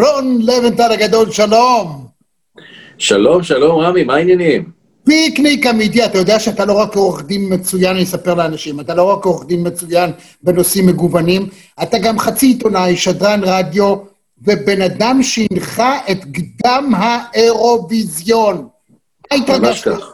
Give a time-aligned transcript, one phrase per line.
[0.00, 2.06] רון לבנטל הגדול, שלום.
[2.98, 4.70] שלום, שלום, רמי, מה העניינים?
[5.04, 9.02] פיקניק אמיתי, אתה יודע שאתה לא רק עורך דין מצוין, אני אספר לאנשים, אתה לא
[9.02, 10.10] רק עורך דין מצוין
[10.42, 11.48] בנושאים מגוונים,
[11.82, 13.96] אתה גם חצי עיתונאי, שדרן רדיו,
[14.42, 18.68] ובן אדם שהנחה את קדם האירוויזיון.
[19.32, 20.04] מה התרגשת יותר?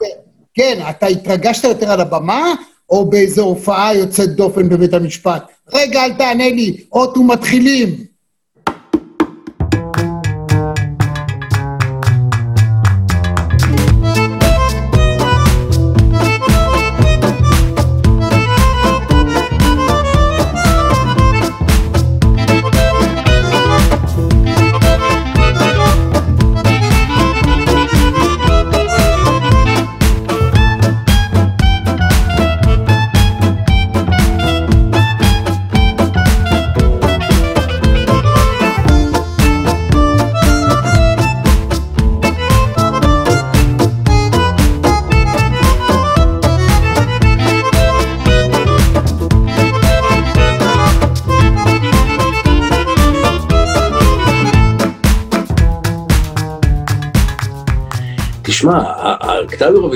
[0.54, 2.54] כן, אתה התרגשת יותר על הבמה,
[2.90, 5.42] או באיזו הופעה יוצאת דופן בבית המשפט?
[5.74, 8.11] רגע, אל תענה לי, אוטו מתחילים.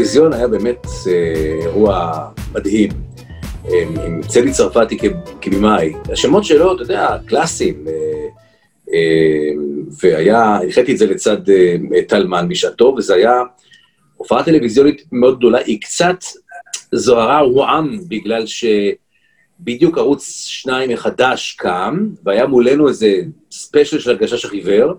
[0.07, 2.91] כתב אירוויזיון היה באמת אה, אירוע מדהים,
[3.69, 4.99] אה, עם צלי צרפתי
[5.41, 5.93] כבימאי.
[6.13, 7.85] השמות שלו, אתה יודע, קלאסיים,
[8.93, 8.99] אה,
[10.03, 11.37] והיה, הנחיתי את זה לצד
[12.09, 13.43] טלמן בשעתו, וזה היה
[14.17, 16.19] הופעה טלוויזיונית מאוד גדולה, היא קצת
[16.93, 23.21] זוהרה רועם, בגלל שבדיוק ערוץ שניים מחדש קם, והיה מולנו איזה
[23.51, 24.95] ספיישל של הגשש החיוור,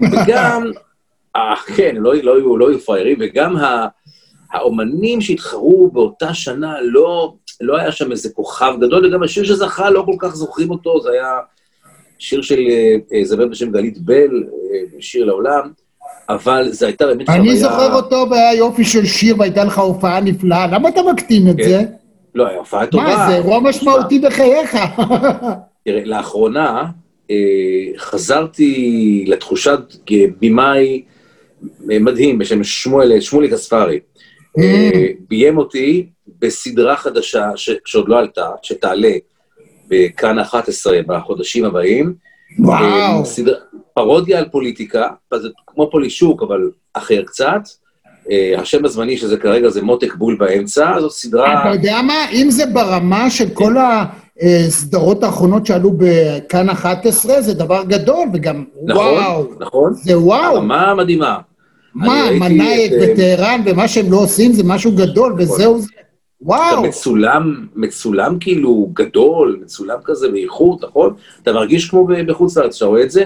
[0.00, 0.62] וגם...
[1.36, 3.56] אה, כן, לא, לא, לא היו פראיירים, וגם
[4.52, 10.02] האומנים שהתחרו באותה שנה, לא, לא היה שם איזה כוכב גדול, וגם השיר שזכה, לא
[10.06, 11.38] כל כך זוכרים אותו, זה היה
[12.18, 12.60] שיר של
[13.12, 15.70] אה, זמר בשם גלית בל, אה, שיר לעולם,
[16.28, 17.40] אבל זו הייתה באמת חוויה...
[17.40, 21.56] אני זוכר אותו, והיה יופי של שיר, והייתה לך הופעה נפלאה, למה אתה מקטין את
[21.56, 21.62] כן.
[21.62, 21.84] זה?
[22.34, 23.04] לא, היה הופעה טובה.
[23.04, 24.76] מה, זה אירוע משמעותי בחייך.
[25.84, 26.84] תראה, לאחרונה
[27.30, 27.36] אה,
[27.98, 29.80] חזרתי לתחושת
[30.40, 31.02] בימאי
[31.80, 33.98] מדהים בשם שמואל, שמוליק אספרי.
[34.58, 34.62] Mm.
[34.62, 36.06] אה, ביים אותי
[36.38, 39.12] בסדרה חדשה ש, שעוד לא עלתה, שתעלה
[39.88, 42.14] בכאן 11 בחודשים הבאים.
[42.58, 42.82] וואו.
[42.82, 43.54] אה, סדר,
[43.94, 47.60] פרודיה על פוליטיקה, זה כמו פולישוק, אבל אחר קצת.
[48.30, 51.60] אה, השם הזמני שזה כרגע זה מותק בול באמצע, זאת סדרה...
[51.60, 52.30] אתה יודע מה?
[52.32, 53.74] אם זה ברמה של כל
[54.40, 59.44] הסדרות האחרונות שעלו בכאן 11, זה דבר גדול, וגם נכון, וואו.
[59.60, 59.92] נכון.
[59.94, 60.54] זה וואו.
[60.56, 61.38] הרמה מדהימה.
[61.94, 65.42] מה, מנאייק בטהרן ומה שהם לא עושים זה משהו גדול, נכון.
[65.42, 65.88] וזהו זה.
[66.40, 66.80] וואו.
[66.80, 71.14] אתה מצולם, מצולם כאילו גדול, מצולם כזה באיכות, נכון?
[71.42, 73.24] אתה מרגיש כמו בחוץ לארץ, אתה רואה את זה?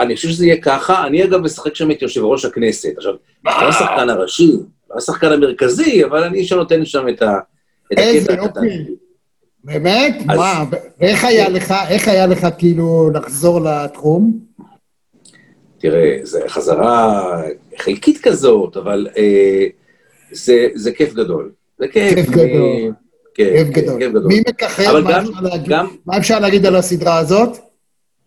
[0.00, 1.06] אני חושב שזה יהיה ככה.
[1.06, 2.92] אני אגב משחק שם את יושב ראש הכנסת.
[2.96, 3.12] עכשיו,
[3.44, 4.52] לא השחקן הראשי,
[4.90, 7.38] לא השחקן המרכזי, אבל אני שנותן שם את ה...
[7.96, 8.94] איזה יופי.
[9.64, 10.16] באמת?
[10.26, 10.64] מה,
[11.00, 14.38] איך היה לך, איך היה לך כאילו לחזור לתחום?
[15.82, 17.22] תראה, זו חזרה
[17.78, 19.66] חלקית כזאת, אבל אה,
[20.32, 21.52] זה, זה כיף גדול.
[21.78, 22.14] זה כיף.
[22.14, 22.92] כיף גדול.
[23.34, 23.98] כן, כיף גדול.
[24.00, 24.26] כיף גדול.
[24.26, 24.98] מי מככב?
[24.98, 25.24] מה, גם,
[25.66, 27.58] גם, מה אפשר להגיד על הסדרה הזאת?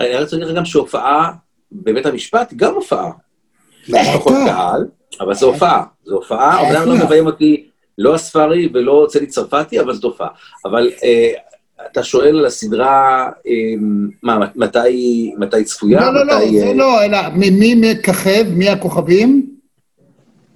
[0.01, 1.31] אני רוצה להגיד לך גם שהופעה
[1.71, 3.11] בבית המשפט, גם הופעה.
[3.87, 4.87] יש פחות קהל,
[5.19, 5.83] אבל זו הופעה.
[6.05, 7.67] זו הופעה, אומנם לא מביים אותי
[7.97, 10.29] לא הספרי ולא צלי צרפתי, אבל זו הופעה.
[10.65, 11.31] אבל אה,
[11.91, 16.01] אתה שואל על הסדרה, אמ, מה, מתי, מתי צפויה?
[16.01, 19.55] לא, לא, לא, מתי, זה לא, אלא מי מככב, מי הכוכבים?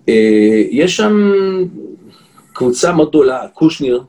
[0.10, 1.34] אה, יש שם
[2.54, 4.04] קבוצה מאוד גדולה, קושניר.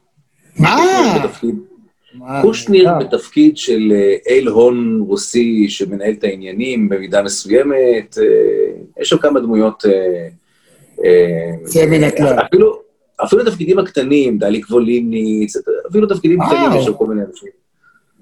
[0.59, 2.43] מה?
[2.43, 9.19] קושניר בתפקיד של אה, אייל הון רוסי שמנהל את העניינים במידה מסוימת, אה, יש שם
[9.19, 9.85] כמה דמויות...
[11.65, 12.39] זה מן הכלל.
[12.47, 12.81] אפילו,
[13.25, 15.57] אפילו התפקידים הקטנים, דלי קבוליניץ,
[15.91, 17.49] אפילו תפקידים קטנים יש שם כל מיני אנשים.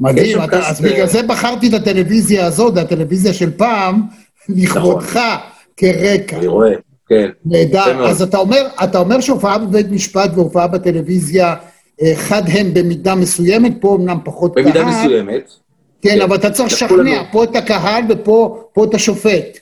[0.00, 4.02] מדהים, אז בגלל זה בחרתי את הטלוויזיה הזאת, הטלוויזיה של פעם,
[4.48, 5.38] לכבודך נכון.
[5.76, 6.36] כרקע.
[6.36, 6.74] אני רואה,
[7.08, 7.28] כן.
[7.44, 8.06] נהדר.
[8.06, 11.54] אז אתה אומר, אתה אומר שהופעה בבית משפט והופעה בטלוויזיה,
[12.02, 14.64] אה, חד הם במידה מסוימת, פה אמנם פחות קהל.
[14.64, 15.50] במידה מסוימת.
[16.02, 19.58] כן, כן, אבל אתה צריך לשכנע, פה את הקהל ופה את השופט.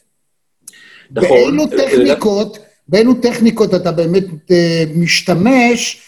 [1.10, 1.28] נכון.
[1.28, 2.65] באילו טכניקות...
[2.88, 6.02] באילו טכניקות אתה באמת אה, משתמש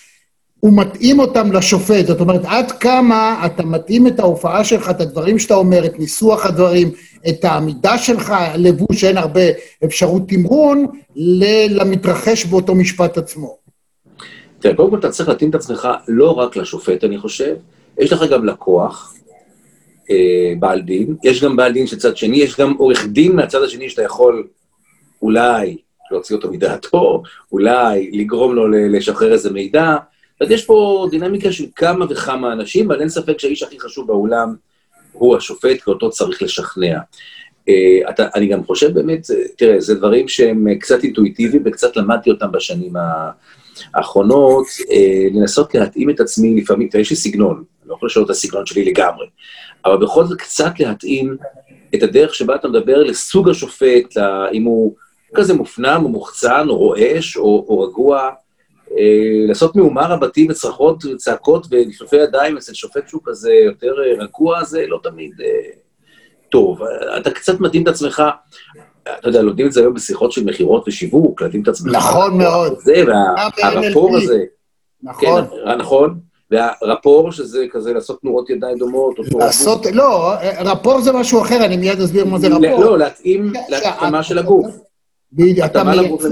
[0.63, 2.07] ומתאים אותם לשופט.
[2.07, 6.47] זאת אומרת, עד כמה אתה מתאים את ההופעה שלך, את הדברים שאתה אומר, את ניסוח
[6.47, 6.91] הדברים,
[7.29, 9.41] את העמידה שלך, לבוש, אין הרבה
[9.85, 10.87] אפשרות תמרון,
[11.71, 13.59] למתרחש באותו משפט עצמו.
[14.61, 17.57] תראה, קודם כל אתה צריך להתאים את עצמך לא רק לשופט, אני חושב,
[17.99, 19.15] יש לך גם לקוח,
[20.11, 23.63] אה, בעל דין, יש גם בעל דין של צד שני, יש גם עורך דין מהצד
[23.63, 24.47] השני שאתה יכול
[25.23, 25.77] אולי
[26.11, 27.23] להוציא אותו מדעתו,
[27.53, 29.97] אולי לגרום לו לשחרר איזה מידע.
[30.41, 34.55] אז יש פה דינמיקה של כמה וכמה אנשים, אבל אין ספק שהאיש הכי חשוב בעולם
[35.13, 36.99] הוא השופט, כי אותו צריך לשכנע.
[37.71, 39.27] Uh, אתה, אני גם חושב באמת,
[39.57, 42.93] תראה, זה דברים שהם קצת אינטואיטיביים וקצת למדתי אותם בשנים
[43.95, 48.25] האחרונות, uh, לנסות להתאים את עצמי לפעמים, תראה, יש לי סגנון, אני לא יכול לשאול
[48.25, 49.27] את הסגנון שלי לגמרי,
[49.85, 51.37] אבל בכל זאת קצת להתאים
[51.95, 54.17] את הדרך שבה אתה מדבר לסוג השופט,
[54.53, 54.95] אם הוא
[55.35, 58.31] כזה מופנם או מוחצן או רועש או, או רגוע,
[58.99, 64.65] אה, לעשות מהומה רבתי וצרחות וצעקות ולפלופי ידיים אצל שופט שהוא כזה יותר אה, רגוע,
[64.65, 65.71] זה לא תמיד אה,
[66.49, 66.79] טוב.
[67.21, 68.23] אתה קצת מתאים את עצמך,
[69.03, 71.95] אתה יודע, לומדים את זה היום בשיחות של מכירות ושיווק, להתאים את עצמך.
[71.95, 72.79] נכון מאוד.
[72.79, 74.45] זה, והרפור הזה.
[75.03, 75.45] נכון.
[75.45, 76.19] כן, נכון.
[76.51, 82.01] והרפור, שזה כזה לעשות תנועות ידיים דומות, לעשות, לא, רפור זה משהו אחר, אני מיד
[82.01, 82.85] אסביר מה זה רפור.
[82.85, 84.67] לא, להתאים כן, להתאמה של הגוף.
[85.65, 86.29] אתה מייצר,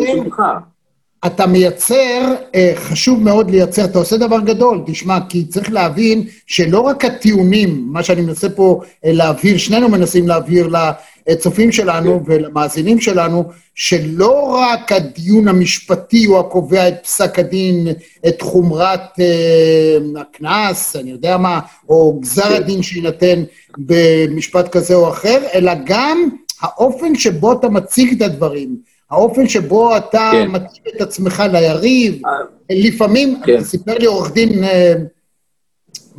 [1.27, 6.81] אתה מייצר, אה, חשוב מאוד לייצר, אתה עושה דבר גדול, תשמע, כי צריך להבין שלא
[6.81, 10.71] רק הטיעונים, מה שאני מנסה פה אה, להבהיר, שנינו מנסים להבהיר
[11.29, 12.33] לצופים שלנו כן.
[12.33, 13.45] ולמאזינים שלנו,
[13.75, 17.89] שלא רק הדיון המשפטי הוא הקובע את פסק הדין,
[18.29, 22.55] את חומרת אה, הקנס, אני יודע מה, או גזר כן.
[22.55, 23.43] הדין שיינתן
[23.79, 26.29] במשפט כזה או אחר, אלא גם
[26.61, 28.76] האופן שבו אתה מציג את הדברים,
[29.11, 30.49] האופן שבו אתה כן.
[30.50, 32.31] מציג את עצמך ליריב, אה,
[32.70, 33.64] לפעמים, כן.
[33.64, 34.94] סיפר לי עורך דין, אה,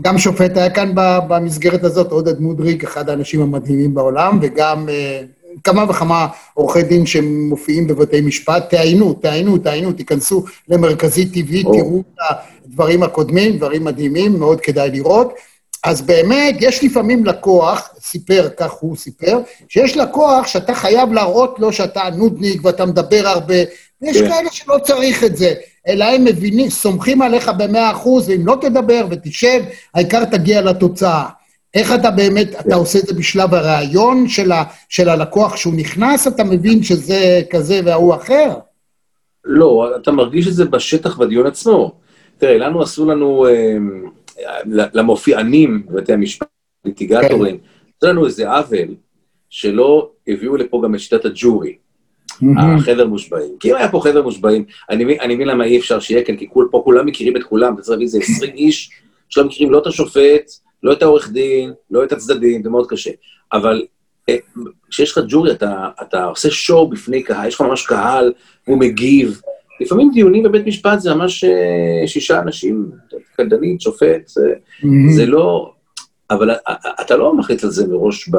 [0.01, 0.91] גם שופט היה כאן
[1.27, 5.21] במסגרת הזאת, עודד מודריק, אחד האנשים המדהימים בעולם, וגם אה,
[5.63, 12.39] כמה וכמה עורכי דין שמופיעים בבתי משפט, תעיינו, תעיינו, תעיינו, תיכנסו למרכזי טבעי, תראו את
[12.65, 15.33] הדברים הקודמים, דברים מדהימים, מאוד כדאי לראות.
[15.87, 21.73] אז באמת, יש לפעמים לקוח, סיפר, כך הוא סיפר, שיש לקוח שאתה חייב להראות לו
[21.73, 23.55] שאתה נודניק ואתה מדבר הרבה,
[24.01, 24.29] ויש כן.
[24.29, 25.53] כאלה שלא צריך את זה,
[25.87, 29.63] אלא הם מבינים, סומכים עליך במאה אחוז, ואם לא תדבר ותשב,
[29.93, 31.25] העיקר תגיע לתוצאה.
[31.73, 32.73] איך אתה באמת, אתה כן.
[32.73, 37.81] עושה את זה בשלב הראיון של, ה, של הלקוח כשהוא נכנס, אתה מבין שזה כזה
[37.85, 38.53] וההוא אחר?
[39.45, 41.91] לא, אתה מרגיש את זה בשטח בדיון עצמו.
[42.37, 43.47] תראה, לנו עשו לנו...
[43.47, 43.77] אה,
[44.93, 46.47] למופיענים בבתי המשפט,
[46.85, 48.07] ליטיגטורים, כן.
[48.07, 48.95] לנו איזה עוול
[49.49, 51.77] שלא הביאו לפה גם את שיטת הג'ורי,
[52.57, 53.51] החדר מושבעים.
[53.59, 56.81] כי אם היה פה חדר מושבעים, אני מבין למה אי אפשר שיהיה כאן, כי פה
[56.83, 58.89] כולם מכירים את כולם, אתה צריך להביא איזה 20 איש
[59.29, 60.51] שלא מכירים לא את השופט,
[60.83, 63.11] לא את העורך דין, לא את הצדדים, זה מאוד קשה.
[63.53, 63.85] אבל
[64.29, 64.35] אה,
[64.89, 68.33] כשיש לך ג'ורי, אתה, אתה עושה שואו בפני קהל, יש לך ממש קהל,
[68.65, 69.41] הוא מגיב,
[69.79, 72.91] לפעמים דיונים בבית משפט זה ממש אה, שישה אנשים,
[73.35, 74.27] קלדנית, שופט,
[75.15, 75.71] זה, לא...
[76.31, 76.51] אבל
[77.01, 78.29] אתה לא מחליט על זה מראש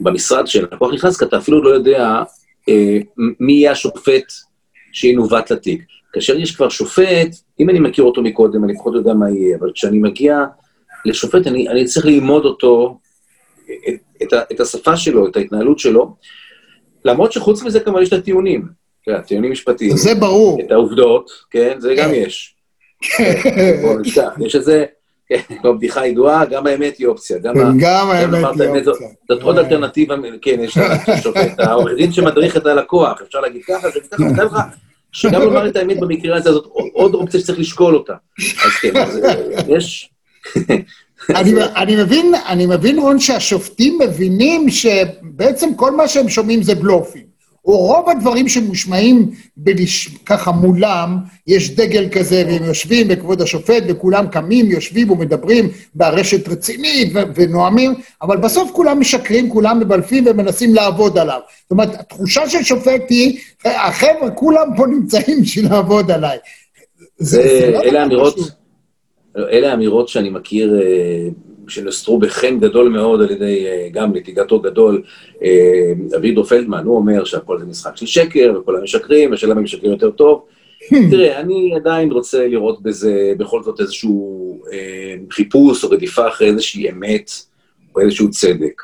[0.00, 2.22] במשרד שלקוח נכנס, כי אתה אפילו לא יודע
[2.68, 2.98] אה,
[3.40, 4.24] מי יהיה השופט
[4.92, 5.82] שינווט לתיק.
[6.12, 9.72] כאשר יש כבר שופט, אם אני מכיר אותו מקודם, אני פחות יודע מה יהיה, אבל
[9.74, 10.44] כשאני מגיע
[11.04, 12.98] לשופט, אני, אני צריך ללמוד אותו,
[13.64, 16.16] את, את, את השפה שלו, את ההתנהלות שלו,
[17.04, 18.68] למרות שחוץ מזה כמובן יש את הטיעונים.
[19.06, 19.96] כן, טיעונים משפטיים.
[19.96, 20.60] זה ברור.
[20.66, 22.14] את העובדות, כן, זה גם כן.
[22.14, 22.54] יש.
[23.00, 24.44] כן.
[24.46, 24.84] יש איזה,
[25.28, 27.38] כן, כמו בדיחה ידועה, גם האמת היא אופציה.
[27.38, 28.42] גם האמת היא
[28.86, 29.08] אופציה.
[29.28, 34.00] זאת עוד אלטרנטיבה, כן, יש לשופט, העורך דין שמדריך את הלקוח, אפשר להגיד ככה, זה
[34.10, 34.56] ככה, נותן לך,
[35.12, 38.14] שגם לומר את האמת במקרה הזה, זאת עוד אופציה שצריך לשקול אותה.
[38.38, 39.20] אז כן, אז
[39.68, 40.10] יש...
[41.76, 47.35] אני מבין, אני מבין, רון, שהשופטים מבינים שבעצם כל מה שהם שומעים זה בלופים.
[47.66, 50.08] או רוב הדברים שמושמעים בלש...
[50.26, 57.12] ככה מולם, יש דגל כזה, והם יושבים בכבוד השופט, וכולם קמים, יושבים ומדברים בארשת רצינית
[57.14, 57.18] ו...
[57.34, 61.40] ונואמים, אבל בסוף כולם משקרים, כולם מבלפים ומנסים לעבוד עליו.
[61.62, 66.38] זאת אומרת, התחושה של שופט היא, החבר'ה, כולם פה נמצאים בשביל לעבוד עליי.
[67.18, 68.36] זה, זה לא אלה אמירות,
[69.36, 70.80] אלה אמירות שאני מכיר
[71.68, 75.02] שנוסטרו בחן גדול מאוד על ידי אה, גם ליטיגטור גדול,
[75.42, 79.92] אה, אבידו פלדמן, הוא אומר שהכל זה משחק של שקר, וכולם משקרים, השאלה מי משקרים
[79.92, 80.44] יותר טוב.
[81.10, 86.90] תראה, אני עדיין רוצה לראות בזה בכל זאת איזשהו אה, חיפוש או רדיפה אחרי איזושהי
[86.90, 87.30] אמת
[87.94, 88.82] או איזשהו צדק.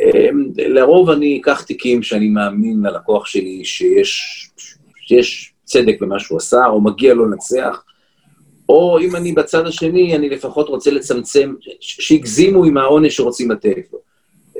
[0.00, 4.20] אה, לרוב אני אקח תיקים שאני מאמין ללקוח שלי שיש,
[4.96, 7.84] שיש צדק במה שהוא עשה, או מגיע לו לנצח,
[8.70, 13.98] או אם אני בצד השני, אני לפחות רוצה לצמצם, שהגזימו עם העונש שרוצים לתת לו.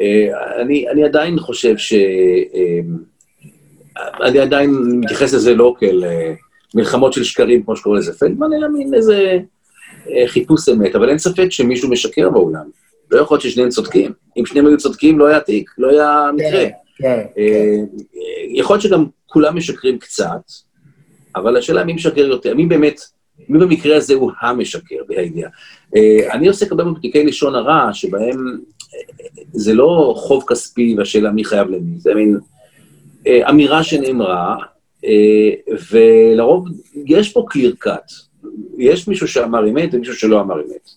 [0.00, 1.92] אה, אני, אני עדיין חושב ש...
[2.54, 2.80] אה,
[4.22, 6.32] אני עדיין מתייחס לזה לא כאל אה,
[6.74, 9.38] מלחמות של שקרים, כמו שקורא לזה פלדמן, אלא מין איזה
[10.26, 12.64] חיפוש אמת, אבל אין ספק שמישהו משקר באולם.
[13.10, 14.12] לא יכול להיות ששניהם צודקים.
[14.36, 16.66] אם שניהם היו צודקים, לא היה תיק, לא היה מקרה.
[16.98, 17.84] כן, כן.
[18.54, 20.42] יכול להיות שגם כולם משקרים קצת,
[21.36, 23.00] אבל השאלה מי משקר יותר, מי באמת,
[23.48, 25.50] מי במקרה הזה הוא המשקר בהידיעה.
[25.96, 28.46] אה, אני עוסק הרבה בתיקי לשון הרע, שבהם
[28.94, 32.38] אה, זה לא חוב כספי והשאלה מי חייב למי, זה מין
[33.48, 34.56] אמירה שנאמרה,
[35.90, 36.68] ולרוב
[37.06, 38.12] יש פה קליר קאט.
[38.78, 40.90] יש מישהו שאמר אמת ומישהו שלא אמר אמת.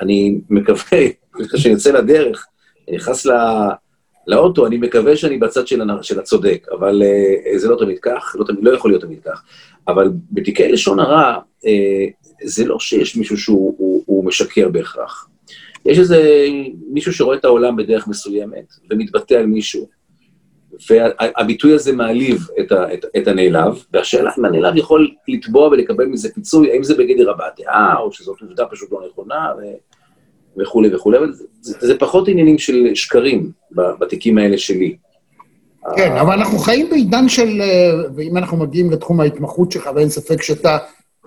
[0.00, 0.98] אני מקווה,
[1.52, 2.46] כשאני לדרך,
[2.88, 3.26] אני נכנס
[4.26, 7.02] לאוטו, אני מקווה שאני בצד של, של הצודק, אבל
[7.56, 9.42] זה לא תמיד כך, לא, תמיד, לא יכול להיות תמיד כך.
[9.88, 11.66] אבל בתיקי לשון הרע, uh,
[12.44, 15.28] זה לא שיש מישהו שהוא הוא, הוא משקר בהכרח.
[15.84, 16.46] יש איזה
[16.90, 19.88] מישהו שרואה את העולם בדרך מסוימת ומתבטא על מישהו,
[20.90, 26.32] והביטוי הזה מעליב את, ה, את, את הנעלב, והשאלה אם הנעלב יכול לתבוע ולקבל מזה
[26.34, 29.62] פיצוי, האם זה בגדר הבעת דעה, או שזאת עובדה פשוט לא נכונה, ו...
[30.62, 34.96] וכולי וכולי, אבל זה, זה פחות עניינים של שקרים בתיקים האלה שלי.
[35.96, 40.42] כן, אבל אנחנו חיים בעידן של, אה, ואם אנחנו מגיעים לתחום ההתמחות שלך, ואין ספק
[40.42, 40.78] שאתה,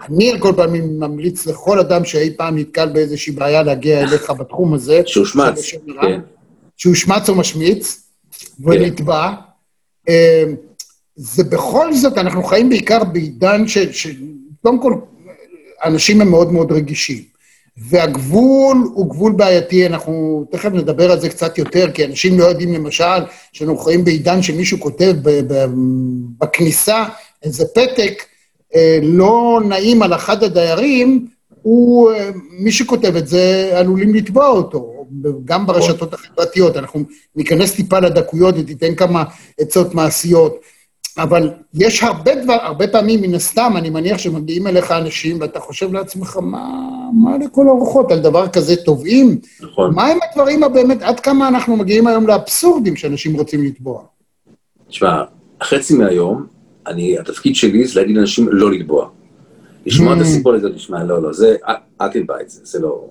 [0.07, 4.73] אני על כל פעם ממליץ לכל אדם שאי פעם נתקל באיזושהי בעיה להגיע אליך בתחום
[4.73, 5.01] הזה.
[5.05, 6.21] שהושמץ, כן.
[6.77, 8.09] שהושמץ או משמיץ,
[8.59, 9.31] ונתבע.
[10.05, 10.53] כן.
[11.15, 13.77] זה בכל זאת, אנחנו חיים בעיקר בעידן ש...
[14.61, 14.93] קודם כל,
[15.83, 17.23] אנשים הם מאוד מאוד רגישים.
[17.79, 22.73] והגבול הוא גבול בעייתי, אנחנו תכף נדבר על זה קצת יותר, כי אנשים לא יודעים
[22.73, 23.19] למשל
[23.53, 25.15] שאנחנו חיים בעידן שמישהו כותב
[26.37, 27.05] בכניסה
[27.43, 28.23] איזה פתק
[28.75, 31.27] אה, לא נעים על אחד הדיירים,
[31.61, 35.05] הוא, אה, מי שכותב את זה עלולים לתבוע אותו,
[35.45, 36.77] גם ברשתות החברתיות.
[36.77, 37.03] אנחנו
[37.35, 39.23] ניכנס טיפה לדקויות ותיתן כמה
[39.59, 40.59] עצות מעשיות.
[41.23, 45.93] אבל יש הרבה דבר, הרבה פעמים, מן הסתם, אני מניח שמגיעים אליך אנשים, ואתה חושב
[45.93, 46.81] לעצמך, מה,
[47.13, 49.39] מה לכל הרוחות על דבר כזה תובעים?
[49.61, 49.95] נכון.
[49.95, 54.03] מה הם הדברים הבאמת, עד כמה אנחנו מגיעים היום לאבסורדים שאנשים רוצים לתבוע?
[54.89, 55.23] תשמע,
[55.63, 56.45] חצי מהיום,
[56.87, 59.09] אני, התפקיד שלי זה להגיד לאנשים לא לתבוע.
[59.85, 60.21] לשמוע את hmm.
[60.21, 61.55] הסיפור הזה, לשמוע, לא, לא, זה,
[62.01, 63.05] אל תתבע את זה, זה לא...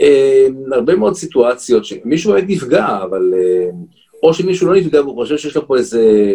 [0.00, 3.34] אה, הרבה מאוד סיטואציות שמישהו באמת נפגע, אבל...
[3.34, 3.70] אה,
[4.22, 6.34] או שמישהו לא נפגע והוא חושב שיש לו פה איזה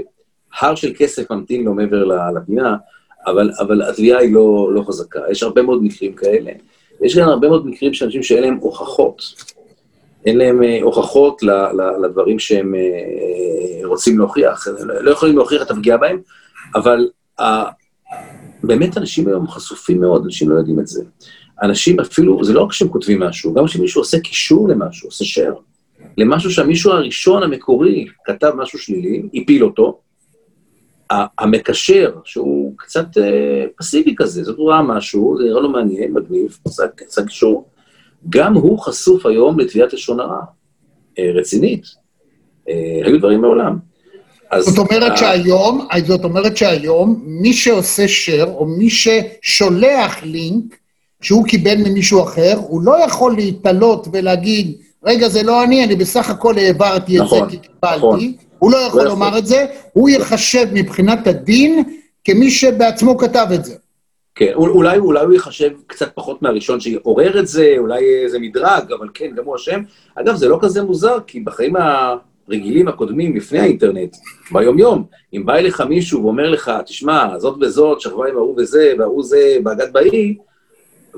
[0.59, 2.03] הר של כסף ממתין לו מעבר
[2.35, 2.75] לפינה,
[3.25, 5.19] אבל, אבל התביעה היא לא, לא חזקה.
[5.31, 6.51] יש הרבה מאוד מקרים כאלה.
[7.01, 9.21] יש גם הרבה מאוד מקרים של אנשים שאין להם הוכחות.
[10.25, 14.67] אין להם אה, הוכחות ל, ל, לדברים שהם אה, רוצים להוכיח.
[15.01, 16.19] לא יכולים להוכיח את הפגיעה בהם,
[16.75, 17.43] אבל ה,
[18.63, 21.03] באמת אנשים היום חשופים מאוד, אנשים לא יודעים את זה.
[21.63, 25.55] אנשים אפילו, זה לא רק שהם כותבים משהו, גם כשמישהו עושה קישור למשהו, עושה share,
[26.17, 29.99] למשהו שהמישהו הראשון, המקורי, כתב משהו שלילי, הפיל אותו,
[31.39, 36.83] המקשר, שהוא קצת אה, פסיבי כזה, זאת אומרת משהו, זה נראה לו מעניין, מגניב, עשה
[37.27, 37.65] קישור,
[38.29, 40.41] גם הוא חשוף היום לתביעת לשון הרע
[41.19, 41.83] אה, רצינית.
[42.69, 43.77] אה, היו דברים מעולם.
[44.59, 50.77] זאת אומרת שהיום, זאת אומרת שהיום, מי שעושה share, או מי ששולח לינק,
[51.21, 56.29] שהוא קיבל ממישהו אחר, הוא לא יכול להתעלות ולהגיד, רגע, זה לא אני, אני בסך
[56.29, 57.97] הכל העברתי נכון, את זה כי קיבלתי.
[57.97, 58.19] נכון.
[58.63, 59.39] הוא לא יכול לא לומר יכול.
[59.39, 61.83] את זה, הוא ייחשב מבחינת הדין
[62.23, 63.75] כמי שבעצמו כתב את זה.
[64.35, 69.31] כן, אולי, הוא ייחשב קצת פחות מהראשון שעורר את זה, אולי איזה מדרג, אבל כן,
[69.35, 69.81] גם הוא אשם.
[70.15, 71.73] אגב, זה לא כזה מוזר, כי בחיים
[72.47, 74.15] הרגילים הקודמים, לפני האינטרנט,
[74.51, 79.23] ביום-יום, אם בא אליך מישהו ואומר לך, תשמע, זאת וזאת, שכבה עם ההוא וזה, וההוא
[79.23, 80.37] זה באגד באי,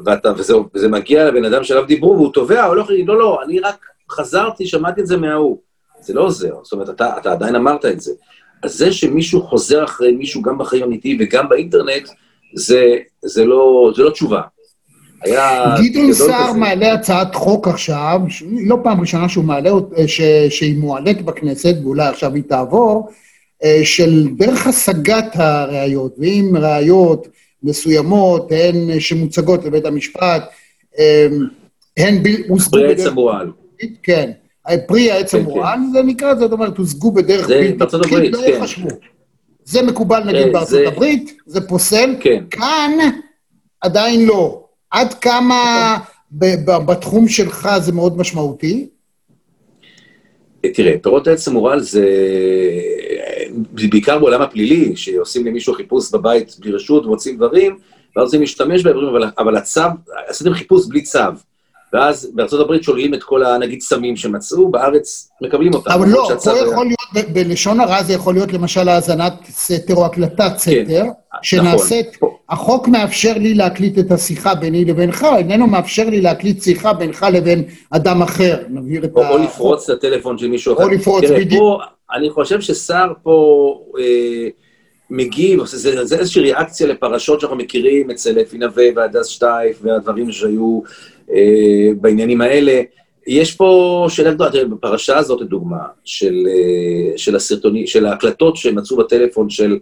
[0.05, 3.19] ואתה, וזה, וזה מגיע לבן אדם שעליו דיברו, והוא תובע, הוא לא יכול להגיד, לא,
[3.19, 5.57] לא, אני רק חזרתי, שמעתי את זה מההוא.
[6.05, 8.12] זה לא עוזר, זאת אומרת, אתה, אתה עדיין אמרת את זה.
[8.63, 12.09] אז זה שמישהו חוזר אחרי מישהו גם בחיים אמיתיים וגם באינטרנט,
[12.55, 14.41] זה, זה, לא, זה לא תשובה.
[15.83, 18.21] גדעון סער מעלה הצעת חוק עכשיו,
[18.65, 19.69] לא פעם ראשונה שהוא מעלה,
[20.07, 23.09] ש, שהיא מועלית בכנסת, ואולי עכשיו היא תעבור,
[23.63, 27.27] אה, של דרך השגת הראיות, ואם ראיות
[27.63, 30.43] מסוימות, הן שמוצגות לבית המשפט,
[31.00, 31.27] אה,
[31.97, 32.85] הן הושגו בדרך...
[32.85, 33.51] פרי עץ המועל.
[34.03, 34.31] כן.
[34.88, 35.91] פרי העץ כן, המורעל, כן.
[35.93, 38.53] זה נקרא, זאת אומרת, הושגו בדרך בלתי חוקית, לא כן.
[38.57, 38.88] יחשבו.
[39.65, 40.79] זה מקובל נגיד כן, בארצות.
[40.88, 42.15] הברית, זה פוסל.
[42.19, 42.43] כן.
[42.51, 42.91] כאן
[43.81, 44.65] עדיין לא.
[44.91, 45.98] עד כמה
[46.31, 48.88] בתחום שלך זה מאוד משמעותי?
[50.74, 52.07] תראה, פירות העץ המורל זה
[53.89, 57.77] בעיקר בעולם הפלילי, שעושים למישהו חיפוש בבית בלי רשות, מוצאים דברים,
[58.15, 59.81] ואז רוצים להשתמש בהם, אבל, אבל הצו,
[60.27, 61.19] עשיתם חיפוש בלי צו.
[61.95, 65.91] ואז בארצות הברית שוללים את כל הנגיד סמים שמצאו, בארץ מקבלים אותם.
[65.91, 70.51] אבל לא, פה יכול להיות, בלשון הרע זה יכול להיות למשל האזנת סתר או הקלטת
[70.51, 71.03] כן, סתר,
[71.41, 72.29] שנעשית נכון.
[72.49, 77.63] החוק מאפשר לי להקליט את השיחה ביני לבינך, איננו מאפשר לי להקליט שיחה בינך לבין
[77.89, 78.57] אדם אחר.
[78.69, 79.29] נבהיר את ה...
[79.29, 80.83] או לפרוץ את הטלפון של מישהו אחר.
[80.83, 81.81] או לפרוץ, בדיוק.
[82.13, 84.49] אני חושב ששר פה אה,
[85.09, 90.31] מגיב, זה, זה, זה איזושהי ריאקציה לפרשות שאנחנו מכירים אצל אפי נווה והדס שטייף והדברים
[90.31, 90.81] שהיו
[92.01, 92.82] בעניינים האלה.
[93.27, 98.98] יש פה שאלה גדולה, תראה, בפרשה הזאת, לדוגמה, של, אה, של הסרטונים, של ההקלטות שמצאו
[98.98, 99.79] בטלפון של,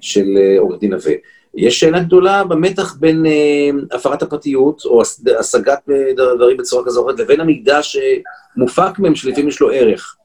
[0.00, 1.12] של אה, עורך דין נווה.
[1.54, 5.02] יש שאלה גדולה במתח בין אה, הפרת הפרטיות, או
[5.38, 10.16] השגת אה, דברים בצורה כזו או אחרת, לבין המידע שמופק מהם, שלפעמים יש לו ערך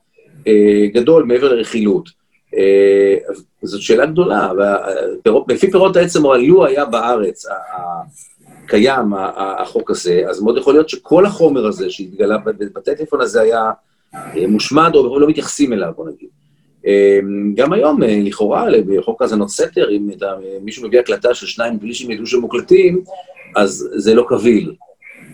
[0.48, 2.10] אה, גדול מעבר לרכילות.
[2.58, 4.52] אה, זאת שאלה גדולה,
[5.48, 7.46] ולפי פירות העצם, או לו היה בארץ
[8.68, 12.38] קיים החוק הזה, אז מאוד יכול להיות שכל החומר הזה שהתגלה
[12.74, 13.72] בטלפון הזה היה
[14.16, 16.30] אה, מושמד, או לא מתייחסים אליו, בוא נגיד.
[16.86, 20.10] אמ, גם היום, אה, לכאורה, בחוק האזנות סתר, אם
[20.62, 23.04] מישהו מביא הקלטה של שניים בלי שהם ידעו שהם מוקלטים,
[23.56, 24.74] אז זה לא קביל.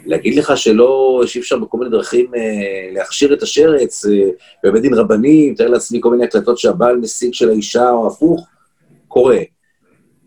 [0.05, 4.29] להגיד לך שלא, שאי אפשר בכל מיני דרכים אה, להכשיר את השרץ, אה,
[4.63, 8.47] בבית דין רבני, מתאר לעצמי כל מיני הקלטות שהבעל משיג של האישה או הפוך,
[9.07, 9.37] קורה.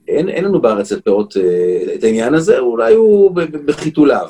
[0.09, 3.30] אין, אין לנו בארץ את פירות, אה, את העניין הזה, אולי הוא
[3.66, 4.26] בחיתוליו.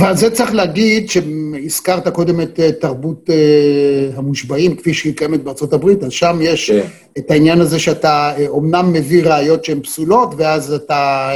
[0.00, 5.72] ועל זה צריך להגיד, שהזכרת קודם את אה, תרבות אה, המושבעים, כפי שהיא קיימת בארצות
[5.72, 6.86] הברית, אז שם יש כן.
[7.18, 11.30] את העניין הזה שאתה אומנם מביא ראיות שהן פסולות, ואז אתה,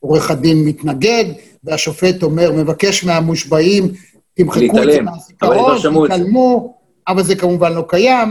[0.00, 1.24] עורך הדין מתנגד,
[1.64, 3.88] והשופט אומר, מבקש מהמושבעים,
[4.34, 6.74] תמחקו את זה מהזיכרון, תתעלמו,
[7.08, 8.28] אבל זה כמובן לא קיים.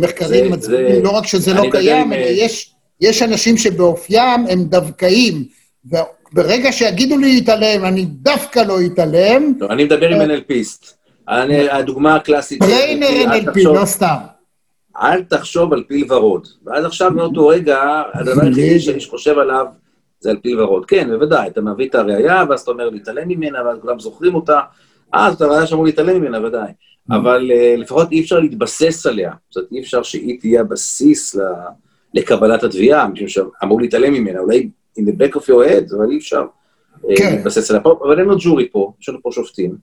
[0.00, 2.74] מחקרים מצביעים, לא רק שזה לא קיים, אלא יש...
[3.00, 5.44] יש אנשים שבאופיים הם דווקאים,
[5.84, 9.52] וברגע שיגידו לי להתעלם, אני דווקא לא אתעלם.
[9.60, 10.94] לא, אני מדבר עם NLPיסט.
[11.70, 12.58] הדוגמה הקלאסית...
[12.60, 14.16] בריינר NLP, לא סתם.
[15.02, 16.46] אל תחשוב על פיל ורוד.
[16.66, 19.66] ואז עכשיו מאותו רגע, הדבר היחידי שאני חושב עליו
[20.20, 20.86] זה על פיל ורוד.
[20.86, 24.60] כן, בוודאי, אתה מביא את הראייה, ואז אתה אומר להתעלם ממנה, ואז כולם זוכרים אותה.
[25.14, 26.72] אה, זאת הראייה שאמרו להתעלם ממנה, ודאי.
[27.10, 29.32] אבל אה, לפחות אי אפשר להתבסס עליה.
[29.50, 31.40] זאת אומרת, אי אפשר שהיא תהיה הבסיס ל...
[32.14, 34.68] לקבלת התביעה, משום שאמור להתעלם ממנה, אולי
[34.98, 36.44] in the back of your head, אבל אי אפשר
[37.10, 37.34] אה, כן.
[37.36, 39.76] להתבסס עליה פה, אבל אין לו ג'ורי פה, יש לנו פה שופטים.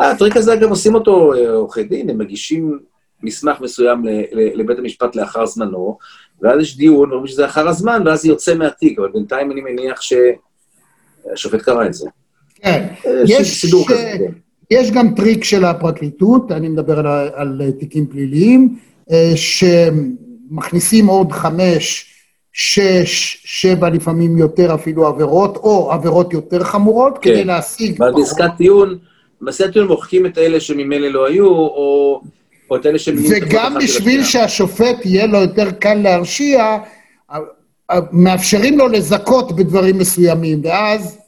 [0.00, 2.78] אה, הטריק הזה גם עושים אותו אה, עורכי דין, הם מגישים
[3.22, 5.98] מסמך מסוים לבית המשפט לאחר זמנו,
[6.42, 10.00] ואז יש דיון, אומרים שזה אחר הזמן, ואז זה יוצא מהתיק, אבל בינתיים אני מניח
[10.00, 12.08] שהשופט קרא את זה.
[12.54, 12.86] כן,
[13.26, 13.74] יש, ש...
[13.88, 14.18] כן.
[14.70, 18.78] יש גם טריק של הפרקליטות, אני מדבר על, על תיקים פליליים,
[19.34, 19.64] ש...
[20.50, 22.06] מכניסים עוד חמש,
[22.52, 27.30] שש, שבע, לפעמים יותר אפילו עבירות, או עבירות יותר חמורות, כן.
[27.30, 27.98] כדי להשיג...
[27.98, 28.98] בעסקת טיעון,
[29.40, 32.20] בעסקת טיעון מוחקים את אלה שממילא לא היו, או,
[32.70, 33.36] או את אלה שממילא...
[33.46, 36.78] וגם בשביל שהשופט יהיה לו יותר קל להרשיע,
[38.12, 41.19] מאפשרים לו לזכות בדברים מסוימים, ואז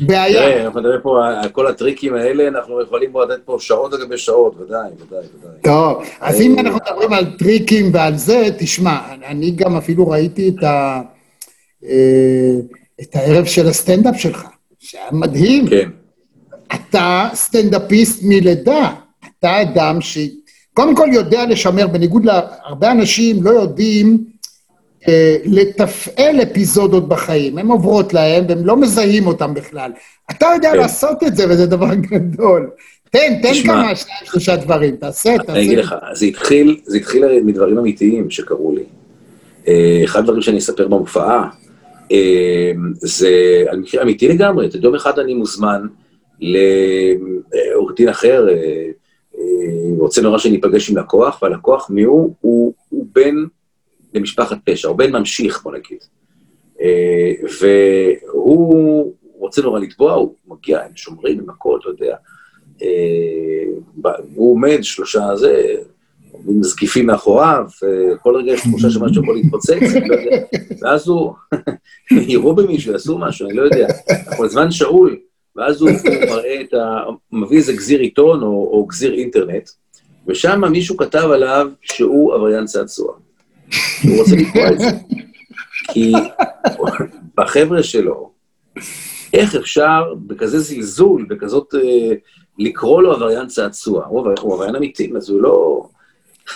[0.00, 0.32] בעיה.
[0.32, 1.20] תראה, אנחנו פה
[1.52, 5.60] כל הטריקים האלה, אנחנו יכולים לתת פה שעות לגבי שעות, ודאי, ודאי, ודאי.
[5.62, 10.62] טוב, אז אם אנחנו מדברים על טריקים ועל זה, תשמע, אני גם אפילו ראיתי את,
[10.62, 11.00] ה...
[11.84, 12.54] אה,
[13.00, 14.46] את הערב של הסטנדאפ שלך,
[14.78, 15.66] שהיה מדהים.
[15.66, 15.88] כן.
[16.74, 18.92] אתה סטנדאפיסט מלידה,
[19.38, 20.18] אתה אדם ש...
[20.74, 24.31] קודם כל יודע לשמר, בניגוד להרבה אנשים לא יודעים אה,
[25.44, 29.90] לתפעל אפיזודות בחיים, הן עוברות להם והם לא מזהים אותם בכלל.
[30.30, 30.78] אתה יודע כן.
[30.78, 32.70] לעשות את זה וזה דבר גדול.
[33.10, 35.52] תן, תן כמה, שניים, שלושה דברים, תעשה, תעשה.
[35.52, 38.84] אני אגיד לך, זה התחיל, זה התחיל מדברים אמיתיים שקרו לי.
[39.68, 41.48] אה, אחד הדברים שאני אספר במופעה,
[42.12, 44.66] אה, זה על מקרה אמיתי לגמרי.
[44.66, 45.86] את יום אחד אני מוזמן
[46.40, 48.46] לעורך דין אחר,
[49.98, 52.34] רוצה נורא שאני אפגש עם לקוח, והלקוח מי הוא?
[52.40, 53.34] הוא, הוא בן
[54.14, 55.98] למשפחת פשע, או בן ממשיך, בוא נגיד.
[56.80, 62.16] אה, והוא רוצה נורא לתבוע, הוא מגיע עם שומרים, עם הכל, אתה יודע.
[62.82, 65.76] אה, הוא עומד, שלושה זה,
[66.32, 67.64] עומדים זקיפים מאחוריו,
[68.22, 70.16] כל רגע יש תחושה שמשהו יכול להתפוצץ, לא.
[70.80, 71.32] ואז הוא,
[72.10, 73.86] יראו במישהו, יעשו משהו, אני לא יודע.
[74.28, 75.18] אנחנו זמן שאול,
[75.56, 75.90] ואז הוא
[76.30, 76.96] מראה את ה...
[77.32, 79.70] מביא איזה גזיר עיתון או, או גזיר אינטרנט,
[80.26, 83.14] ושם מישהו כתב עליו שהוא עבריין צעצוע.
[84.04, 84.90] הוא רוצה לקרוא את זה.
[85.92, 86.12] כי
[87.36, 88.30] בחבר'ה שלו,
[89.32, 92.14] איך אפשר בכזה זלזול, בכזאת, אה,
[92.58, 94.06] לקרוא לו עבריין צעצוע?
[94.06, 95.82] הוא עבריין אמיתי, אז הוא לא...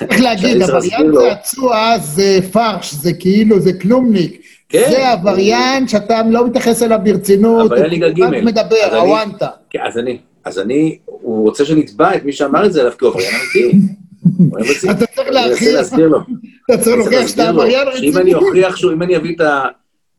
[0.00, 4.42] איך להגיד, עבריין צעצוע זה פרש, זה כאילו, זה כלומניק.
[4.68, 4.84] כן.
[4.90, 7.72] זה עבריין שאתה לא מתייחס אליו ברצינות.
[7.72, 8.22] עבריין ליגה ג'.
[8.22, 9.48] רק מדבר, הוואנטה.
[9.70, 13.04] כן, אז אני, אז אני, הוא רוצה שנתבע את מי שאמר את זה עליו, כי
[13.04, 13.78] הוא עבריין אמיתי.
[14.90, 15.86] אתה צריך להכריח,
[16.64, 18.08] אתה צריך להוכיח שאתה עבריין רציני.
[18.08, 19.36] אם אני אוכיח שהוא, אם אני אביא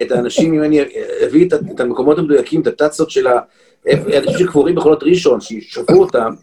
[0.02, 0.80] את האנשים, אם אני
[1.26, 6.34] אביא את, המקומות המדויקים, את הטאצות של האנשים שקבורים בחולות ראשון, שישבו אותם,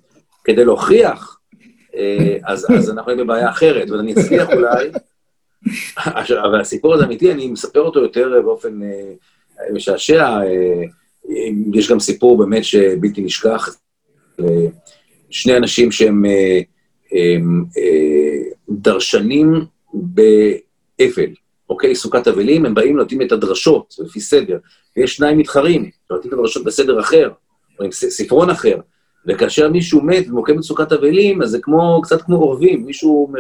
[0.45, 1.39] כדי להוכיח,
[1.97, 4.91] אה, אז, אנחנו נהיה בבעיה אחרת, ואני אצליח אולי,
[6.47, 10.25] אבל הסיפור הזה אמיתי, אני מספר אותו יותר באופן אה, משעשע.
[10.25, 10.83] אה,
[11.75, 13.77] יש גם סיפור באמת שבלתי נשכח,
[15.31, 16.25] שני אנשים שהם הם,
[18.69, 21.35] דרשנים באבל,
[21.71, 21.95] אוקיי?
[21.95, 24.59] סוכת אבלים, הם באים נותנים את הדרשות, לפי סדר.
[24.97, 27.31] ויש שניים מתחרים, נותנים את הדרשות בסדר אחר,
[27.81, 28.81] או עם ספרון אחר.
[29.27, 33.33] וכאשר מישהו מת ומוקם בסוכת אבלים, אז זה כמו, קצת כמו אורבים, מישהו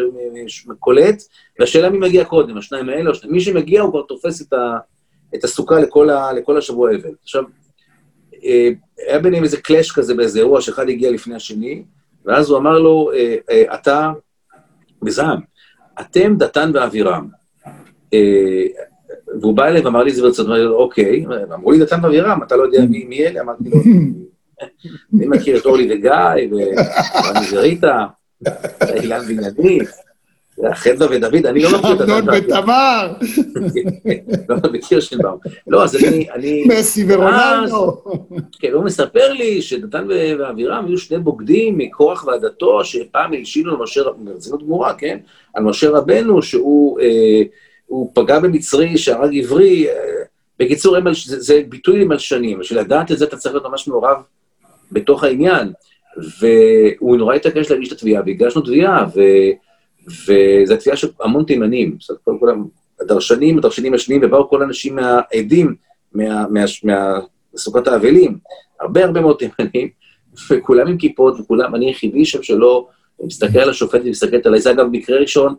[0.78, 1.22] קולט,
[1.60, 4.78] והשאלה מי מגיע קודם, השניים האלה, או מי שמגיע הוא כבר תופס את, ה,
[5.34, 7.10] את הסוכה לכל, ה, לכל השבוע אבל.
[7.22, 7.44] עכשיו,
[8.44, 8.68] אה,
[9.08, 11.82] היה ביניהם איזה קלאש כזה באיזה אירוע, שאחד הגיע לפני השני,
[12.24, 14.12] ואז הוא אמר לו, אה, אה, אתה,
[15.02, 15.38] בזעם,
[16.00, 17.28] אתם דתן ואבירם.
[19.40, 22.62] והוא בא אליי ואמר לי את זה ברצון, אוקיי, אמרו לי דתן ואבירם, אתה לא
[22.62, 23.40] יודע מי אלה?
[23.40, 23.78] אמרתי לו,
[25.14, 28.06] אני מכיר את אורלי וגיא, ורני וריטה,
[28.94, 29.84] אילן בנימין,
[30.74, 32.18] חדווה ודוד, אני לא מכיר את הדבר.
[32.18, 33.12] אמנון ותמר.
[34.48, 35.38] לא, מכיר שלבאום.
[35.66, 35.96] לא, אז
[36.34, 36.64] אני...
[36.68, 38.02] מסי ורונלדו.
[38.58, 40.06] כן, הוא מספר לי שדתן
[40.38, 45.18] ואבירם היו שני בוגדים מכוח ועדתו, שפעם הלשינו על משה, ברצינות גמורה, כן?
[45.54, 47.42] על משה רבנו, שהוא אה,
[48.12, 49.88] פגע במצרי שהרג עברי.
[49.88, 49.94] אה,
[50.58, 52.58] בקיצור, זה ביטוי למלשנים.
[52.58, 54.16] בשביל לדעת את זה אתה צריך להיות ממש מעורב
[54.92, 55.72] בתוך העניין.
[56.40, 59.20] והוא נורא התעקש להגיש את התביעה, והגשנו תביעה, ו...
[60.06, 62.48] וזו תביעה של המון תימנים, זאת אומרת, כל
[63.00, 65.74] הדרשנים, הדרשנים השניים, ובאו כל האנשים מהעדים,
[67.54, 68.38] מסוכת האבלים,
[68.80, 69.88] הרבה הרבה מאוד תימנים,
[70.50, 72.88] וכולם עם כיפות, וכולם, אני היחידי שם שלא
[73.22, 74.60] מסתכל על השופט ומסתכלת עליי.
[74.60, 75.54] זה אגב מקרה ראשון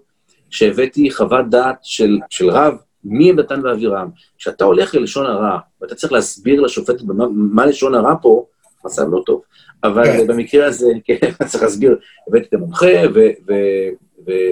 [0.49, 4.09] שהבאתי חוות דעת של, של רב, מי הם דתן ואבירם.
[4.37, 8.45] כשאתה הולך ללשון הרע, ואתה צריך להסביר לשופט במה, מה לשון הרע פה,
[8.85, 9.41] מצב לא טוב.
[9.83, 10.27] אבל כן.
[10.27, 12.87] במקרה הזה, כן, צריך להסביר, הבאתי את המומחה,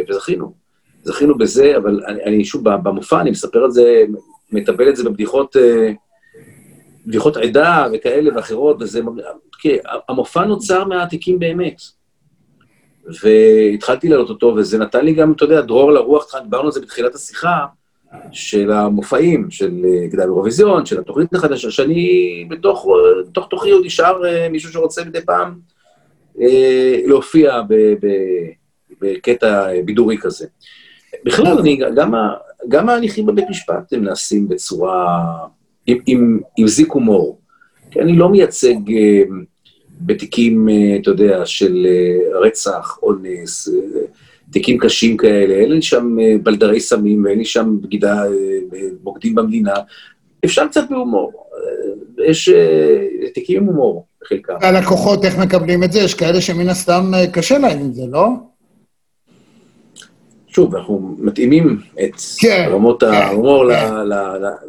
[0.09, 0.53] וזכינו.
[1.03, 4.03] זכינו בזה, אבל אני, אני שוב, במופע אני מספר את זה,
[4.51, 5.91] מטפל את זה בבדיחות, אה,
[7.05, 9.01] בדיחות עדה וכאלה ואחרות, וזה...
[9.59, 9.77] כי
[10.09, 11.81] המופע נוצר מהעתיקים באמת.
[13.23, 17.15] והתחלתי להעלות אותו, וזה נתן לי גם, אתה יודע, דרור לרוח, דיברנו על זה בתחילת
[17.15, 17.65] השיחה,
[18.31, 22.88] של המופעים, של אה, אירוויזיון, של התוכנית החדשה, שאני בתוך,
[23.29, 25.59] בתוך תוכי עוד נשאר אה, מישהו שרוצה מדי פעם
[26.41, 28.07] אה, להופיע ב, ב,
[29.03, 30.45] בקטע בידורי כזה.
[31.25, 32.13] בכלל, אני, גם,
[32.67, 35.23] גם ההליכים בבית משפט הם נעשים בצורה,
[35.87, 37.39] עם, עם, עם זיק הומור.
[37.91, 38.75] כי אני לא מייצג
[40.01, 40.69] בתיקים,
[41.01, 41.87] אתה יודע, של
[42.41, 43.69] רצח, אונס,
[44.53, 48.29] תיקים קשים כאלה, אין לי שם אה, בלדרי סמים ואין לי שם בגידה, אה,
[49.03, 49.73] בוגדים במדינה.
[50.45, 51.31] אפשר קצת בהומור.
[51.53, 52.49] אה, יש
[53.33, 54.53] תיקים עם הומור, בחלקם.
[54.61, 55.99] הלקוחות, איך מקבלים את זה?
[55.99, 58.27] יש כאלה שמן הסתם קשה להם עם זה, לא?
[60.55, 63.89] שוב, אנחנו מתאימים את כן, רמות כן, ההומור כן,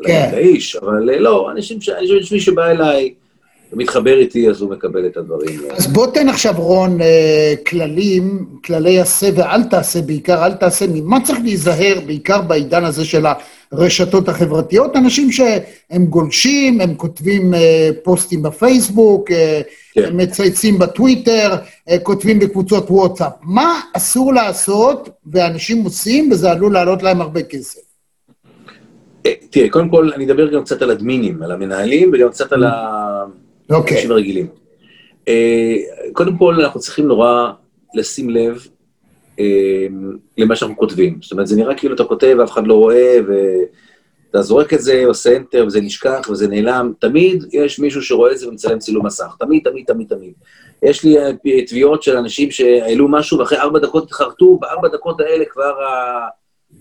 [0.04, 0.30] כן.
[0.32, 1.78] לאיש, אבל לא, אנשים,
[2.32, 3.14] מי שבא אליי,
[3.72, 5.60] ומתחבר איתי, אז הוא מקבל את הדברים.
[5.70, 11.20] אז בוא תן עכשיו, רון, אה, כללים, כללי עשה ואל תעשה, בעיקר אל תעשה, ממה
[11.20, 13.26] צריך להיזהר, בעיקר בעידן הזה של
[13.78, 14.96] הרשתות החברתיות?
[14.96, 19.60] אנשים שהם גולשים, הם כותבים אה, פוסטים בפייסבוק, אה,
[19.94, 20.04] כן.
[20.04, 21.56] הם מצייצים בטוויטר,
[22.02, 23.32] כותבים בקבוצות וואטסאפ.
[23.42, 27.80] מה אסור לעשות, ואנשים עושים, וזה עלול לעלות להם הרבה כסף?
[29.50, 32.64] תראה, קודם כל, אני אדבר גם קצת על הדמינים, על המנהלים, וגם קצת על.
[33.70, 33.96] אוקיי.
[33.96, 34.46] אנשים רגילים.
[35.28, 35.76] אה,
[36.12, 37.50] קודם כל, אנחנו צריכים נורא
[37.94, 38.73] לשים לב אה,
[40.38, 41.18] למה שאנחנו כותבים.
[41.22, 45.02] זאת אומרת, זה נראה כאילו אתה כותב ואף אחד לא רואה, ואתה זורק את זה,
[45.06, 46.92] עושה אנטר, וזה נשכח, וזה נעלם.
[46.98, 49.36] תמיד יש מישהו שרואה את זה ומצלם צילום מסך.
[49.38, 50.32] תמיד, תמיד, תמיד, תמיד.
[50.82, 51.30] יש לי אה,
[51.66, 55.74] תביעות של אנשים שהעלו משהו, ואחרי ארבע דקות התחרטו, בארבע דקות האלה כבר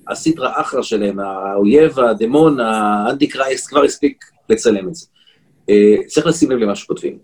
[0.08, 5.06] הסיטרא אחרא שלהם, האויב, הדמון, האנטי קרייסט, כבר הספיק לצלם את זה.
[5.70, 7.18] אה, צריך לשים לב למה שכותבים.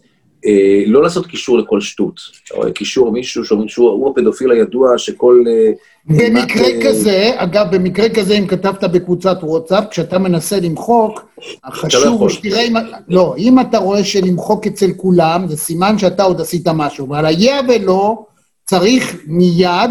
[0.45, 2.19] אה, לא לעשות קישור לכל שטות.
[2.54, 5.43] רואה קישור מישהו שהוא הפדופיל הידוע שכל...
[5.47, 5.71] אה,
[6.06, 11.30] במקרה כזה, אגב, במקרה כזה, אם כתבת בקבוצת וואטסאפ, כשאתה מנסה למחוק,
[11.63, 12.73] החשוב לא הוא שתראה אם...
[13.08, 17.62] לא, אם אתה רואה שלמחוק אצל כולם, זה סימן שאתה עוד עשית משהו, אבל היה
[17.69, 18.25] ולא,
[18.65, 19.89] צריך מיד,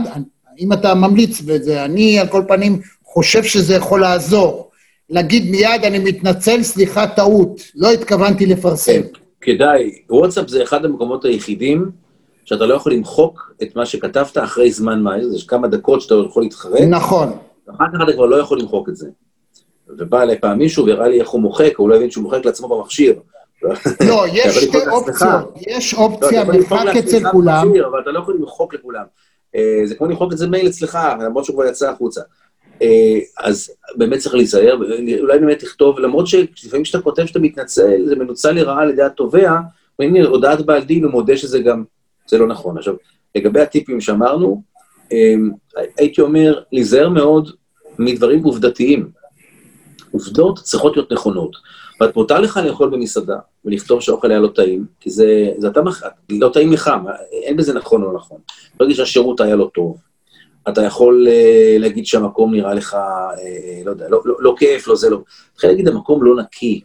[0.59, 4.71] אם אתה ממליץ בזה, אני על כל פנים חושב שזה יכול לעזור.
[5.11, 9.01] להגיד מיד, אני מתנצל, סליחה, טעות, לא התכוונתי לפרסם.
[9.41, 10.03] כדאי.
[10.11, 11.91] וואטסאפ זה אחד המקומות היחידים
[12.45, 16.43] שאתה לא יכול למחוק את מה שכתבת אחרי זמן מה, יש כמה דקות שאתה יכול
[16.43, 16.81] להתחרט.
[16.81, 17.39] נכון.
[17.71, 19.09] אחר כך אתה כבר לא יכול למחוק את זה.
[19.89, 22.69] ובא אליי פעם מישהו והראה לי איך הוא מוחק, הוא לא הבין שהוא מוחק לעצמו
[22.69, 23.21] במכשיר.
[23.63, 25.55] לא, יש שתי אופציות.
[25.57, 27.73] יש אופציה מרחק אצל כולם.
[27.91, 29.05] אבל אתה לא יכול למחוק לכולם.
[29.55, 32.21] אה, זה כמו למחוק את זה מייל אצלך, למרות שהוא כבר יצא החוצה.
[32.83, 34.79] אה, אז באמת צריך להיזהר,
[35.21, 39.59] אולי באמת לכתוב, למרות שלפעמים כשאתה כותב שאתה מתנצל, זה מנוצל לרעה על ידי התובע,
[39.99, 41.85] והנה, הודעת בעל דין, הוא מודה שזה גם,
[42.27, 42.79] זה לא נכון.
[42.79, 42.95] עכשיו,
[43.35, 44.63] לגבי הטיפים שאמרנו,
[45.13, 45.35] אה,
[45.99, 47.51] הייתי אומר, להיזהר מאוד
[47.99, 49.11] מדברים עובדתיים.
[50.11, 51.57] עובדות צריכות להיות נכונות.
[52.01, 55.81] ואת מותר לך לאכול במסעדה ולכתוב שהאוכל היה לא טעים, כי זה, זה אתה,
[56.31, 56.91] לא טעים לך,
[57.33, 58.39] אין בזה נכון או לא נכון.
[58.77, 59.97] ברגע שהשירות היה לא טוב,
[60.69, 64.97] אתה יכול uh, להגיד שהמקום נראה לך, uh, לא יודע, לא, לא, לא כיף, לא
[64.97, 65.17] זה, לא...
[65.17, 66.81] אתה יכול להגיד, המקום לא נקי,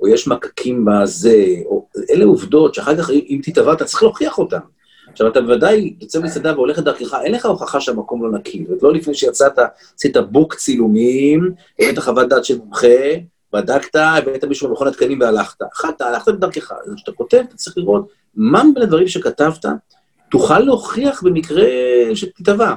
[0.00, 1.86] או יש מקקים בזה, או...
[2.10, 4.58] אלה עובדות שאחר כך, אם תתבע, אתה צריך להוכיח אותן.
[5.12, 8.64] עכשיו, אתה בוודאי יוצא מסעדה והולך לדרכך, אין לך הוכחה שהמקום לא נקי.
[8.68, 9.52] זאת לא לפני שיצאת,
[9.96, 12.86] עשית בוק צילומים, הבאת חוות דעת של מומחה,
[13.52, 15.62] בדקת, הבאת מישהו במכון התקנים והלכת.
[15.72, 16.72] אחת, הלכת בדרכך.
[16.96, 19.64] כשאתה כותב, אתה צריך לראות מה בין הדברים שכתבת,
[20.32, 21.64] תוכל להוכיח במקרה
[22.14, 22.74] שתתבע.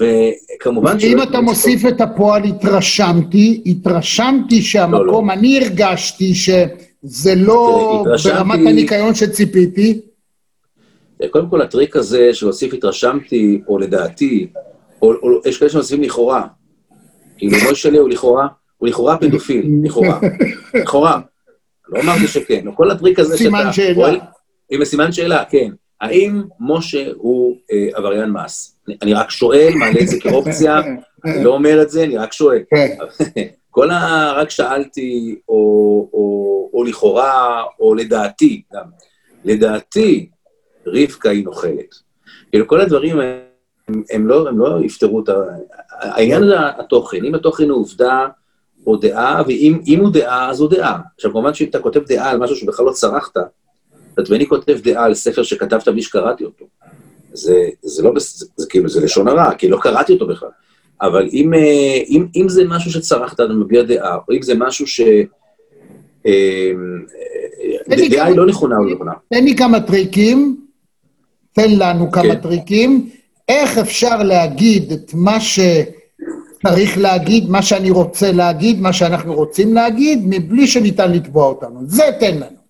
[0.00, 1.04] וכמובן ש...
[1.04, 5.32] אם אתה מוסיף את הפועל התרשמתי, התרשמתי שהמקום, לא, לא.
[5.32, 10.00] אני הרגשתי שזה לא ברמת הניקיון שציפיתי.
[11.30, 14.46] קודם כל, הטריק הזה של להוסיף התרשמתי, או לדעתי,
[15.02, 16.46] או, או יש כאלה שמוסיפים לכאורה.
[17.38, 20.20] כאילו, מוישה הוא לכאורה, הוא לכאורה פדופיל, לכאורה.
[20.74, 21.20] לכאורה.
[21.88, 22.64] לא אמרתי שכן.
[22.74, 23.44] כל הטריק הזה שאתה...
[23.44, 24.14] סימן שאלה.
[24.70, 25.70] עם סימן שאלה, כן.
[26.02, 28.76] האם משה הוא אה, עבריין מס?
[29.02, 30.80] אני רק שואל, מעלה את זה כאופציה,
[31.24, 32.62] אני לא אומר את זה, אני רק שואל.
[32.70, 32.96] כן.
[33.70, 34.32] כל ה...
[34.32, 35.54] רק שאלתי, או,
[36.12, 38.84] או, או לכאורה, או לדעתי גם.
[39.44, 40.28] לדעתי,
[40.86, 41.94] רבקה היא נוכלת.
[42.50, 45.34] כאילו, כל הדברים הם, הם, לא, הם לא יפתרו את ה...
[46.00, 47.24] העניין זה התוכן.
[47.24, 48.26] אם התוכן הוא עובדה
[48.86, 50.98] או דעה, ואם הוא דעה, אז הוא דעה.
[51.14, 53.36] עכשיו, כמובן שאם אתה כותב דעה על משהו שבכלל לא צרכת,
[54.28, 56.64] ואני כותב דעה על ספר שכתבת בלי שקראתי אותו.
[57.32, 60.48] זה, זה לא, זה, זה כאילו, זה לשון הרע, כי לא קראתי אותו בכלל.
[61.02, 64.86] אבל אם, אה, אם, אם זה משהו שצרכת, אתה מביע דעה, או אם זה משהו
[64.86, 65.00] ש...
[66.26, 66.72] אה,
[68.10, 69.12] דעה היא לא נכונה או לא נכונה.
[69.30, 70.56] תן לי כמה טריקים,
[71.52, 72.40] תן לנו כמה כן.
[72.40, 73.10] טריקים,
[73.48, 80.18] איך אפשר להגיד את מה שצריך להגיד, מה שאני רוצה להגיד, מה שאנחנו רוצים להגיד,
[80.24, 81.80] מבלי שניתן לתבוע אותנו.
[81.86, 82.61] זה תן לנו.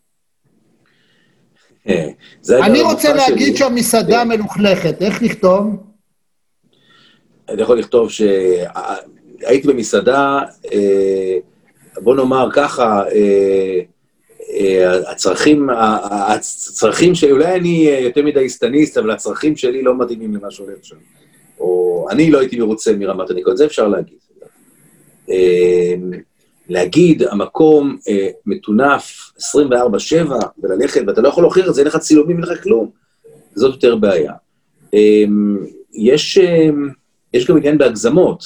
[1.89, 2.09] אה,
[2.51, 4.29] אני רוצה להגיד שהמסעדה כן.
[4.29, 5.77] מלוכלכת, איך לכתוב?
[7.49, 10.41] אני יכול לכתוב שהייתי במסעדה,
[10.73, 11.39] אה,
[12.01, 13.81] בוא נאמר ככה, אה,
[15.11, 15.69] הצרכים,
[16.11, 20.97] הצרכים שלי, אולי אני יותר מדי סטניסט, אבל הצרכים שלי לא מתאימים למה שהולך שם.
[21.61, 24.19] או אני לא הייתי מרוצה מרמת הניקוד, זה אפשר להגיד.
[26.69, 32.37] להגיד, המקום אה, מטונף 24-7 וללכת, ואתה לא יכול להוכיח את זה, אין לך צילומים,
[32.37, 32.91] אין לך כלום.
[33.55, 34.33] זאת יותר בעיה.
[34.95, 35.25] אה,
[35.95, 36.69] יש, אה,
[37.35, 38.45] יש גם עניין בהגזמות.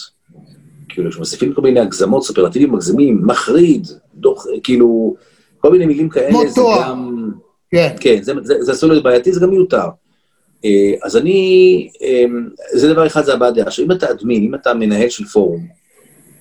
[0.89, 5.15] כאילו, כשמוסיפים כל מיני הגזמות, סופרלטיבים מגזימים, מחריד, דוח, כאילו,
[5.59, 7.31] כל מיני מילים כאלה, זה גם...
[7.71, 7.95] כן.
[8.01, 9.89] כן, זה, זה, זה אסור להיות בעייתי, זה גם מיותר.
[10.65, 12.25] אה, אז אני, אה,
[12.73, 13.67] זה דבר אחד, זה הבעת דעה.
[13.67, 15.67] עכשיו, אם אתה אדמין, אם אתה מנהל של פורום,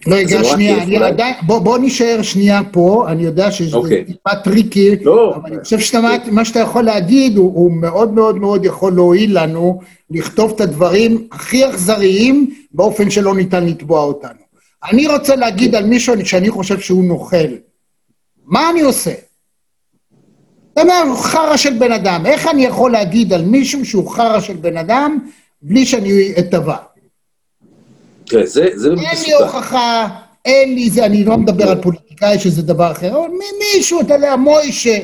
[0.07, 3.79] רגע, שנייה, אני עדיין, בוא, בוא נשאר שנייה פה, אני יודע שזה okay.
[3.79, 4.05] אוקיי.
[4.05, 5.35] טיפה tricky, לא.
[5.35, 9.79] אבל אני חושב שמה שאתה יכול להגיד, הוא, הוא מאוד מאוד מאוד יכול להועיל לנו
[10.09, 14.45] לכתוב את הדברים הכי אכזריים באופן שלא ניתן לתבוע אותנו.
[14.91, 17.47] אני רוצה להגיד על מישהו שאני חושב שהוא נוכל.
[18.45, 19.13] מה אני עושה?
[20.73, 22.25] אתה אומר, חרא של בן אדם.
[22.25, 25.19] איך אני יכול להגיד על מישהו שהוא חרא של בן אדם
[25.61, 26.75] בלי שאני אתבע?
[28.25, 30.07] תראה, זה, זה באמת אין לי הוכחה,
[30.45, 33.27] אין לי זה, אני לא מדבר על פוליטיקאי שזה דבר אחר, אבל
[33.75, 34.97] מישהו, אתה יודע, מוישה,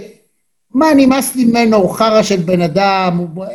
[0.73, 3.45] מה, נמאס לי ממנו, הוא חרא של בן אדם, הוא...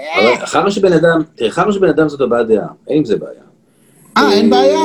[0.44, 3.16] חרא של בן אדם, תראה, חרא של בן אדם זאת הבעת דעה, אין עם זה
[3.16, 3.40] בעיה.
[4.16, 4.81] אה, אין בעיה?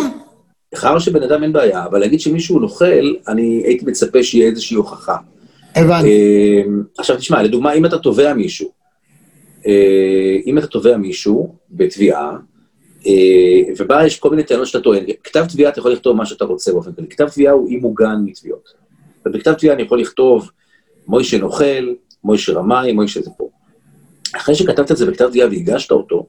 [0.76, 4.78] חרא של בן אדם אין בעיה, אבל להגיד שמישהו נוכל, אני הייתי מצפה שיהיה איזושהי
[4.78, 5.16] הוכחה.
[5.76, 6.08] הבנתי.
[6.08, 6.62] אה,
[6.98, 8.70] עכשיו תשמע, לדוגמה, אם אתה תובע מישהו,
[9.68, 12.36] אה, אם אתה תובע מישהו בתביעה, אה,
[13.78, 15.04] ובה יש כל מיני טענות שאתה טוען.
[15.24, 17.08] כתב תביעה אתה יכול לכתוב מה שאתה רוצה באופן כללי.
[17.08, 18.70] כתב תביעה הוא אי מוגן מתביעות.
[19.26, 20.52] ובכתב תביעה אני יכול לכתוב
[21.08, 23.50] מוישה נוכל, מוישה רמאי, מוישה זה פה.
[24.36, 26.28] אחרי שכתבת את זה בכתב תביעה והגשת אותו,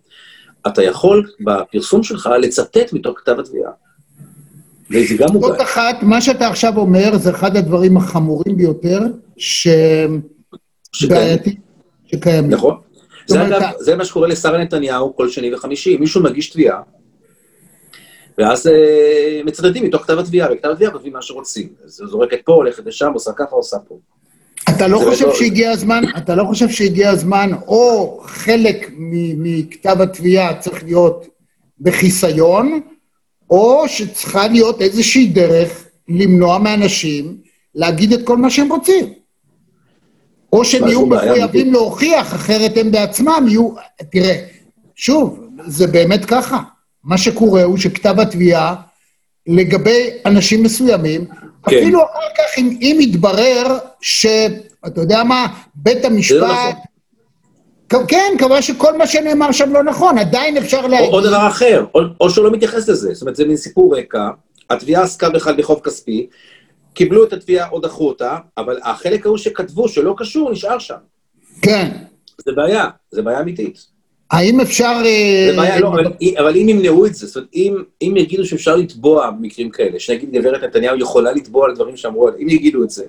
[0.66, 3.70] אתה יכול בפרסום שלך לצטט מתוך כתב התביעה.
[4.90, 5.48] וזה גם מוגן.
[5.48, 9.00] זאת אחת, מה שאתה עכשיו אומר זה אחד הדברים החמורים ביותר,
[10.92, 11.56] שבעייתי,
[12.06, 12.50] שקיימים.
[12.50, 12.76] נכון.
[13.26, 15.96] זה אגב, זה מה שקורה לשרה נתניהו כל שני וחמישי.
[15.96, 16.80] מישהו מגיש תביעה,
[18.38, 21.68] ואז אה, מצטטים מתוך כתב התביעה, וכתב התביעה כותבים מה שרוצים.
[21.84, 23.98] אז זורקת פה, הולכת לשם, עושה ככה, עושה פה.
[24.68, 25.34] אתה לא חושב לא...
[25.34, 28.90] שהגיע הזמן, אתה לא חושב שהגיע הזמן, או חלק
[29.36, 31.26] מכתב התביעה צריך להיות
[31.80, 32.80] בחיסיון,
[33.50, 37.36] או שצריכה להיות איזושהי דרך למנוע מאנשים
[37.74, 39.12] להגיד את כל מה שהם רוצים.
[40.52, 43.70] או שהם יהיו מחויבים להוכיח, אחרת הם בעצמם יהיו...
[44.12, 44.44] תראה,
[44.94, 46.58] שוב, זה באמת ככה.
[47.04, 48.74] מה שקורה הוא שכתב התביעה,
[49.46, 51.78] לגבי אנשים מסוימים, כן.
[51.78, 56.40] אפילו אחר כך, אם, אם יתברר שאתה יודע מה, בית המשפט...
[56.40, 58.06] נכון.
[58.08, 61.08] כן, קבע שכל מה שנאמר שם לא נכון, עדיין אפשר להגיד...
[61.08, 63.14] או, או דבר אחר, או, או שהוא לא מתייחס לזה.
[63.14, 64.30] זאת אומרת, זה מין סיפור רקע,
[64.70, 66.26] התביעה עסקה בכלל בחוב כספי,
[66.94, 70.94] קיבלו את התביעה או דחו אותה, אבל החלק ההוא שכתבו, שלא קשור, נשאר שם.
[71.62, 71.90] כן.
[72.44, 73.86] זה בעיה, זה בעיה אמיתית.
[74.30, 75.02] האם אפשר...
[75.04, 76.04] אה, זה בעיה, לא, אבל,
[76.38, 80.30] אבל אם ימנעו את זה, זאת אומרת, אם, אם יגידו שאפשר לתבוע במקרים כאלה, שנגיד
[80.32, 83.04] גברת נתניהו יכולה לתבוע על דברים שאמרו עליה, אם יגידו את זה,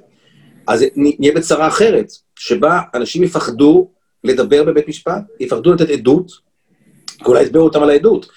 [0.67, 3.89] אז נהיה בצרה אחרת, שבה אנשים יפחדו
[4.24, 6.32] לדבר בבית משפט, יפחדו לתת עדות,
[7.26, 8.28] אולי יתבעו אותם על העדות,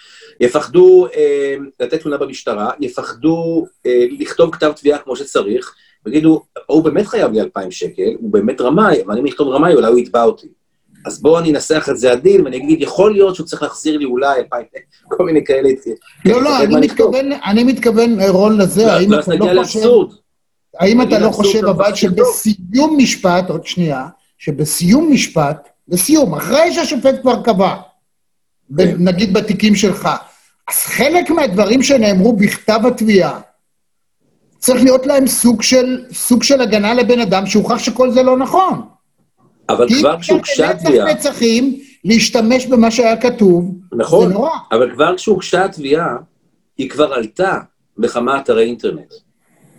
[0.41, 5.75] יפחדו אה, לתת תלונה במשטרה, יפחדו אה, לכתוב כתב תביעה כמו שצריך,
[6.07, 9.87] ויגידו, הוא באמת חייב לי 2,000 שקל, הוא באמת רמאי, אבל אם אכתוב רמאי, אולי
[9.87, 10.47] הוא יתבע אותי.
[11.07, 14.05] אז בואו אני אנסח את זה עדין, ואני אגיד, יכול להיות שהוא צריך להחזיר לי
[14.05, 14.81] אולי 2,000,
[15.17, 15.69] כל מיני כאלה.
[16.25, 19.89] לא, לא, אני מתכוון, אני מתכוון, רון, לזה, האם אתה לא חושב...
[20.79, 24.07] האם אתה לא חושב, אבל שבסיום משפט, עוד שנייה,
[24.39, 27.75] שבסיום משפט, לסיום, אחרי שהשופט כבר קבע,
[28.79, 28.95] כן.
[28.99, 30.09] נגיד בתיקים שלך.
[30.71, 33.41] אז חלק מהדברים שנאמרו בכתב התביעה,
[34.59, 38.83] צריך להיות להם סוג של, סוג של הגנה לבן אדם שהוכח שכל זה לא נכון.
[39.69, 41.07] אבל כבר כשהוגשה התביעה...
[41.07, 44.51] כי אי נצחים להשתמש במה שהיה כתוב, נכון, זה נורא.
[44.73, 46.17] אבל כבר כשהוגשה התביעה,
[46.79, 47.59] היא כבר עלתה
[47.99, 49.15] בכמה אתרי אינטרנט.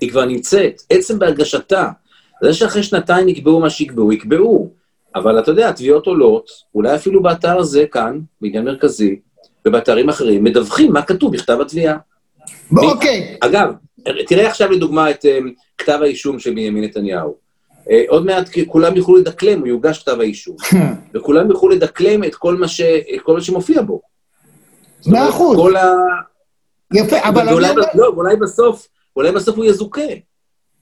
[0.02, 1.90] היא כבר נמצאת, עצם בהגשתה.
[2.44, 4.72] זה שאחרי שנתיים יקבעו מה שיקבעו, יקבעו.
[5.16, 9.20] אבל אתה יודע, התביעות עולות, אולי אפילו באתר הזה כאן, בעניין מרכזי,
[9.68, 11.98] ובאתרים אחרים, מדווחים מה כתוב בכתב התביעה.
[12.78, 13.38] אוקיי.
[13.42, 13.74] אגב,
[14.28, 17.36] תראה עכשיו לדוגמה את um, כתב האישום של בנימין נתניהו.
[17.80, 20.56] Uh, עוד מעט כולם יוכלו לדקלם, הוא יוגש כתב האישום.
[21.14, 24.02] וכולם יוכלו לדקלם את כל מה, ש, את כל מה שמופיע בו.
[25.08, 25.58] מאה אחוז.
[25.58, 25.94] כל ה...
[26.94, 27.50] יפה, אבל...
[27.50, 27.82] ואולי, אני...
[27.96, 30.02] לא, אולי בסוף, אולי בסוף הוא יזוכה.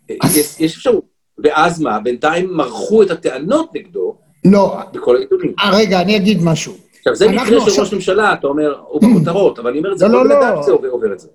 [0.09, 1.15] יש, יש אפשרות.
[1.43, 1.99] ואז מה?
[1.99, 4.77] בינתיים מרחו את הטענות נגדו לא.
[4.93, 5.53] בכל העיתונים.
[5.59, 6.73] אה, רגע, אני אגיד משהו.
[7.07, 10.07] עכשיו, זה מקרה של ראש ממשלה, אתה אומר, הוא בכותרות, אבל אני אומר את זה,
[10.07, 11.27] לא, כל לא, בן אדם זה עובר את זה.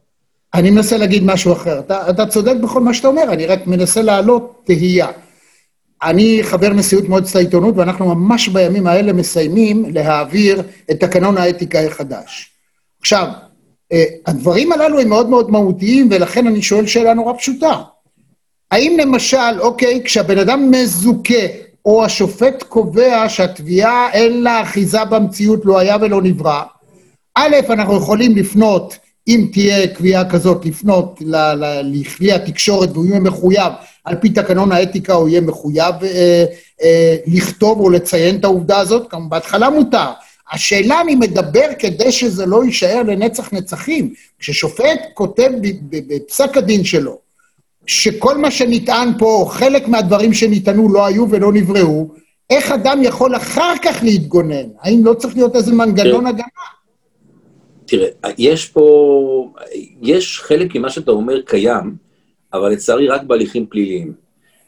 [0.55, 1.79] אני מנסה להגיד משהו אחר.
[1.79, 5.09] אתה, אתה צודק בכל מה שאתה אומר, אני רק מנסה להעלות תהייה.
[6.03, 12.51] אני חבר נשיאות מועצת העיתונות, ואנחנו ממש בימים האלה מסיימים להעביר את תקנון האתיקה החדש.
[13.01, 13.27] עכשיו,
[13.93, 17.83] אה, הדברים הללו הם מאוד מאוד מהותיים, ולכן אני שואל שאלה נורא פשוטה.
[18.71, 21.45] האם למשל, אוקיי, כשהבן אדם מזוכה,
[21.85, 26.63] או השופט קובע שהתביעה אין לה אחיזה במציאות, לא היה ולא נברא,
[27.35, 31.23] א', אנחנו יכולים לפנות, אם תהיה קביעה כזאת, לפנות
[31.85, 33.73] לכלי התקשורת והוא יהיה מחויב,
[34.05, 36.45] על פי תקנון האתיקה הוא יהיה מחויב אה,
[36.83, 40.11] אה, לכתוב או לציין את העובדה הזאת, כמובן בהתחלה מותר.
[40.53, 44.15] השאלה אני מדבר כדי שזה לא יישאר לנצח נצחים.
[44.39, 45.51] כששופט כותב
[45.91, 47.19] בפסק הדין שלו,
[47.91, 52.09] שכל מה שנטען פה, חלק מהדברים שנטענו לא היו ולא נבראו,
[52.51, 54.69] איך אדם יכול אחר כך להתגונן?
[54.81, 56.47] האם לא צריך להיות איזה מנגנון הגנה?
[57.87, 59.53] תראה, יש פה,
[60.03, 61.95] יש חלק ממה שאתה אומר קיים,
[62.53, 64.13] אבל לצערי רק בהליכים פליליים.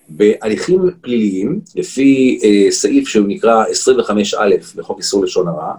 [0.08, 5.74] בהליכים פליליים, לפי אה, סעיף שהוא נקרא 25א בחוק איסור לשון הרע,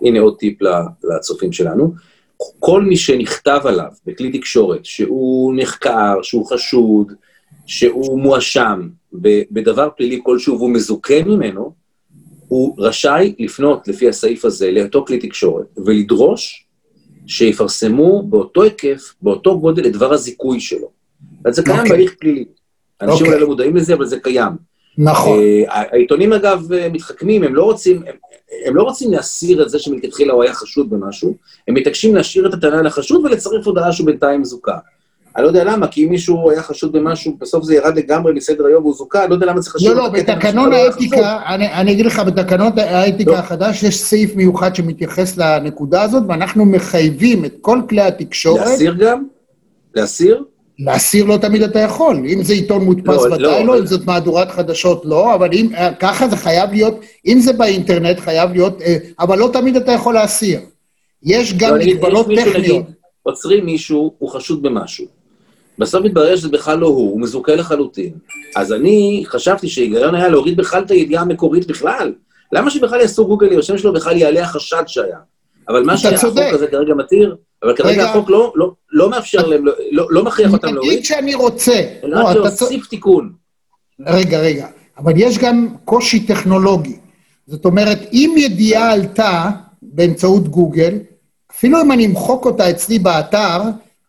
[0.00, 0.58] הנה עוד טיפ
[1.04, 1.94] לצופים שלנו,
[2.58, 7.12] כל מי שנכתב עליו בכלי תקשורת, שהוא נחקר, שהוא חשוד,
[7.66, 8.88] שהוא מואשם
[9.50, 11.72] בדבר פלילי כלשהו והוא מזוכה ממנו,
[12.48, 16.66] הוא רשאי לפנות לפי הסעיף הזה לאותו כלי תקשורת ולדרוש
[17.26, 20.90] שיפרסמו באותו היקף, באותו גודל, את דבר הזיכוי שלו.
[21.44, 21.80] אז זה קיים okay.
[21.80, 21.90] אוקיי.
[21.90, 22.44] בהליך פלילי.
[23.00, 23.18] אנשים okay.
[23.18, 23.28] אוקיי.
[23.28, 24.52] אולי לא מודעים לזה, אבל זה קיים.
[24.98, 25.38] נכון.
[25.38, 28.14] Uh, העיתונים אגב מתחכמים, הם לא רוצים, הם,
[28.66, 31.34] הם לא רוצים להסיר את זה שמלכתחילה הוא היה חשוד במשהו,
[31.68, 34.78] הם מתעקשים להשאיר את הטענה לחשוד ולצרף הודעה שהוא בינתיים זוכה.
[35.36, 38.66] אני לא יודע למה, כי אם מישהו היה חשוד במשהו, בסוף זה ירד לגמרי מסדר
[38.66, 39.88] היום והוא זוכה, אני לא יודע למה צריך חשוב.
[39.88, 43.36] לא, לא, בתקנון האתיקה, אני, אני אגיד לך, בתקנון האתיקה לא.
[43.36, 48.66] החדש יש סעיף מיוחד שמתייחס לנקודה הזאת, ואנחנו מחייבים את כל כלי התקשורת...
[48.66, 49.24] להסיר גם?
[49.94, 50.44] להסיר?
[50.78, 52.16] להסיר לא תמיד אתה יכול.
[52.16, 55.68] אם זה עיתון מודפס לא, ודאי לא, לא, אם זאת מהדורת חדשות לא, אבל אם,
[55.74, 59.92] אה, ככה זה חייב להיות, אם זה באינטרנט חייב להיות, אה, אבל לא תמיד אתה
[59.92, 60.60] יכול להסיר.
[61.22, 62.84] יש גם לא, מגבלות טכניות.
[63.22, 65.06] עוצרים מישהו, הוא חשוד במשהו.
[65.78, 68.12] בסוף מתברר שזה בכלל לא הוא, הוא מזוכה לחלוטין.
[68.56, 72.12] אז אני חשבתי שההיגיון היה להוריד בכלל את הידיעה המקורית בכלל.
[72.52, 75.18] למה שבכלל יעשו גוגל עם השם שלו בכלל יעלה החשד שהיה?
[75.68, 79.66] אבל מה שהחוק הזה כרגע מתיר, אבל כרגע רגע, החוק לא, לא, לא מאפשר להם,
[79.66, 80.92] לא, לא, לא מכריח אותם להוריד.
[80.92, 81.80] נגיד שאני רוצה.
[82.04, 82.86] אלא רק להוסיף.
[82.86, 83.32] תיקון.
[84.06, 84.66] רגע, רגע.
[84.98, 86.96] אבל יש גם קושי טכנולוגי.
[87.46, 89.50] זאת אומרת, אם ידיעה עלתה
[89.82, 90.98] באמצעות גוגל,
[91.50, 93.60] אפילו אם אני אמחוק אותה אצלי באתר,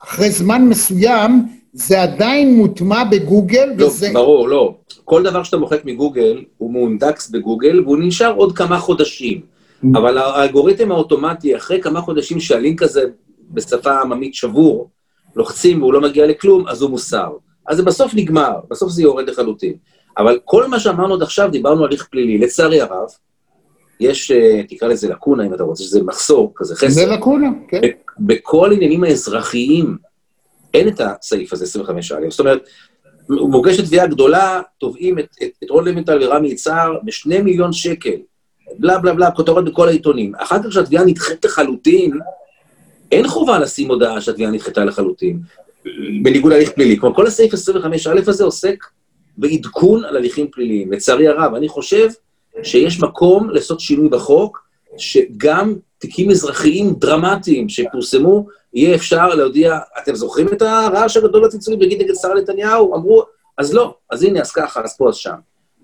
[0.03, 4.09] אחרי זמן מסוים, זה עדיין מוטמע בגוגל, לא, וזה...
[4.13, 4.75] ברור, לא.
[5.05, 9.41] כל דבר שאתה מוחק מגוגל, הוא מאונדקס בגוגל, והוא נשאר עוד כמה חודשים.
[9.95, 13.03] אבל האלגוריתם האוטומטי, אחרי כמה חודשים שהלינק הזה
[13.51, 14.89] בשפה עממית שבור,
[15.35, 17.31] לוחצים והוא לא מגיע לכלום, אז הוא מוסר.
[17.67, 19.73] אז זה בסוף נגמר, בסוף זה יורד לחלוטין.
[20.17, 22.37] אבל כל מה שאמרנו עד עכשיו, דיברנו על הליך פלילי.
[22.37, 23.07] לצערי הרב,
[23.99, 26.89] יש, אה, תקרא לזה לקונה, אם אתה רוצה, שזה מחסור, כזה חסר.
[26.89, 27.81] זה לקונה, כן.
[28.19, 29.97] בכל העניינים האזרחיים,
[30.73, 32.29] אין את הסעיף הזה, 25א.
[32.29, 32.67] זאת אומרת,
[33.29, 38.15] מוגשת תביעה גדולה, תובעים את, את, את רון לבנטל ורמי יצהר בשני מיליון שקל.
[38.79, 40.35] בלה בלה בלה, כותרות בכל העיתונים.
[40.35, 42.19] אחר כך כשהתביעה נדחית לחלוטין,
[43.11, 45.39] אין חובה לשים הודעה שהתביעה נדחתה לחלוטין,
[46.23, 46.97] בניגוד להליך פלילי.
[46.99, 48.83] כלומר, כל הסעיף 25א הזה עוסק
[49.37, 50.91] בעדכון על הליכים פליליים.
[50.91, 52.07] לצערי הרב, אני חושב
[52.63, 60.47] שיש מקום לעשות שינוי בחוק, שגם תיקים אזרחיים דרמטיים שפורסמו, יהיה אפשר להודיע, אתם זוכרים
[60.47, 62.95] את הרעש הגדול הצלצולים להגיד נגד שרה נתניהו?
[62.95, 63.23] אמרו,
[63.57, 65.35] אז לא, אז הנה, אז ככה, אז פה, אז שם.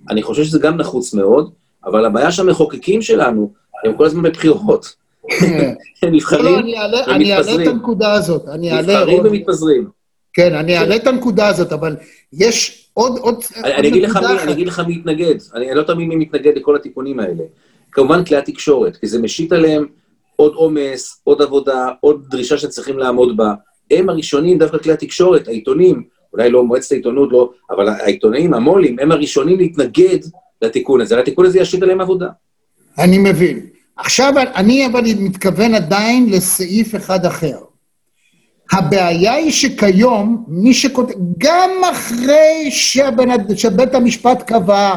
[0.10, 1.52] אני חושב שזה גם נחוץ מאוד,
[1.86, 3.54] אבל הבעיה שהמחוקקים שלנו,
[3.86, 4.96] הם כל הזמן בבחירות.
[6.04, 6.76] הם נבחרים ומתפזרים.
[7.08, 8.46] אני אעלה את הנקודה הזאת.
[8.60, 9.88] נבחרים ומתפזרים.
[10.34, 11.96] כן, אני אעלה את הנקודה הזאת, אבל
[12.34, 13.20] יש עוד,
[13.56, 14.06] אני מי,
[14.44, 15.36] אני אגיד לך מי מתנגד.
[15.56, 17.44] אני לא תמיד מי מתנגד לכל התיקונים האלה.
[17.92, 19.86] כמובן כלי התקשורת, כי זה משית עליהם
[20.36, 23.54] עוד עומס, עוד עבודה, עוד דרישה שצריכים לעמוד בה.
[23.92, 26.04] הם הראשונים, דווקא כלי התקשורת, העיתונים,
[26.34, 30.20] אולי לא מועצת העיתונות, לא, אבל העיתונאים, המו"לים, הם הראשונים להתנגד
[30.64, 31.20] לתיקון הזה.
[31.20, 32.28] התיקון הזה ישית עליהם עבודה.
[33.00, 33.60] אני מבין.
[33.98, 37.58] עכשיו, אני אבל מתכוון עדיין לסעיף אחד אחר.
[38.72, 43.56] הבעיה היא שכיום, מי שכותב, גם אחרי שבנ...
[43.58, 44.96] שבית המשפט קבע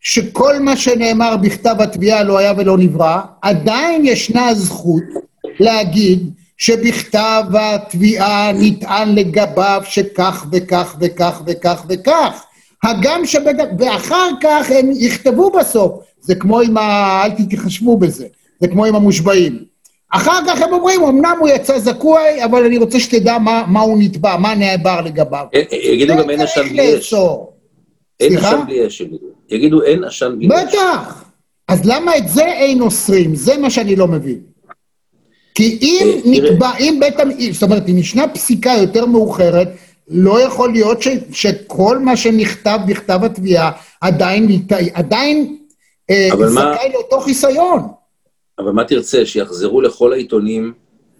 [0.00, 5.02] שכל מה שנאמר בכתב התביעה לא היה ולא נברא, עדיין ישנה הזכות
[5.60, 12.44] להגיד שבכתב התביעה נטען לגביו שכך וכך וכך וכך וכך.
[12.82, 13.56] הגם שבית...
[13.78, 17.22] ואחר כך הם יכתבו בסוף, זה כמו עם ה...
[17.24, 18.26] אל תתחשבו בזה,
[18.60, 19.64] זה כמו עם המושבעים.
[20.10, 23.98] אחר כך הם אומרים, אמנם הוא יצא זכוי, אבל אני רוצה שתדע מה, מה הוא
[24.02, 25.46] נתבע, מה נעבר לגביו.
[25.72, 27.14] יגידו גם אין עשן בלי אש.
[28.20, 29.26] אין עשן בלי אש, יגידו.
[29.50, 30.52] יגידו אין עשן בלי אש.
[30.52, 31.24] בטח.
[31.68, 33.34] אז למה את זה אין אוסרים?
[33.34, 34.40] זה מה שאני לא מבין.
[35.54, 39.68] כי אם אה, נקבע, אם בית המשפט, זאת אומרת, אם ישנה פסיקה יותר מאוחרת,
[40.12, 44.48] לא יכול להיות ש, שכל מה שנכתב בכתב התביעה עדיין,
[44.94, 45.56] עדיין
[46.46, 47.88] זכאי לאותו חיסיון.
[48.58, 50.72] אבל מה תרצה, שיחזרו לכל העיתונים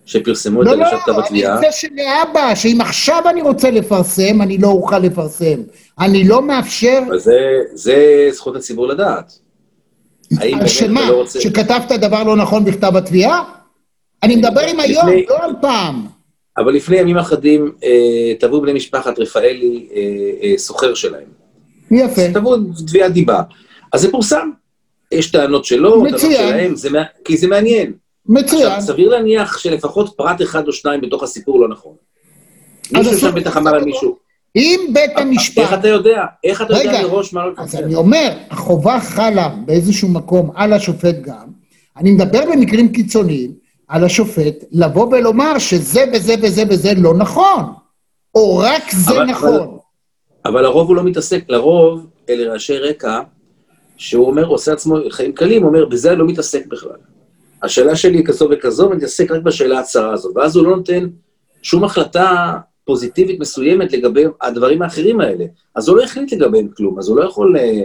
[0.05, 1.55] שפרסמו את הגשת כתב התביעה?
[1.55, 5.61] לא, לא, אני רוצה שלהבא, שאם עכשיו אני רוצה לפרסם, אני לא אוכל לפרסם.
[6.01, 6.99] אני לא מאפשר...
[7.09, 7.39] אבל זה,
[7.73, 9.33] זה זכות הציבור לדעת.
[10.67, 11.41] שמה, לא רוצה...
[11.41, 13.43] שכתבת דבר לא נכון בכתב התביעה?
[14.23, 16.07] אני מדבר עם היום, לא על פעם.
[16.59, 20.01] אבל לפני ימים אחדים אה, תבעו בני משפחת רפאלי אה,
[20.43, 21.29] אה, סוחר שלהם.
[21.91, 22.23] יפה.
[22.35, 23.43] תבעו תביעת דיבה.
[23.93, 24.51] אז זה פורסם.
[25.13, 26.89] יש טענות שלו, טענות שלהם, זה,
[27.25, 27.93] כי זה מעניין.
[28.27, 28.67] מצוין.
[28.67, 31.93] עכשיו, סביר להניח שלפחות פרט אחד או שניים בתוך הסיפור לא נכון.
[32.93, 34.17] מישהו שם בטח אמר למישהו.
[34.57, 35.59] אם בית המשפט...
[35.59, 36.25] איך אתה יודע?
[36.45, 41.17] איך אתה יודע מראש מה לא אז אני אומר, החובה חלה באיזשהו מקום על השופט
[41.23, 41.47] גם.
[41.97, 43.62] אני מדבר במקרים קיצוניים
[43.93, 47.63] על השופט לבוא ולומר שזה וזה וזה וזה לא נכון,
[48.35, 49.55] או רק זה אבל, נכון.
[49.55, 49.67] אבל,
[50.45, 53.21] אבל הרוב הוא לא מתעסק, לרוב אלה רעשי רקע
[53.97, 56.97] שהוא אומר, עושה עצמו חיים קלים, הוא אומר, בזה אני לא מתעסק בכלל.
[57.63, 60.37] השאלה שלי היא כזו וכזו, ואני מתעסק רק בשאלה הצרה הזאת.
[60.37, 61.09] ואז הוא לא נותן
[61.63, 65.45] שום החלטה פוזיטיבית מסוימת לגבי הדברים האחרים האלה.
[65.75, 67.57] אז הוא לא החליט לגביהם כלום, אז הוא לא יכול...
[67.57, 67.83] אה,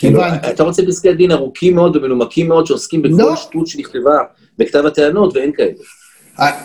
[0.00, 0.20] כאילו,
[0.50, 3.36] אתה רוצה פסקי דין ארוכים מאוד ומנומקים מאוד שעוסקים בכל לא.
[3.36, 4.18] שטות שנכתבה
[4.58, 5.72] בכתב הטענות, ואין כאלה.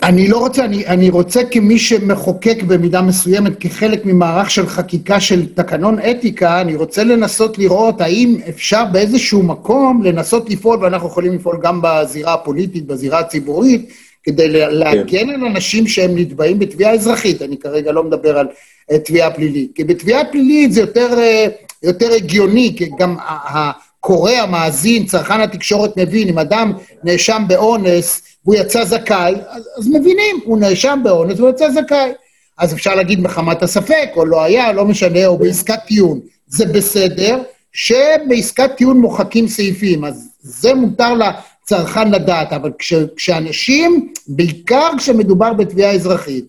[0.03, 5.53] אני לא רוצה, אני, אני רוצה כמי שמחוקק במידה מסוימת כחלק ממערך של חקיקה של
[5.53, 11.57] תקנון אתיקה, אני רוצה לנסות לראות האם אפשר באיזשהו מקום לנסות לפעול, ואנחנו יכולים לפעול
[11.61, 13.89] גם בזירה הפוליטית, בזירה הציבורית,
[14.23, 15.29] כדי להגן כן.
[15.29, 18.47] על אנשים שהם נתבעים בתביעה אזרחית, אני כרגע לא מדבר על
[18.91, 19.71] uh, תביעה פלילית.
[19.75, 26.27] כי בתביעה פלילית זה יותר, uh, יותר הגיוני, כי גם הקורא, המאזין, צרכן התקשורת מבין,
[26.27, 26.73] אם אדם
[27.03, 32.11] נאשם באונס, והוא יצא זכאי, אז, אז מבינים, הוא נאשם באונס והוא יצא זכאי.
[32.57, 36.19] אז אפשר להגיד מחמת הספק, או לא היה, לא משנה, או בעסקת טיעון.
[36.47, 37.41] זה בסדר
[37.73, 45.91] שבעסקת טיעון מוחקים סעיפים, אז זה מותר לצרכן לדעת, אבל כש, כשאנשים, בעיקר כשמדובר בתביעה
[45.91, 46.45] אזרחית,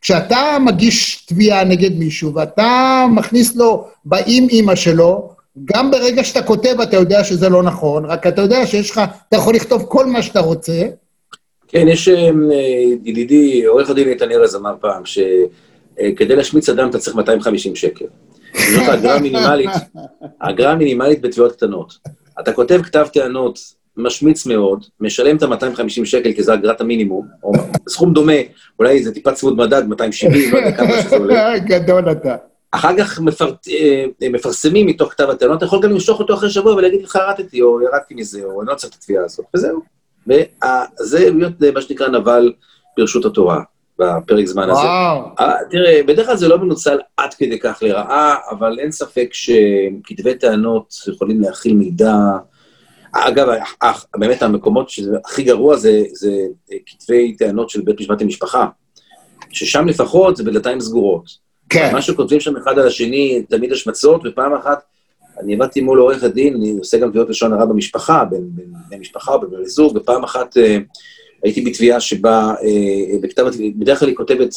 [0.00, 5.30] כשאתה מגיש תביעה נגד מישהו ואתה מכניס לו באים אימא שלו,
[5.64, 9.36] גם ברגע שאתה כותב אתה יודע שזה לא נכון, רק אתה יודע שיש לך, אתה
[9.36, 10.82] יכול לכתוב כל מה שאתה רוצה.
[11.68, 12.30] כן, יש אה,
[13.04, 18.04] ידידי, עורך הדין איתן ארז אמר פעם, שכדי להשמיץ אדם אתה צריך 250 שקל.
[18.52, 19.70] זאת האגרה המינימלית,
[20.40, 21.98] האגרה המינימלית בתביעות קטנות.
[22.40, 23.58] אתה כותב כתב טענות
[23.98, 27.52] משמיץ מאוד, משלם את ה-250 שקל, כי זו אגרת המינימום, או
[27.88, 28.32] סכום דומה,
[28.78, 31.58] אולי זה טיפה צמוד מדד, 270, לא יודע כמה שזה עולה.
[31.72, 32.36] גדול אתה.
[32.70, 33.52] אחר כך מפר...
[33.70, 37.62] אה, מפרסמים מתוך כתב הטענות, אתה יכול גם למשוך אותו אחרי שבוע ולהגיד לך, הרדתי,
[37.62, 39.80] או ירדתי מזה, או אני לא צריך את התביעה הזאת, וזהו.
[40.28, 42.52] וזה להיות מה שנקרא נבל
[42.98, 43.60] ברשות התורה,
[43.98, 44.80] בפרק זמן הזה.
[44.80, 45.24] וואו.
[45.40, 50.34] אה, תראה, בדרך כלל זה לא מנוצל עד כדי כך לרעה, אבל אין ספק שכתבי
[50.34, 52.14] טענות יכולים להכיל מידע.
[53.26, 53.48] אגב,
[54.16, 56.32] באמת המקומות שהכי גרוע זה, זה
[56.86, 58.66] כתבי טענות של בית משפט למשפחה,
[59.50, 61.48] ששם לפחות זה בדלתיים סגורות.
[61.68, 61.90] כן.
[61.92, 64.82] מה שכותבים שם אחד על השני, תמיד השמצות, ופעם אחת,
[65.40, 68.50] אני עבדתי מול עורך הדין, אני עושה גם תביעות לשון הרע במשפחה, בין
[68.88, 70.78] בני משפחה או בבני זוג, ופעם אחת אה,
[71.42, 73.46] הייתי בתביעה שבה, אה, בכתב,
[73.78, 74.54] בדרך כלל היא כותבת,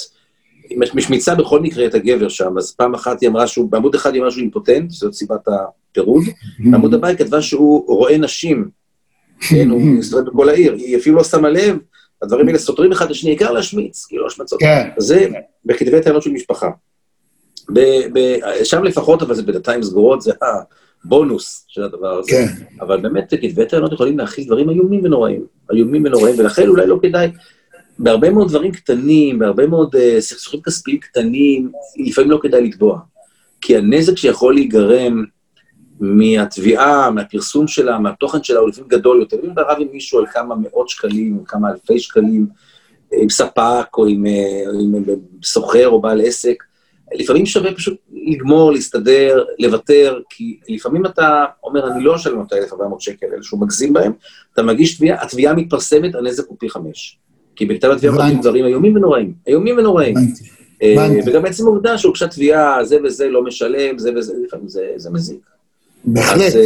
[0.72, 4.14] היא משמיצה בכל מקרה את הגבר שם, אז פעם אחת היא אמרה שהוא, בעמוד אחד
[4.14, 6.24] היא אמרה שהוא אימפוטנט, זאת סיבת הפירוד,
[6.60, 8.70] בעמוד הבא היא כתבה שהוא רואה נשים,
[9.50, 11.78] כן, הוא מסתובב בכל העיר, היא אפילו לא שמה לב,
[12.22, 14.60] הדברים האלה סותרים אחד את השני, העיקר להשמיץ, כאילו השמצות.
[14.60, 14.90] כן.
[14.98, 15.28] זה
[15.66, 16.70] בכתבי טענות של משפחה.
[17.74, 17.80] ב,
[18.14, 20.32] ב, שם לפחות, אבל זה בדלתיים סגורות, זה
[21.06, 22.32] הבונוס של הדבר הזה.
[22.32, 22.46] כן.
[22.82, 25.46] אבל באמת, כתבי טענות יכולים להכיל דברים איומים ונוראים.
[25.74, 27.32] איומים ונוראים, ולכן אולי לא כדאי,
[28.04, 33.00] בהרבה מאוד דברים קטנים, בהרבה מאוד uh, סכסוכים כספיים קטנים, לפעמים לא כדאי לתבוע.
[33.62, 35.26] כי הנזק שיכול להיגרם
[36.00, 39.38] מהתביעה, מהפרסום שלה, מהתוכן שלה, הוא לפעמים גדול יותר.
[39.44, 42.48] אם אתה רב עם מישהו על כמה מאות שקלים, או כמה אלפי שקלים,
[43.12, 44.26] עם ספק, או אה, עם,
[44.96, 45.04] עם
[45.44, 46.64] סוחר או בעל עסק,
[47.14, 53.00] לפעמים שווה פשוט לגמור, להסתדר, לוותר, כי לפעמים אתה אומר, אני לא אשלם את ה-1,400
[53.00, 54.12] שקל האלה שהוא מגזים בהם,
[54.54, 57.20] אתה מגיש תביעה, התביעה מתפרסמת, הנזק הוא פי חמש.
[57.62, 60.16] כי בכתב התביעה כותבים דברים איומים ונוראים, איומים ונוראים.
[60.84, 65.40] אה, וגם עצם העובדה שהוגשה תביעה, זה וזה לא משלם, זה וזה, לפעמים זה מזיק.
[66.06, 66.56] בהחלט.
[66.56, 66.62] אה,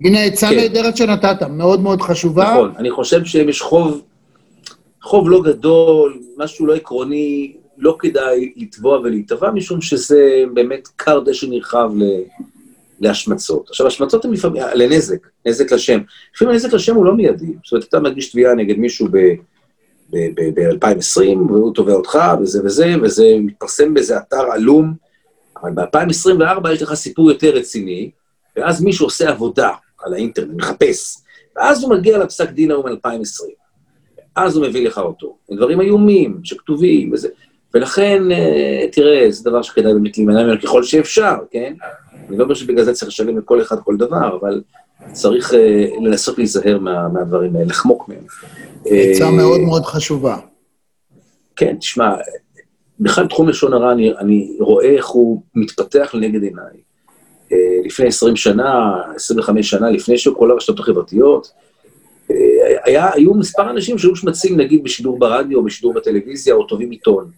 [0.00, 0.56] הנה עצה כן.
[0.56, 2.50] נהדרת שנתת, מאוד מאוד חשובה.
[2.50, 4.02] נכון, אני חושב שאם יש חוב,
[5.02, 11.46] חוב לא גדול, משהו לא עקרוני, לא כדאי לתבוע ולהיתבע, משום שזה באמת כר דשא
[11.46, 12.02] נרחב ל...
[13.00, 13.68] להשמצות.
[13.68, 16.00] עכשיו, השמצות הן לפעמים, לנזק, נזק לשם.
[16.34, 17.52] לפעמים הנזק לשם הוא לא מיידי.
[17.64, 19.08] זאת אומרת, אתה מגיש תביעה נגד מישהו
[20.34, 24.94] ב-2020, והוא תובע אותך, וזה וזה, וזה מתפרסם באיזה אתר עלום,
[25.62, 28.10] אבל ב-2024 יש לך סיפור יותר רציני,
[28.56, 29.70] ואז מישהו עושה עבודה
[30.04, 31.16] על האינטרנט, מחפש,
[31.56, 33.64] ואז הוא מגיע לפסק דין ההוא מ-2020.
[34.36, 35.36] אז הוא מביא לך אותו.
[35.50, 37.28] דברים איומים שכתובים וזה.
[37.74, 41.74] ולכן, אה, תראה, זה דבר שכדאי באמת להימנע ממנו ככל שאפשר, כן?
[42.28, 44.62] אני לא אומר שבגלל זה צריך לשלם לכל אחד כל דבר, אבל
[45.12, 45.56] צריך uh,
[46.04, 48.24] לנסות להיזהר מה, מהדברים האלה, לחמוק מהם.
[48.84, 50.36] עצה uh, מאוד מאוד חשובה.
[51.56, 52.14] כן, תשמע,
[53.00, 56.64] בכלל תחום לשון הרע, אני, אני רואה איך הוא מתפתח לנגד עיניי.
[57.50, 61.52] Uh, לפני 20 שנה, 25 שנה, לפני שהיו כל הרשתות החברתיות,
[62.84, 67.30] היה, היו מספר אנשים שהיו שמצים, נגיד, בשידור ברדיו, בשידור בטלוויזיה, או טובים עיתון.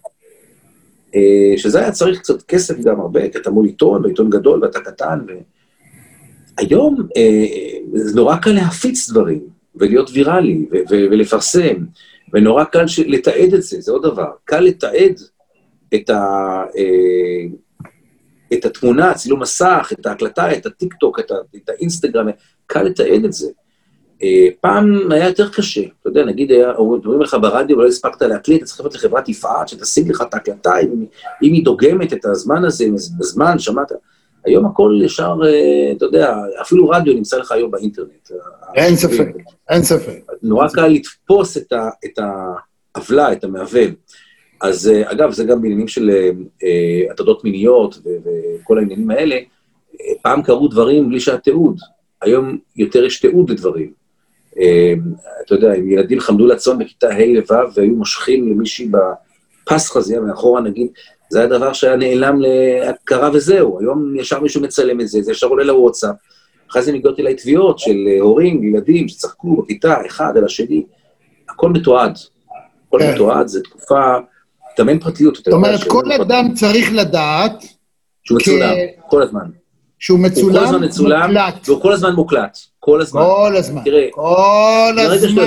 [1.15, 4.79] אה, שזה היה צריך קצת כסף גם הרבה, כי אתה מול עיתון, ועיתון גדול, ואתה
[4.79, 5.19] קטן.
[5.27, 5.31] ו...
[6.57, 7.45] היום אה,
[7.93, 9.41] זה נורא קל להפיץ דברים,
[9.75, 11.75] ולהיות ויראלי, ולפרסם,
[12.33, 14.31] ונורא קל לתעד את זה, זה עוד דבר.
[14.45, 15.19] קל לתעד
[15.95, 17.45] את, ה- אה,
[18.53, 22.27] את התמונה, צילום מסך, את ההקלטה, את הטיק-טוק, את, ה- את האינסטגרם,
[22.65, 23.49] קל לתעד את זה.
[24.23, 28.65] אה, פעם היה יותר קשה, אתה יודע, נגיד, אומרים לך ברדיו, לא הספקת להקליט, אתה
[28.65, 31.05] צריך לפנות לחברת יפעת שתשיג לך את ההקלטה, אם,
[31.43, 32.85] אם היא דוגמת את הזמן הזה,
[33.19, 33.91] בזמן, שמעת.
[34.47, 38.31] היום הכל ישר, אה, אתה יודע, אפילו רדיו נמצא לך היום באינטרנט.
[38.75, 39.35] אין ספק,
[39.69, 40.19] אין ספק.
[40.43, 42.19] נורא קל לתפוס את
[42.95, 43.91] העוולה, את המעוול.
[44.61, 46.11] אז אה, אגב, זה גם בעניינים של
[47.11, 49.35] הטרדות מיניות וכל העניינים האלה,
[50.21, 51.77] פעם קרו דברים בלי שהיה תיעוד.
[52.21, 53.91] היום יותר יש תיעוד לדברים.
[55.45, 60.61] אתה יודע, אם ילדים חמדו לצאן בכיתה ה' לו' והיו מושכים למישהי בפס חזייה מאחורה,
[60.61, 60.87] נגיד,
[61.29, 63.79] זה היה דבר שהיה נעלם להכרה וזהו.
[63.79, 66.15] היום ישר מישהו מצלם את זה, זה ישר עולה לוואטסאפ.
[66.71, 70.83] אחרי זה מגיעות אליי תביעות של הורים, ילדים שצחקו בכיתה, אחד על השני.
[71.49, 72.17] הכל מתועד.
[72.87, 73.13] הכל כן.
[73.13, 74.17] מתועד, זו תקופה,
[74.79, 75.35] גם אין פרטיות.
[75.35, 77.63] זאת אומרת, כל אדם צריך לדעת...
[78.23, 78.75] שהוא מצולם,
[79.09, 79.49] כל הזמן.
[79.99, 81.69] שהוא מצולם, הוא כל הזמן מצולם, מוקלט.
[81.69, 82.57] והוא כל הזמן מוקלט.
[82.79, 83.21] כל הזמן.
[83.21, 83.81] כל הזמן.
[83.83, 85.43] תראה, כל הזמן.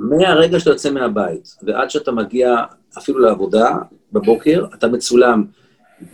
[0.00, 2.56] מהרגע שאתה יוצא מהבית, ועד שאתה מגיע
[2.98, 3.76] אפילו לעבודה
[4.12, 5.44] בבוקר, אתה מצולם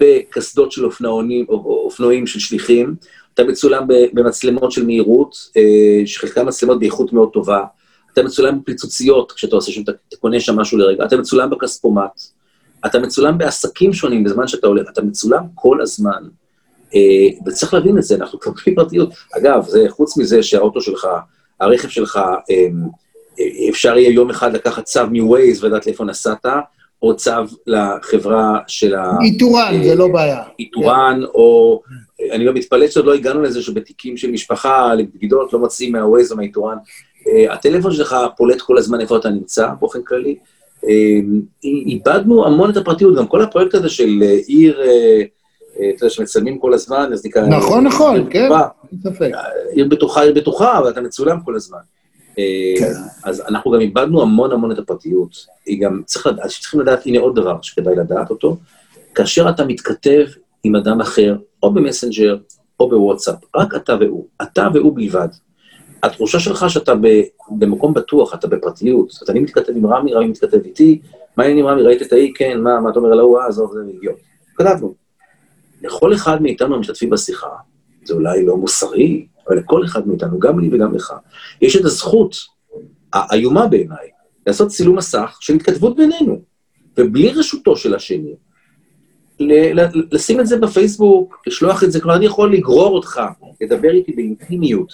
[0.00, 2.94] בקסדות של אופנועים, אופנועים של שליחים,
[3.34, 7.64] אתה מצולם במצלמות של מהירות, אה, שחלקן מצלמות באיכות מאוד טובה,
[8.12, 12.20] אתה מצולם בפיצוציות כשאתה עושה שם, אתה קונה שם משהו לרגע, אתה מצולם בכספומט,
[12.86, 16.22] אתה מצולם בעסקים שונים בזמן שאתה הולך, אתה מצולם כל הזמן.
[16.94, 17.00] אה,
[17.46, 19.10] וצריך להבין את זה, אנחנו בלי פרטיות.
[19.38, 21.08] אגב, זה חוץ מזה שהאוטו שלך,
[21.60, 22.16] הרכב שלך,
[22.50, 22.68] אה,
[23.70, 26.46] אפשר יהיה יום אחד לקחת צו מ-Waze ולדעת לאיפה נסעת,
[27.02, 27.30] או צו
[27.66, 29.10] לחברה של ה...
[29.22, 30.42] איתורן, זה לא בעיה.
[30.58, 31.80] איתורן, או...
[32.32, 36.36] אני לא מתפלא שעוד לא הגענו לזה שבתיקים של משפחה, לבגידות, לא מוצאים מה-Waze או
[36.36, 36.76] מהאיתורן.
[37.28, 40.36] אה, הטלפון שלך פולט כל הזמן איפה אתה נמצא, באופן כללי.
[40.88, 41.18] אה,
[41.64, 44.80] איבדנו המון את הפרטיות, גם כל הפרויקט הזה של אה, עיר,
[45.94, 47.46] אתה יודע, שמצלמים כל הזמן, אז נקרא...
[47.46, 48.48] נכון, נכון, כן,
[48.92, 49.30] אין ספק.
[49.72, 51.78] עיר בטוחה, עיר בטוחה, אבל אתה מצולם כל הזמן.
[52.78, 52.92] כן.
[53.24, 55.46] אז אנחנו גם איבדנו המון המון את הפרטיות.
[55.66, 58.56] היא גם, צריך לדעת, צריכים לדעת, הנה עוד דבר שכדאי לדעת אותו,
[59.14, 60.26] כאשר אתה מתכתב
[60.64, 62.36] עם אדם אחר, או במסנג'ר,
[62.80, 65.28] או בוואטסאפ, רק אתה והוא, אתה והוא בלבד.
[66.02, 66.92] התחושה שלך שאתה
[67.50, 71.00] במקום בטוח, אתה בפרטיות, אתה אני מתכתב עם רמי, רמי מתכתב איתי,
[71.36, 72.32] מה העניין עם רמי, ראית את האי?
[72.34, 73.38] כן, מה, מה אתה אומר על ההוא?
[73.38, 74.16] אה, עזוב, זה אידיוט.
[74.54, 74.94] כתבנו.
[75.82, 77.48] לכל אחד מאיתנו המשתתפים בשיחה,
[78.04, 81.14] זה אולי לא מוסרי, אבל לכל אחד מאיתנו, גם לי וגם לך,
[81.60, 82.36] יש את הזכות
[83.12, 84.08] האיומה בעיניי,
[84.46, 86.40] לעשות צילום מסך של התכתבות בינינו,
[86.98, 88.34] ובלי רשותו של השני,
[90.12, 93.20] לשים את זה בפייסבוק, לשלוח את זה, כלומר, אני יכול לגרור אותך,
[93.60, 94.92] לדבר איתי באינטימיות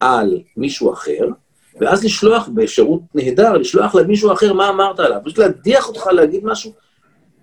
[0.00, 1.28] על מישהו אחר,
[1.80, 6.72] ואז לשלוח בשירות נהדר, לשלוח למישהו אחר מה אמרת עליו, פשוט להדיח אותך להגיד משהו.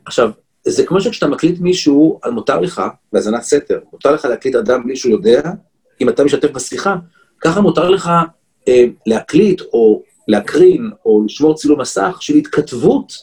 [0.06, 0.32] עכשיו,
[0.64, 2.82] זה כמו שכשאתה מקליט מישהו, מותר לך,
[3.14, 5.42] בהאזנת סתר, מותר לך להקליט אדם בלי שהוא יודע,
[6.02, 6.96] אם אתה משתף בשיחה,
[7.42, 8.12] ככה מותר לך
[8.68, 13.14] אה, להקליט או להקרין או לשמור צילום מסך של התכתבות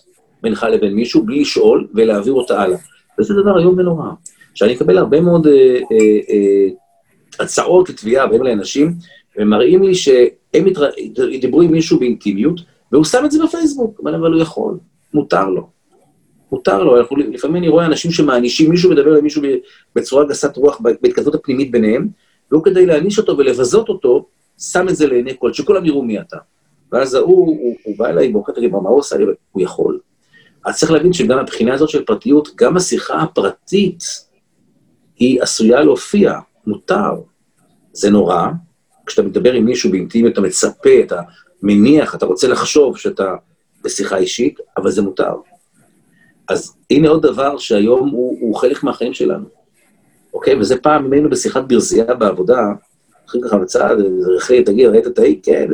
[0.43, 2.79] בינך לבין מישהו בלי לשאול ולהעביר אותה הלאה.
[3.19, 4.11] וזה דבר איום ונורא.
[4.55, 6.69] שאני אקבל הרבה מאוד אה, אה, אה,
[7.41, 8.95] הצעות לתביעה, הרבה לאנשים,
[9.39, 10.91] ומראים לי שהם התר...
[11.41, 12.61] דיברו עם מישהו באינטימיות,
[12.93, 14.79] והוא שם את זה בפייסבוק, אבל הוא יכול,
[15.15, 15.69] מותר לו.
[16.53, 19.43] מותר לו, אנחנו, לפעמים אני רואה אנשים שמענישים, מישהו מדבר למישהו
[19.97, 22.09] בצורה גסת רוח בהתכתבות הפנימית ביניהם,
[22.55, 24.27] והוא כדי להעניש אותו ולבזות אותו,
[24.59, 26.37] שם את זה לעיני כל, שכולם יראו מי אתה.
[26.93, 29.17] ואז ההוא, הוא, הוא בא אליי ואומר לי, מה הוא עושה?
[29.53, 29.99] הוא יכול.
[30.65, 34.05] אז צריך להבין שגם מבחינה הזאת של פרטיות, גם השיחה הפרטית
[35.17, 37.13] היא עשויה להופיע, מותר.
[37.93, 38.47] זה נורא,
[39.07, 41.21] כשאתה מדבר עם מישהו באינטימיות, אתה מצפה, אתה
[41.63, 43.35] מניח, אתה רוצה לחשוב שאתה
[43.85, 45.35] בשיחה אישית, אבל זה מותר.
[46.49, 49.64] אז הנה עוד דבר שהיום הוא, הוא חלק מהחיים שלנו,
[50.35, 50.61] אוקיי?
[50.61, 52.73] וזה פעם, אם היינו בשיחת ברזייה בעבודה,
[53.29, 53.97] אחרי ככה בצד,
[54.39, 55.41] אחי, תגיד, ראית את האי?
[55.43, 55.69] כן.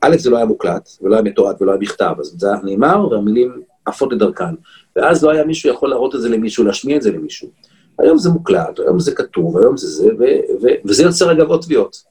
[0.00, 3.08] א', זה לא היה מוקלט, ולא היה מתועד ולא היה בכתב, אז זה היה נאמר,
[3.08, 4.54] והמילים עפות לדרכן.
[4.96, 7.50] ואז לא היה מישהו יכול להראות את זה למישהו, להשמיע את זה למישהו.
[7.98, 11.60] היום זה מוקלט, היום זה כתוב, היום זה זה, ו- ו- וזה יוצר אגב עוד
[11.60, 12.02] תביעות.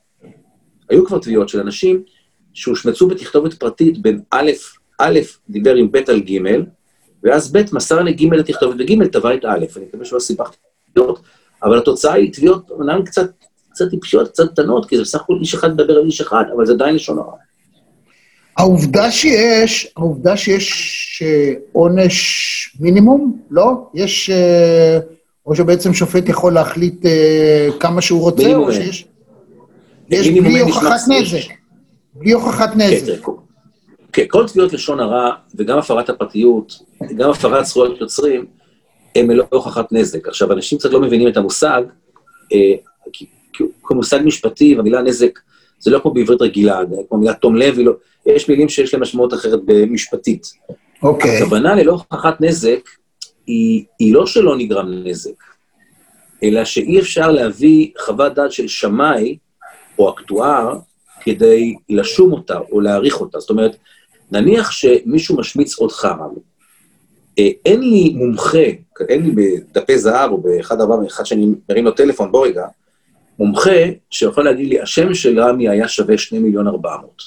[0.89, 2.03] היו כבר תביעות של אנשים
[2.53, 4.51] שהושמצו בתכתובת פרטית בין א',
[4.99, 6.39] א', דיבר עם ב' על ג',
[7.24, 10.57] ואז ב' מסר לג' לתכתובת, וג' טבע את א', אני מקווה שלא סיבכתי
[10.91, 11.20] תביעות,
[11.64, 13.30] אבל התוצאה היא תביעות, אומנם קצת,
[13.72, 16.66] קצת טיפשיות, קצת קטנות, כי זה בסך הכול איש אחד מדבר על איש אחד, אבל
[16.66, 17.34] זה עדיין לשון הרע.
[18.57, 23.72] העובדה שיש, העובדה שיש אה, עונש מינימום, לא?
[23.93, 24.30] יש...
[24.30, 24.99] אה,
[25.45, 29.05] או שבעצם שופט יכול להחליט אה, כמה שהוא רוצה, או שיש...
[30.09, 31.53] יש בלי הוכחת נזק.
[32.14, 33.28] בלי הוכחת כן, נזק.
[34.14, 36.80] כן, כל תביעות לשון הרע, וגם הפרת הפרטיות,
[37.18, 38.45] גם הפרת זכויות יוצרים,
[39.16, 40.28] הם ללא הוכחת נזק.
[40.28, 41.82] עכשיו, אנשים קצת לא מבינים את המושג,
[43.84, 45.39] כמושג משפטי, והמילה נזק,
[45.80, 47.93] זה לא כמו בעברית רגילה, כמו מילה תום לב, לא,
[48.26, 50.53] יש מילים שיש להם משמעות אחרת במשפטית.
[51.03, 51.39] אוקיי.
[51.39, 51.43] Okay.
[51.43, 52.89] הכוונה ללא הוכחת נזק,
[53.47, 55.43] היא, היא לא שלא נגרם נזק,
[56.43, 59.38] אלא שאי אפשר להביא חוות דעת של שמאי
[59.99, 60.78] או אקטואר
[61.22, 63.39] כדי לשום אותה או להעריך אותה.
[63.39, 63.76] זאת אומרת,
[64.32, 66.07] נניח שמישהו משמיץ אותך,
[67.39, 68.68] אה, אין לי מומחה,
[69.09, 72.65] אין לי בדפי זהב או באחד דבר, אחד שאני מרים לו טלפון, בוא רגע,
[73.39, 73.71] מומחה
[74.09, 77.23] שיכול להגיד לי, השם של רמי היה שווה 2 מיליון 400.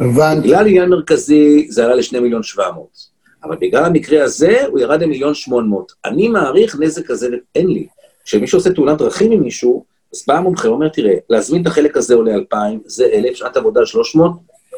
[0.00, 0.48] הבנתי.
[0.48, 3.14] בגלל עניין מרכזי זה עלה ל-2 מיליון 700.
[3.44, 5.92] אבל בגלל המקרה הזה, הוא ירד למיליון שמונה מאות.
[6.04, 7.86] אני מעריך נזק כזה, אין לי.
[8.24, 9.84] כשמישהו עושה תאונת דרכים עם מישהו,
[10.14, 13.86] אז בא המומחה ואומר, תראה, להזמין את החלק הזה עולה 2,000, זה 1,000, שעת עבודה
[13.86, 14.32] 300,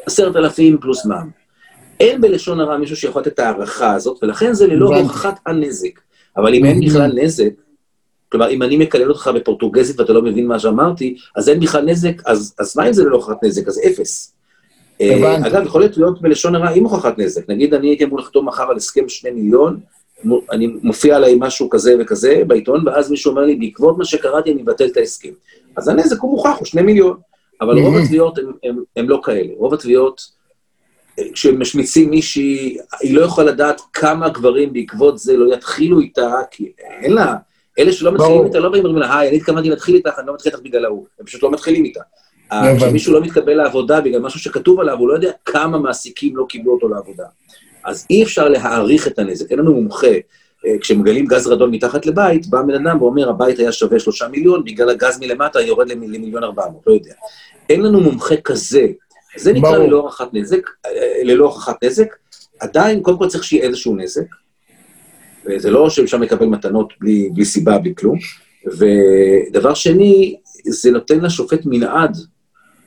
[0.05, 1.29] 10,000 פלוס מע"מ.
[1.99, 5.99] אין בלשון הרע מישהו שיכול לתת את ההערכה הזאת, ולכן זה ללא הוכחת הנזק.
[6.37, 7.49] אבל אם אין בכלל נזק,
[8.31, 12.21] כלומר, אם אני מקלל אותך בפורטוגזית ואתה לא מבין מה שאמרתי, אז אין בכלל נזק,
[12.25, 13.67] אז, אז מה אם זה ללא הוכחת נזק?
[13.67, 14.33] אז אפס.
[15.01, 17.49] אה, אגב, יכול להיות בלשון הרע עם הוכחת נזק.
[17.49, 19.79] נגיד, אני הייתי אמור לחתום מחר על הסכם שני מיליון,
[20.51, 24.61] אני מופיע עליי משהו כזה וכזה בעיתון, ואז מישהו אומר לי, בעקבות מה שקראתי, אני
[24.61, 25.29] מבטל את ההסכם.
[25.75, 27.17] אז הנזק הוא מוכח, הוא שני מיליון.
[27.61, 28.39] אבל רוב התביעות
[28.95, 29.53] הן לא כאלה.
[29.57, 30.36] רוב התביעות,
[31.33, 37.13] כשמשמיצים מישהי, היא לא יכולה לדעת כמה גברים בעקבות זה לא יתחילו איתה, כי אין
[37.13, 37.35] לה...
[37.79, 40.33] אלה שלא מתחילים איתה לא באים ואומרים לה, היי, אני התכוונתי להתחיל איתך, אני לא
[40.33, 41.05] מתחיל איתך בגלל ההוא.
[41.19, 42.01] הם פשוט לא מתחילים איתה.
[42.77, 46.73] כשמישהו לא מתקבל לעבודה בגלל משהו שכתוב עליו, הוא לא יודע כמה מעסיקים לא קיבלו
[46.73, 47.23] אותו לעבודה.
[47.83, 50.07] אז אי אפשר להעריך את הנזק, אין לנו מומחה.
[50.65, 54.63] אה, כשמגלים גז רדון מתחת לבית, בא בן אדם ואומר, הבית היה שווה שלושה מיליון,
[54.63, 57.13] בגלל הגז מלמטה יורד למיליון ארבע מאות, לא יודע.
[57.69, 58.87] אין לנו מומחה כזה.
[59.37, 60.91] זה נקרא ללא הוכחת נזק, אה,
[61.23, 62.15] ללא הוכחת נזק.
[62.59, 64.25] עדיין, קודם כל צריך שיהיה איזשהו נזק.
[65.45, 68.17] וזה לא שאפשר לקבל מתנות בלי, בלי סיבה, בלי כלום.
[68.65, 70.35] ודבר שני,
[70.65, 72.17] זה נותן לשופט מנעד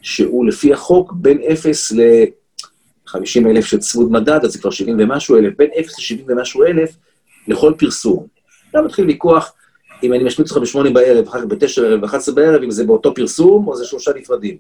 [0.03, 5.37] שהוא לפי החוק בין 0 ל-50 אלף של צמוד מדד, אז זה כבר 70 ומשהו
[5.37, 6.97] אלף, בין 0 ל-70 ומשהו אלף
[7.49, 8.27] לכל פרסום.
[8.67, 9.53] עכשיו מתחיל ויכוח
[10.03, 13.15] אם אני משמיץ אותך בשמונה בערב, אחר כך בתשע בערב, ב-11 בערב, אם זה באותו
[13.15, 14.57] פרסום או זה שלושה נפרדים.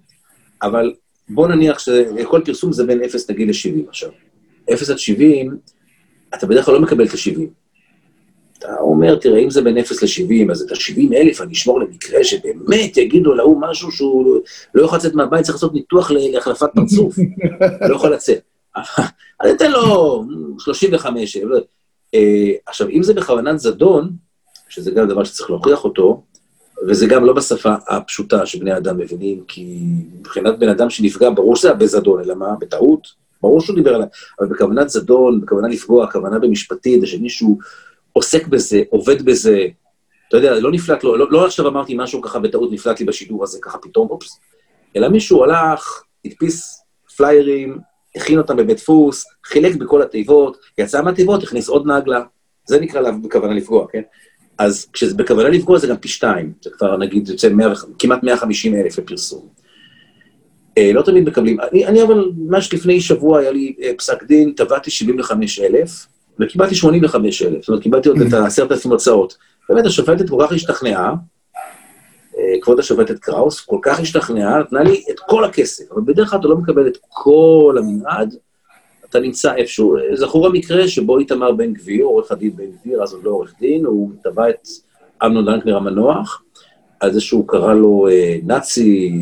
[0.62, 0.92] אבל
[1.34, 4.10] בוא נניח שכל פרסום זה בין 0 נגיד ל-70 עכשיו.
[4.72, 5.56] 0 עד 70,
[6.34, 7.40] אתה בדרך כלל לא מקבל את ה-70.
[8.58, 12.24] אתה אומר, תראה, אם זה בין 0 ל-70, אז את ה-70 אלף אני אשמור למקרה
[12.24, 14.40] שבאמת יגידו להוא משהו שהוא
[14.74, 17.16] לא יכול לצאת מהבית, צריך לעשות ניתוח להחלפת פרצוף,
[17.88, 18.40] לא יכול לצאת.
[19.40, 20.24] אז אתן לו
[20.58, 21.64] 35 אלף.
[22.14, 24.10] אה, עכשיו, אם זה בכוונת זדון,
[24.68, 26.22] שזה גם דבר שצריך להוכיח אותו,
[26.88, 29.78] וזה גם לא בשפה הפשוטה שבני אדם מבינים, כי
[30.20, 32.54] מבחינת בן אדם שנפגע, ברור שזה היה בזדון, אלא מה?
[32.60, 33.08] בטעות?
[33.42, 34.06] ברור שהוא דיבר עליו,
[34.40, 37.58] אבל בכוונת זדון, בכוונה לפגוע, כוונה במשפטית, שמישהו
[38.12, 39.66] עוסק בזה, עובד בזה,
[40.28, 43.44] אתה יודע, לא נפלט לו, לא, לא עכשיו אמרתי משהו ככה בטעות נפלט לי בשידור
[43.44, 44.40] הזה, ככה פתאום, אופס,
[44.96, 46.84] אלא מישהו הלך, הדפיס
[47.16, 47.78] פליירים,
[48.16, 52.22] הכין אותם בבית דפוס, חילק בכל התיבות, יצא מהתיבות, הכניס עוד נגלה,
[52.66, 54.02] זה נקרא בכוונה לפגוע, כן?
[54.60, 58.74] אז כשזה בכוונה לפגוע זה גם פי שתיים, זה כבר נגיד יוצא 100, כמעט 150
[58.74, 59.48] אלף לפרסום.
[60.78, 64.52] אה, לא תמיד מקבלים, אני, אני אבל ממש לפני שבוע היה לי אה, פסק דין,
[64.52, 66.06] טבעתי 75 אלף,
[66.40, 69.36] וקיבלתי 85 אלף, זאת אומרת, קיבלתי עוד את ה-10,000 הוצאות.
[69.68, 71.14] באמת, השופטת כל כך השתכנעה,
[72.38, 76.40] אה, כבוד השופטת קראוס, כל כך השתכנעה, נתנה לי את כל הכסף, אבל בדרך כלל
[76.40, 78.34] אתה לא מקבל את כל המנעד,
[79.10, 83.24] אתה נמצא איפשהו, זכור המקרה שבו איתמר בן גביר, עורך הדין בן גביר, אז עוד
[83.24, 84.68] לא עורך דין, הוא תבע את
[85.26, 86.42] אמנון דנקנר המנוח,
[87.00, 89.12] על זה שהוא קרא לו אה, נאצי,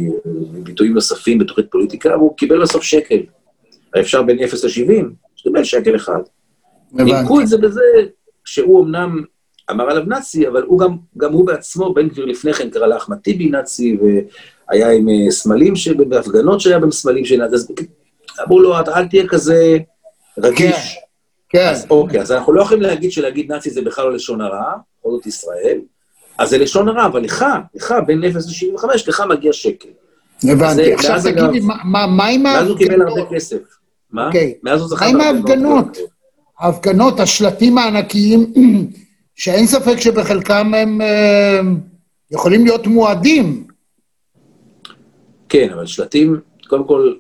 [0.63, 3.21] ביטויים נוספים בתוכנית פוליטיקה, והוא קיבל בסוף שקל.
[4.01, 5.05] אפשר בין 0 ל-70,
[5.37, 6.21] שקיבל שקל אחד.
[6.93, 7.83] נימקו את זה בזה
[8.45, 9.23] שהוא אמנם
[9.71, 13.17] אמר עליו נאצי, אבל הוא גם, גם הוא בעצמו, בן גביר לפני כן קרא לאחמד
[13.17, 13.97] טיבי נאצי,
[14.71, 15.75] והיה עם אה, סמלים,
[16.09, 17.73] בהפגנות שהיה בהם סמלים של נאצי, אז
[18.47, 19.77] אמרו לו, אל תהיה כזה
[20.39, 20.95] רגיש.
[21.49, 21.69] כן, כן.
[21.71, 25.11] אז אוקיי, אז אנחנו לא יכולים להגיד שלהגיד נאצי זה בכלל לא לשון הרע, בכל
[25.11, 25.79] זאת ישראל,
[26.39, 29.89] אז זה לשון הרע, אבל לך, לך, בין 0 ל-75, לך מגיע שקל.
[30.45, 30.95] הבנתי.
[30.95, 32.57] עכשיו תגידי, מה עם ההפגנות?
[32.57, 33.59] מאז הוא קיבל הרבה כסף.
[34.11, 34.27] מה?
[34.27, 34.55] אוקיי.
[34.63, 35.99] מאז הוא זכה מה עם ההפגנות?
[36.59, 38.53] ההפגנות, השלטים הענקיים,
[39.35, 41.61] שאין ספק שבחלקם הם אה,
[42.31, 43.67] יכולים להיות מועדים.
[45.49, 47.15] כן, אבל שלטים, קודם כל,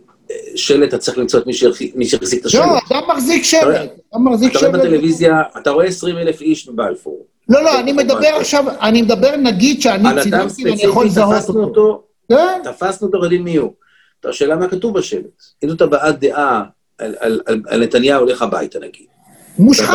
[0.56, 1.46] שלט, אתה צריך למצוא את
[1.94, 2.60] מי שיחזיק את השלט.
[2.60, 3.90] לא, אתה מחזיק שלט.
[4.10, 4.62] אתה מחזיק שלט.
[4.62, 7.26] אתה רואה בטלוויזיה, אתה רואה 20 אלף איש בבלפור.
[7.48, 12.02] לא, לא, אני מדבר עכשיו, אני מדבר, נגיד שאני צילמתי ואני יכול לזהות אותו.
[12.28, 12.60] כן.
[12.64, 13.72] תפסנו אותו, יודעים מי הוא.
[14.24, 15.42] השאלה מה כתוב בשלט.
[15.64, 16.62] אם זאת הבעת דעה
[16.98, 19.06] על נתניהו, הולך הביתה נגיד.
[19.58, 19.94] מושחת.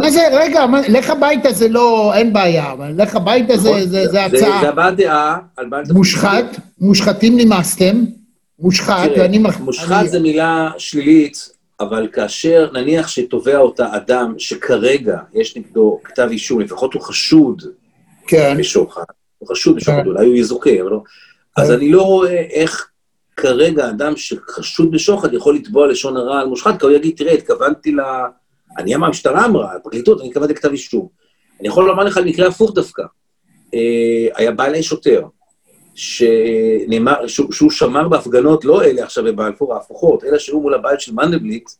[0.00, 3.82] מה זה, רגע, לך הביתה זה לא, אין בעיה, אבל לך הביתה זה נכון.
[4.18, 4.60] הצעה.
[4.60, 5.84] זה הבעת דעה על בעל.
[5.92, 6.44] מושחת,
[6.80, 8.04] מושחתים נמאסתם,
[8.58, 9.38] מושחת, ואני...
[9.38, 11.50] מושחת זה מילה שלילית,
[11.80, 17.62] אבל כאשר נניח שתובע אותה אדם שכרגע יש נגדו כתב אישום, לפחות הוא חשוד
[18.26, 18.56] כן.
[18.58, 19.02] בשוחד,
[19.38, 20.06] הוא חשוד בשוחד, כן.
[20.06, 21.02] אולי הוא יזוכה, אבל לא...
[21.56, 21.74] אז כן.
[21.74, 22.88] אני לא רואה איך
[23.36, 27.92] כרגע אדם שחשוד בשוחד יכול לתבוע לשון הרע על מושחת, כי הוא יגיד, תראה, התכוונתי
[27.92, 28.00] ל...
[28.78, 31.08] אני אמר, המשטרה אמרה, הפרקליטות, אני קבעתי כתב אישום.
[31.60, 33.02] אני יכול לומר לך על מקרה הפוך דווקא.
[33.74, 35.22] אה, היה בא אליי שוטר,
[35.94, 41.14] שנאמר, שהוא, שהוא שמר בהפגנות, לא אלה עכשיו בבלפור ההפוכות, אלא שהוא מול הבית של
[41.14, 41.70] מנדלבליט,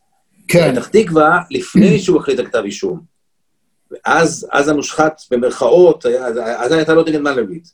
[0.48, 0.72] כן.
[0.72, 3.00] בפתח תקווה, לפני שהוא החליט על כתב אישום.
[3.90, 6.26] ואז אז המושחת, במרכאות, היה,
[6.58, 7.68] אז הייתה לא נגד מנדלבליט.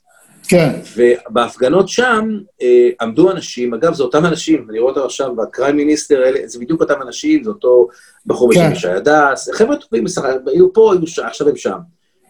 [0.47, 0.79] כן.
[0.97, 6.23] ובהפגנות שם אה, עמדו אנשים, אגב, זה אותם אנשים, אני רואה אותם עכשיו בקריים מיניסטר,
[6.45, 7.87] זה בדיוק אותם אנשים, זה אותו
[8.25, 8.59] בחור כן.
[8.59, 10.03] בשם ישי הדס, חבר'ה טובים,
[10.47, 11.77] היו פה, היו שם, עכשיו הם שם.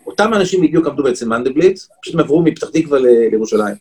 [0.07, 3.75] אותם אנשים בדיוק עמדו בעצם מנדלבליט, פשוט הם עברו מפתח תקווה לירושלים.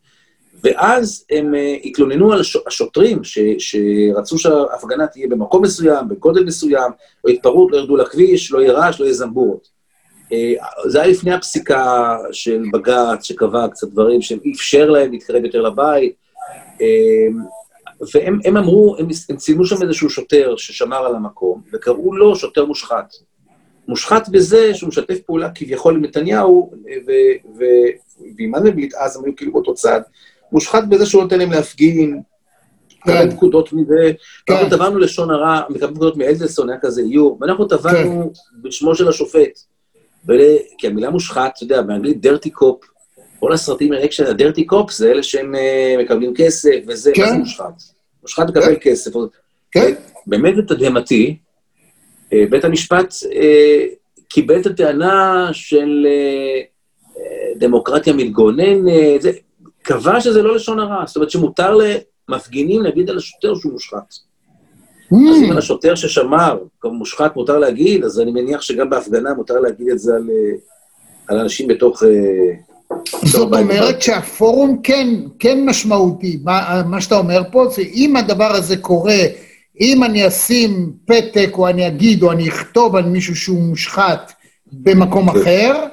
[0.64, 6.92] ואז הם uh, התלוננו על השוטרים ש, שרצו שההפגנה תהיה במקום מסוים, בגודל מסוים,
[7.24, 9.68] לא התפרעות, לא ירדו לכביש, לא יהיה רעש, לא יהיה זמבורות.
[10.24, 16.14] Uh, זה היה לפני הפסיקה של בג"ץ, שקבע קצת דברים שאפשר להם להתקרב יותר לבית.
[16.78, 16.82] Uh,
[18.14, 23.14] והם אמרו, הם, הם צילמו שם איזשהו שוטר ששמר על המקום, וקראו לו שוטר מושחת.
[23.88, 26.72] מושחת בזה שהוא משתף פעולה כביכול עם נתניהו,
[27.58, 30.00] ועם מנדלבליט אז הם היו כאילו באותו צד,
[30.53, 32.20] מושחת בזה שהוא נותן להם להפגין,
[32.98, 33.36] מקבל כן.
[33.36, 34.12] פקודות מזה,
[34.46, 34.55] כן.
[34.55, 38.62] אנחנו טבענו לשון הרע, מקבל פקודות מאלדלסון, היה כזה איור, ואנחנו טבענו כן.
[38.62, 39.61] בשמו של השופט.
[40.78, 42.84] כי המילה מושחת, אתה יודע, באנגלית דרטי קופ,
[43.40, 47.82] כל הסרטים האלה הדרטי קופ זה אלה שהם אה, מקבלים כסף וזה, מה זה מושחת?
[48.22, 49.11] מושחת מקבל כסף.
[49.72, 49.94] כן.
[50.26, 51.36] באמת לתדהמתי,
[52.32, 53.84] אה, בית המשפט אה,
[54.28, 56.07] קיבל את הטענה של
[57.57, 59.20] דמוקרטיה מתגוננת,
[59.82, 61.78] קבע שזה לא לשון הרע, זאת אומרת שמותר
[62.28, 64.14] למפגינים להגיד על השוטר שהוא מושחת.
[65.12, 65.16] Mm.
[65.30, 69.60] אז אם על השוטר ששמר, כמו מושחת מותר להגיד, אז אני מניח שגם בהפגנה מותר
[69.60, 70.56] להגיד את זה על, אה,
[71.28, 72.02] על אנשים בתוך...
[72.02, 72.08] אה,
[73.24, 75.08] זאת אומרת שהפורום כן,
[75.38, 76.38] כן משמעותי.
[76.44, 79.20] מה, מה שאתה אומר פה זה אם הדבר הזה קורה,
[79.80, 84.32] אם אני אשים פתק או אני אגיד או אני אכתוב על מישהו שהוא מושחת
[84.72, 85.40] במקום כן.
[85.40, 85.84] אחר,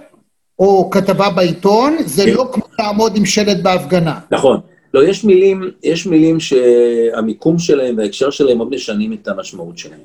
[0.59, 2.33] או כתבה בעיתון, זה.
[2.33, 4.19] לא כמו לעמוד עם שלט בהפגנה.
[4.31, 4.59] נכון.
[4.93, 9.99] לא, יש מילים, יש מילים שהמיקום שלהם וההקשר שלהם מאוד משנים את המשמעות שלהם.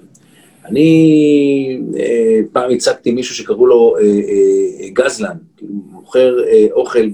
[0.65, 7.09] אני אה, פעם הצגתי מישהו שקראו לו אה, אה, גזלן, כאילו מוכר אה, אוכל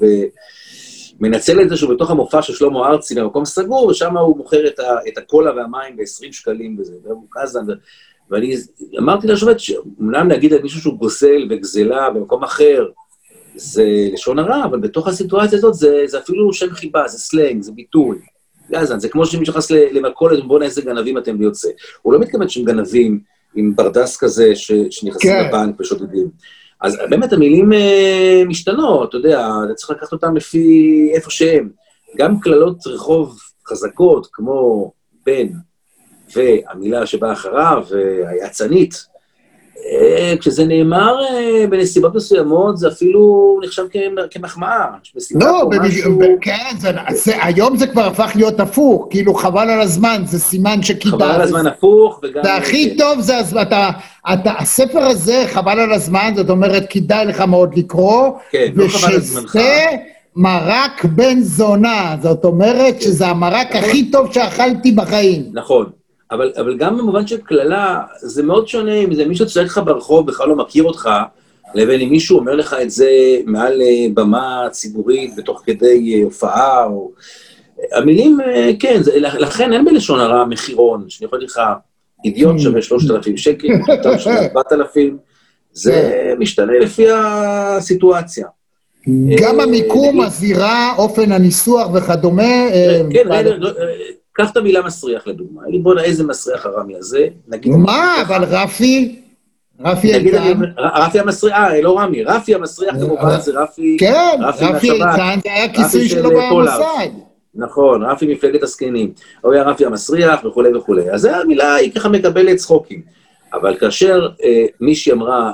[1.20, 4.78] ומנצל את זה שהוא בתוך המופע של שלמה ארצי במקום סגור, ושם הוא מוכר את,
[4.78, 7.62] ה, את הקולה והמים ב-20 שקלים וזה, והוא גזלן.
[8.30, 8.56] ואני
[8.98, 12.86] אמרתי לשופט, שאומנם להגיד על מישהו שהוא גוזל וגזלה במקום אחר,
[13.58, 17.72] זה לשון הרע, אבל בתוך הסיטואציה הזאת זה, זה אפילו שם חיבה, זה סלנג, זה
[17.72, 18.18] ביטוי.
[18.70, 21.68] גזן, זה כמו שמישהו נכנס למכולת, בואנה איזה גנבים אתם ויוצא.
[22.02, 23.20] הוא לא מתכוון שהם גנבים
[23.54, 25.48] עם ברדס כזה ש, שנכנסים כן.
[25.48, 26.30] לבנק ושודדים.
[26.80, 31.68] אז באמת המילים אה, משתנות, אתה יודע, אתה צריך לקחת אותם לפי איפה שהם.
[32.16, 33.38] גם קללות רחוב
[33.68, 34.92] חזקות, כמו
[35.26, 35.48] בן,
[36.36, 37.84] והמילה שבאה אחריו,
[38.26, 39.17] היצנית, אה,
[40.40, 43.82] כשזה נאמר אה, בנסיבות מסוימות, זה אפילו נחשב
[44.30, 44.86] כמחמאה.
[45.34, 45.70] לא.
[46.40, 46.76] כן,
[47.26, 51.12] היום זה כבר הפך להיות הפוך, כאילו חבל על הזמן, זה סימן שכדאי.
[51.12, 52.42] חבל על הזמן הפוך, וגם...
[52.42, 52.96] זה הכי.
[52.96, 53.90] טוב, זה, אתה,
[54.32, 58.30] אתה, הספר הזה, חבל על הזמן, זאת אומרת, כדאי לך מאוד לקרוא.
[58.50, 59.56] כן, לא חבל על זמנך.
[60.36, 63.02] מרק בן זונה, זאת אומרת.
[63.02, 65.42] שזה המרק הכי טוב שאכלתי בחיים.
[65.52, 65.97] נכון.
[66.30, 70.26] אבל, אבל גם במובן של קללה, זה מאוד שונה אם זה מישהו צועק לך ברחוב,
[70.26, 71.10] בכלל לא מכיר אותך,
[71.74, 73.10] לבין אם מישהו אומר לך את זה
[73.46, 77.10] מעל אה, במה ציבורית, בתוך כדי אה, הופעה, או...
[77.92, 81.60] המילים, אה, כן, זה, לכן אין בלשון הרע מחירון, שאני יכול להגיד לך,
[82.24, 82.62] אידיוט mm.
[82.62, 85.16] שווה 3,000 שקל, אידיוט שווה 4,000,
[85.72, 86.34] זה.
[86.38, 88.46] משתנה לפי הסיטואציה.
[89.42, 92.52] גם המיקום, הזירה, אופן הניסוח וכדומה.
[93.12, 93.28] כן,
[94.38, 95.62] קח את המילה מסריח לדוגמה.
[95.68, 97.72] אני בוא'נה, איזה מסריח הרמי הזה, נגיד...
[97.72, 99.20] מה, אבל רפי?
[99.80, 100.60] רפי איתן?
[100.78, 103.96] רפי המסריח, אה, לא רמי, רפי המסריח כמובן זה רפי...
[104.00, 107.08] כן, רפי איתן זה היה כיסוי שלו במוסד.
[107.54, 109.12] נכון, רפי מפלגת הזקנים.
[109.40, 111.10] הוא היה רפי המסריח וכולי וכולי.
[111.10, 113.02] אז המילה היא ככה מקבלת צחוקים.
[113.52, 115.52] אבל כאשר אה, מישהי אמרה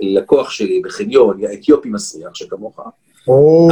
[0.00, 2.80] ללקוח שלי בחניון, יא אתיופי מסריח שכמוך,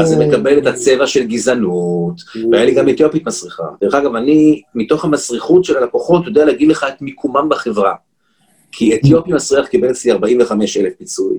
[0.01, 2.15] אז זה מקבל את הצבע של גזענות,
[2.53, 3.65] והיה לי גם אתיופית מסריחה.
[3.81, 7.95] דרך אגב, אני, מתוך המסריחות של הלקוחות, יודע להגיד לך את מיקומם בחברה.
[8.73, 11.39] כי אתיופי מסריח קיבל אצלי 45 אלף פיצוי,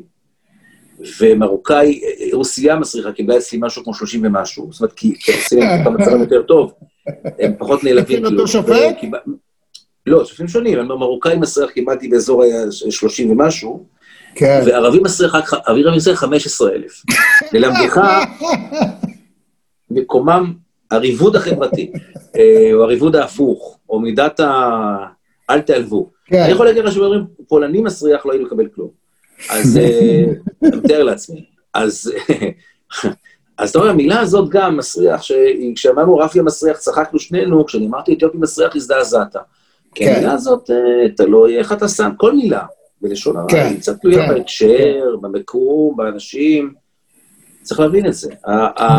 [1.20, 2.01] ומרוקאי,
[2.34, 6.41] רוסיה מסריחה קיבלה אצלי משהו כמו 30 ומשהו, זאת אומרת, כי רוסיה הם מצבם יותר
[6.41, 6.74] טוב,
[7.39, 8.26] הם פחות נעלבים.
[8.26, 8.97] אותו שופט?
[10.05, 13.86] לא, שופטים שונים, מרוקאי מסריח קיבלתי באזור ה-30 ומשהו,
[14.38, 14.61] כן.
[14.65, 17.03] וערבי מסריח רק, ערבי מסריח 15 אלף.
[17.53, 18.01] ללמדך,
[19.91, 20.53] מקומם,
[20.91, 21.91] הריבוד החברתי,
[22.35, 24.97] אה, או הריבוד ההפוך, או מידת ה...
[25.49, 26.09] אל תעלבו.
[26.25, 26.41] כן.
[26.41, 28.89] אני יכול להגיד לך שאומרים, פולני מסריח, לא היינו לקבל כלום.
[29.49, 30.23] אז אה,
[30.63, 31.45] אני מתאר לעצמי.
[31.73, 32.11] אז...
[33.57, 35.21] אז אתה רואה, המילה הזאת גם, מסריח,
[35.75, 39.35] כשאמרנו רפי המסריח, צחקנו שנינו, כשאני אמרתי אתיופי מסריח, הזדעזעת.
[39.95, 40.13] כי כן.
[40.13, 42.65] המילה הזאת, אה, תלוי איך אתה שם, כל מילה.
[43.02, 45.22] בלשון הרע, כן, היא קצת תלויה כן, בהקשר, כן.
[45.22, 46.74] במקום, באנשים.
[47.64, 48.32] צריך להבין את זה.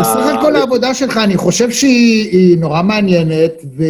[0.01, 3.85] בסך הכל העבודה שלך, אני חושב שהיא נורא מעניינת, ו...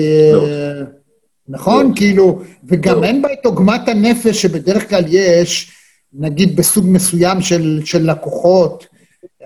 [1.48, 1.92] נכון?
[1.96, 5.72] כאילו, וגם אין בה את עוגמת הנפש שבדרך כלל יש,
[6.12, 8.86] נגיד בסוג מסוים של, של לקוחות.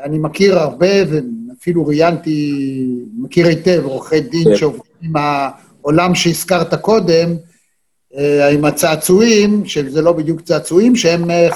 [0.04, 2.54] אני מכיר הרבה, ואפילו ראיינתי,
[3.18, 4.56] מכיר היטב, עורכי דין כן.
[4.56, 7.36] שעובדים עם העולם שהזכרת קודם,
[8.52, 11.48] עם הצעצועים, שזה לא בדיוק צעצועים, שהם אה,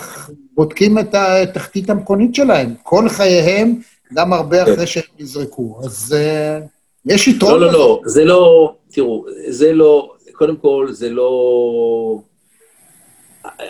[0.54, 2.74] בודקים את התחתית המכונית שלהם.
[2.82, 3.74] כל חייהם,
[4.14, 4.72] גם הרבה כן.
[4.72, 5.80] אחרי שהם נזרקו.
[5.84, 6.64] אז uh,
[7.06, 7.60] יש יתרון.
[7.60, 12.18] לא, לא, לא, זה לא, תראו, זה לא, קודם כל, זה לא...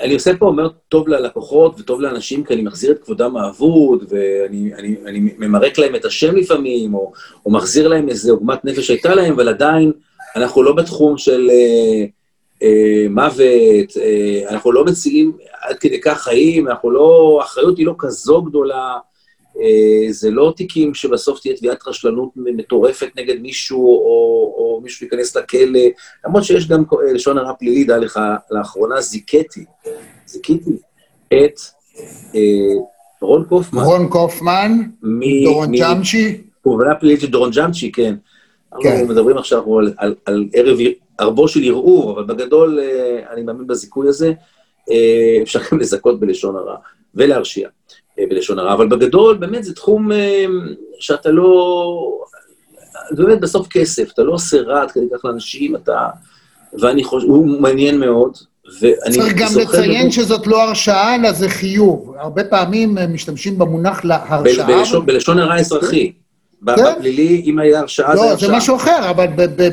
[0.03, 4.75] אני עושה פה אומר טוב ללקוחות וטוב לאנשים, כי אני מחזיר את כבודם האבוד, ואני
[4.75, 7.13] אני, אני ממרק להם את השם לפעמים, או,
[7.47, 9.93] או מחזיר להם איזו עוגמת נפש שהייתה להם, אבל עדיין
[10.37, 12.07] אנחנו לא בתחום של אה, אה,
[13.11, 15.33] מוות, אה, אנחנו לא מציעים
[15.63, 18.99] עד כדי כך חיים, אנחנו לא, האחריות היא לא כזו גדולה.
[19.61, 25.37] אה, זה לא תיקים שבסוף תהיה תביעת רשלנות מטורפת נגד מישהו, או, או מישהו ייכנס
[25.37, 25.81] לכלא,
[26.27, 26.85] למרות שיש גם
[27.15, 29.65] לשון הרע פלילי, דע לך, לאחרונה זיכיתי,
[30.27, 30.71] זיכיתי
[31.29, 31.61] את
[32.35, 32.41] אה,
[33.21, 33.83] רון קופמן.
[33.83, 36.41] רון קופמן, מ, דורון מ, ג'אמצ'י.
[36.63, 38.15] קובלנה פלילית של דורון ג'אמצ'י, כן.
[38.81, 38.93] כן.
[38.93, 40.79] אנחנו מדברים עכשיו על, על, על ערב
[41.19, 44.33] ערבו של ערעור, אבל בגדול אה, אני מאמין בזיכוי הזה.
[44.91, 46.77] אה, אפשר גם לזכות בלשון הרע
[47.15, 47.69] ולהרשיע.
[48.19, 50.11] אה, בלשון הרע, אבל בגדול, באמת זה תחום
[50.99, 52.21] שאתה לא...
[53.11, 56.09] זה באמת בסוף כסף, אתה לא עושה רע עד כדי כך לאנשים, אתה...
[56.81, 58.37] ואני חושב, הוא מעניין מאוד,
[58.81, 60.11] ואני צריך גם לציין.
[60.11, 62.15] שזאת לא הרשעה, אלא זה חיוב.
[62.19, 65.01] הרבה פעמים משתמשים במונח להרשעה.
[65.07, 66.13] בלשון הרע אזרחי.
[66.67, 66.95] כן?
[66.99, 68.49] בפלילי, אם היה הרשעה, לא, זה הרשעה.
[68.49, 69.27] לא, זה משהו אחר, אבל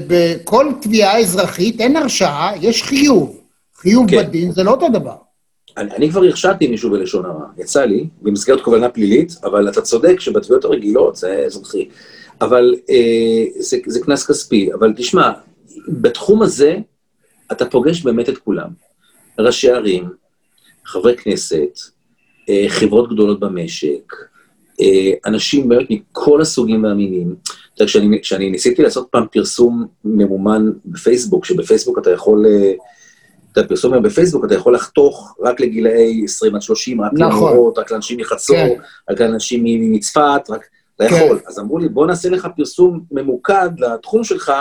[0.07, 3.39] בכל תביעה אזרחית אין הרשעה, יש חיוב.
[3.75, 4.17] חיוב כן.
[4.17, 5.15] בדין זה לא אותו דבר.
[5.77, 10.19] אני, אני כבר הרשעתי מישהו בלשון הרע, יצא לי, במסגרת קובלנה פלילית, אבל אתה צודק
[10.19, 11.89] שבתביעות הרגילות זה אזרחי.
[12.41, 14.73] אבל אה, זה, קנס כספי.
[14.73, 15.31] אבל תשמע,
[15.87, 16.77] בתחום הזה
[17.51, 18.69] אתה פוגש באמת את כולם.
[19.39, 20.09] ראשי ערים,
[20.85, 21.79] חברי כנסת,
[22.49, 24.13] אה, חברות גדולות במשק,
[25.25, 27.35] אנשים באמת מכל הסוגים והמינים.
[28.21, 32.45] כשאני, ניסיתי לעשות פעם פרסום ממומן בפייסבוק, שבפייסבוק אתה יכול...
[32.45, 32.73] אה,
[33.51, 37.51] את הפרסום היום בפייסבוק, אתה יכול לחתוך רק לגילאי 20 עד 30, רק נכון.
[37.51, 38.73] למורות, רק לאנשים מחצור, כן.
[39.09, 40.65] רק לאנשים מצפת, רק...
[40.95, 41.15] אתה כן.
[41.15, 41.39] יכול.
[41.47, 44.53] אז אמרו לי, בוא נעשה לך פרסום ממוקד לתחום שלך,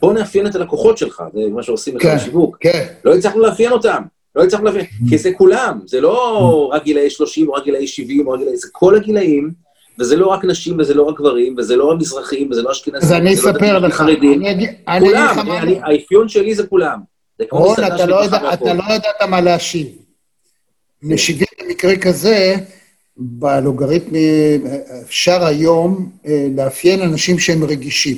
[0.00, 2.56] בוא נאפיין את הלקוחות שלך, זה מה שעושים כן, בשיווק.
[2.60, 2.86] כן.
[3.04, 4.02] לא הצלחנו לאפיין אותם,
[4.38, 8.26] לא הצלחנו לאפיין, כי זה כולם, זה לא רק גילאי 30 או רק גילאי 70
[8.26, 8.56] או רק גילאי...
[8.56, 9.52] זה כל הגילאים,
[9.98, 13.02] וזה לא רק נשים וזה לא רק גברים, וזה לא רק מזרחים וזה לא אשכנזים,
[13.02, 14.00] אז אני לא אספר לך,
[15.38, 15.60] מה...
[15.82, 16.98] האפיון שלי זה כולם.
[17.50, 19.86] רון, אתה לא, אתה לא ידעת מה להשיב.
[21.02, 22.54] משיבים במקרה כזה,
[23.16, 24.28] בלוגריתמי
[25.04, 28.16] אפשר היום אה, לאפיין אנשים שהם רגישים.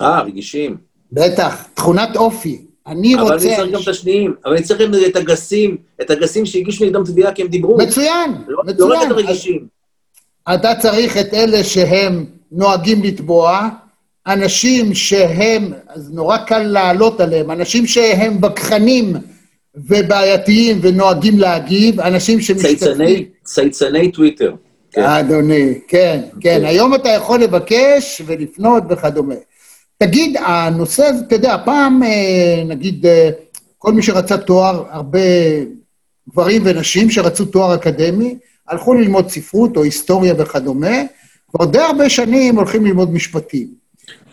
[0.00, 0.76] אה, רגישים.
[1.12, 2.69] בטח, תכונת אופי.
[2.86, 3.34] אני אבל רוצה...
[3.34, 6.84] אבל אני צריך גם את השניים, אבל אני צריך גם את הגסים, את הגסים שהגישו
[6.84, 7.76] נגדם תביעה כי הם דיברו.
[7.76, 8.88] מצוין, לא, מצוין.
[8.88, 9.66] לא רק את הרגישים.
[10.54, 13.68] אתה צריך את אלה שהם נוהגים לתבוע,
[14.26, 19.12] אנשים שהם, אז נורא קל לעלות עליהם, אנשים שהם וכחנים
[19.74, 23.24] ובעייתיים ונוהגים להגיב, אנשים שמשתתפים...
[23.44, 24.54] צייצני טוויטר.
[24.92, 25.02] כן.
[25.02, 26.40] אדוני, כן, כן.
[26.40, 26.64] כן.
[26.64, 29.34] היום אתה יכול לבקש ולפנות וכדומה.
[30.02, 33.30] תגיד, הנושא הזה, אתה יודע, פעם, אה, נגיד, אה,
[33.78, 35.18] כל מי שרצה תואר, הרבה
[36.30, 38.38] גברים ונשים שרצו תואר אקדמי,
[38.68, 40.96] הלכו ללמוד ספרות או היסטוריה וכדומה,
[41.50, 43.66] כבר די הרבה שנים הולכים ללמוד משפטים.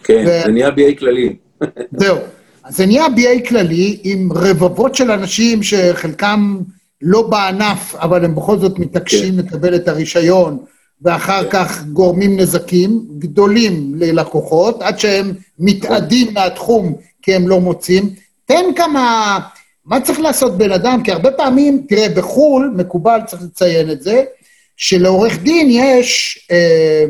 [0.04, 0.44] כן, ו...
[0.46, 1.36] זה נהיה BA כללי.
[2.00, 2.18] זהו.
[2.64, 6.58] אז זה נהיה BA כללי עם רבבות של אנשים שחלקם
[7.02, 9.46] לא בענף, אבל הם בכל זאת מתעקשים כן.
[9.48, 10.58] לקבל את הרישיון,
[11.02, 11.50] ואחר כן.
[11.52, 18.10] כך גורמים נזקים גדולים ללקוחות, עד שהם מתאדים מהתחום כי הם לא מוצאים.
[18.46, 19.40] תן כמה...
[19.86, 21.04] מה צריך לעשות בן אדם?
[21.04, 24.24] כי הרבה פעמים, תראה, בחו"ל, מקובל, צריך לציין את זה,
[24.78, 26.40] שלעורך דין יש...
[26.52, 27.06] אה,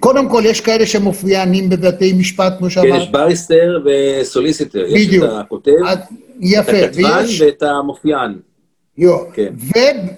[0.00, 2.92] קודם כל, יש כאלה שמופיענים בבתי משפט, כמו שאמרת.
[2.92, 4.84] כן, יש barrister ו solicitor.
[4.94, 5.24] בדיוק.
[5.24, 5.70] יש את הכותב,
[6.40, 7.40] יפה, את הכתבן ויש...
[7.40, 8.34] ואת המופיען.
[9.32, 9.52] כן.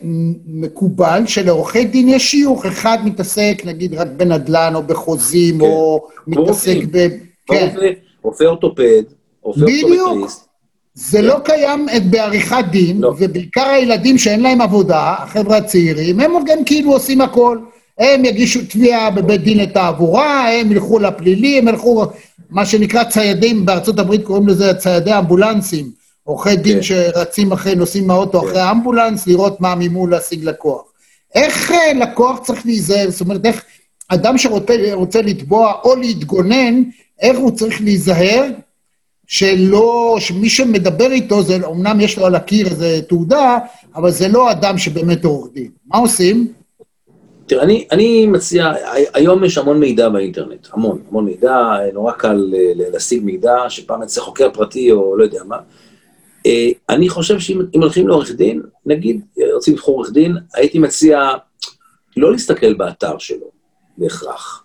[0.05, 5.65] ומקובל שלעורכי דין יש שיוך, אחד מתעסק נגיד רק בנדל"ן או בחוזים, כן.
[5.65, 7.09] או מתעסק ב...
[7.47, 7.75] כן.
[8.23, 9.03] רופא אורתופד,
[9.43, 10.49] רופא אורתופטריסט.
[10.95, 11.25] זה כן.
[11.25, 13.15] לא קיים בעריכת דין, לא.
[13.19, 17.59] ובעיקר הילדים שאין להם עבודה, החבר'ה הצעירים, הם גם כאילו עושים הכל.
[17.99, 22.05] הם יגישו תביעה בבית דין לתעבורה, הם ילכו לפלילי, הם ילכו,
[22.51, 25.91] מה שנקרא ציידים, בארצות הברית קוראים לזה ציידי אמבולנסים,
[26.25, 26.83] עורכי דין כן.
[26.83, 28.47] שרצים אחרי, נוסעים מהאוטו כן.
[28.47, 30.83] אחרי האמבולנס, לראות מה ממול להשיג לקוח.
[31.35, 33.11] איך אה, לקוח צריך להיזהר?
[33.11, 33.65] זאת אומרת, איך
[34.09, 36.83] אדם שרוצה לתבוע או להתגונן,
[37.21, 38.51] איך הוא צריך להיזהר
[39.27, 43.59] שלא, שמי שמדבר איתו, זה, אמנם יש לו על הקיר איזה תעודה,
[43.95, 45.71] אבל זה לא אדם שבאמת עורך דין.
[45.87, 46.53] מה עושים?
[47.47, 48.73] תראה, אני, אני מציע,
[49.15, 51.57] היום יש המון מידע באינטרנט, המון, המון מידע,
[51.93, 55.57] נורא קל אה, להשיג מידע, שפעם אצל חוקר פרטי או לא יודע מה.
[56.47, 59.25] אה, אני חושב שאם הולכים לעורך דין, נגיד,
[59.55, 61.31] רוצים לבחור עורך דין, הייתי מציע
[62.17, 63.51] לא להסתכל באתר שלו,
[63.99, 64.65] בהכרח.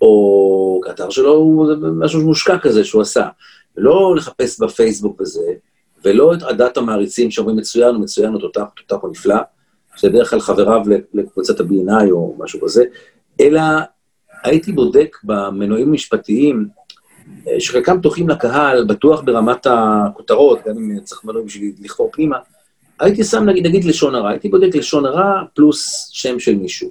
[0.00, 3.28] או האתר שלו הוא משהו מושקע כזה שהוא עשה.
[3.76, 5.52] לא לחפש בפייסבוק וזה,
[6.04, 9.36] ולא את עדת המעריצים שאומרים מצוין, הוא מצוין, הוא תותח, תותח הוא נפלא,
[9.96, 10.82] שזה בדרך כלל חבריו
[11.14, 12.84] לקבוצת ה-B&I או משהו כזה,
[13.40, 13.60] אלא
[14.44, 16.83] הייתי בודק במנועים המשפטיים, אה,
[17.58, 22.36] שחלקם פתוחים לקהל, בטוח ברמת הכותרות, גם אם צריך מנועים בשביל לכפור פנימה,
[23.00, 26.90] הייתי שם, נגיד, נגיד לשון הרע, הייתי בודק לשון הרע פלוס שם של מישהו,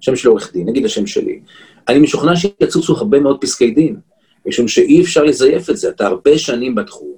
[0.00, 1.40] שם של עורך דין, נגיד השם שלי.
[1.88, 3.96] אני משוכנע שיצוצו הרבה מאוד פסקי דין,
[4.46, 7.14] משום שאי אפשר לזייף את זה, אתה הרבה שנים בתחום,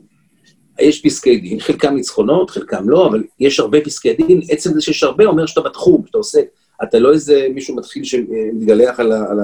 [0.81, 5.03] יש פסקי דין, חלקם ניצחונות, חלקם לא, אבל יש הרבה פסקי דין, עצם זה שיש
[5.03, 6.41] הרבה אומר שאתה בתחום, שאתה עושה,
[6.83, 9.39] אתה לא איזה מישהו מתחיל שמתגלח על, על,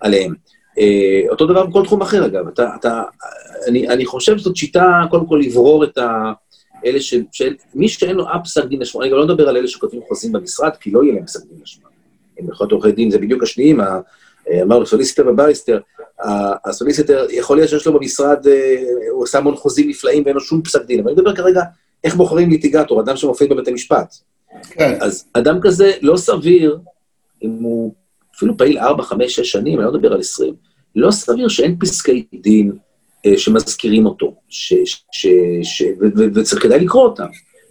[0.00, 0.34] עליהם.
[0.78, 2.48] אה, אותו דבר בכל תחום אחר, אגב.
[2.48, 3.02] אתה, אתה,
[3.68, 6.32] אני, אני חושב שזאת שיטה, קודם כל, לברור את ה...
[6.86, 7.14] אלה ש...
[7.32, 7.42] ש...
[7.74, 10.32] מי שאין לו אף פסק דין לשמה, אני גם לא מדבר על אלה שכותבים חוזים
[10.32, 11.88] במשרד, כי לא יהיה להם פסק דין לשמה.
[12.38, 13.80] הם יכול להיות עורכי דין, זה בדיוק השניים,
[14.62, 15.80] אמרנו solicitor ו barrister,
[16.64, 18.76] ה solicitor, יכול להיות שיש לו במשרד, אה,
[19.10, 21.62] הוא עושה המון חוזים נפלאים ואין לו שום פסק דין, אבל אני מדבר כרגע
[22.04, 24.14] איך בוחרים ליטיגטור, אדם שמופיע בבתי משפט.
[24.70, 24.98] כן.
[25.00, 26.78] אז אדם כזה לא סביר,
[27.42, 27.94] אם הוא
[28.40, 30.54] אפילו פעיל 4, 5, 6 שנים, אני לא מדבר על 20,
[30.96, 32.72] לא סביר שאין פסקי דין
[33.26, 34.74] אה, שמזכירים אותו, ש,
[35.12, 35.26] ש,
[35.62, 37.26] ש, ו, ו, וצריך כדאי לקרוא אותם,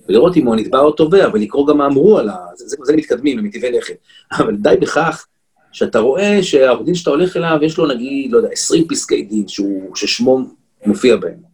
[0.10, 2.36] ולראות אם הוא הנתבע או תובע, ולקרוא גם מה אמרו על ה...
[2.56, 3.94] זה, זה, זה מתקדמים, למטבעי לכת.
[4.32, 5.26] אבל די בכך
[5.72, 9.48] שאתה רואה שהעורך דין שאתה הולך אליו, יש לו נגיד, לא יודע, 20 פסקי דין
[9.48, 10.40] שהוא, ששמו
[10.86, 11.50] מופיע בהם.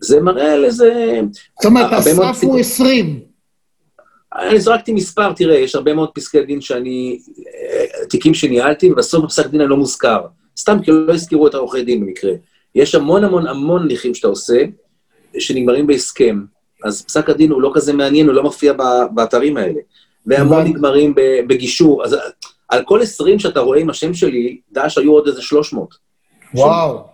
[0.00, 1.20] זה מראה על איזה...
[1.60, 3.27] זאת אומרת, הסף הוא 20.
[4.34, 9.46] אני זרקתי מספר, תראה, יש הרבה מאוד פסקי דין שאני, אה, תיקים שניהלתי, ובסוף הפסק
[9.46, 10.20] דין אני לא מוזכר.
[10.58, 12.32] סתם כי לא הזכירו את העורכי דין במקרה.
[12.74, 14.62] יש המון המון המון הליכים שאתה עושה,
[15.38, 16.44] שנגמרים בהסכם.
[16.84, 18.72] אז פסק הדין הוא לא כזה מעניין, הוא לא מופיע
[19.14, 19.80] באתרים האלה.
[20.26, 21.14] והמון נגמרים
[21.48, 22.04] בגישור.
[22.04, 22.16] אז
[22.68, 25.94] על כל 20 שאתה רואה עם השם שלי, דש היו עוד איזה 300.
[26.54, 27.04] וואו.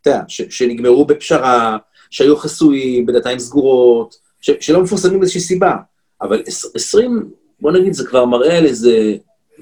[0.00, 1.76] אתה יודע, שנגמרו בפשרה,
[2.10, 5.74] שהיו חסויים, בדלתיים סגורות, שלא מפורסמים מאיזושהי סיבה.
[6.22, 6.42] אבל
[6.74, 9.14] 20, בוא נגיד, זה כבר מראה על איזה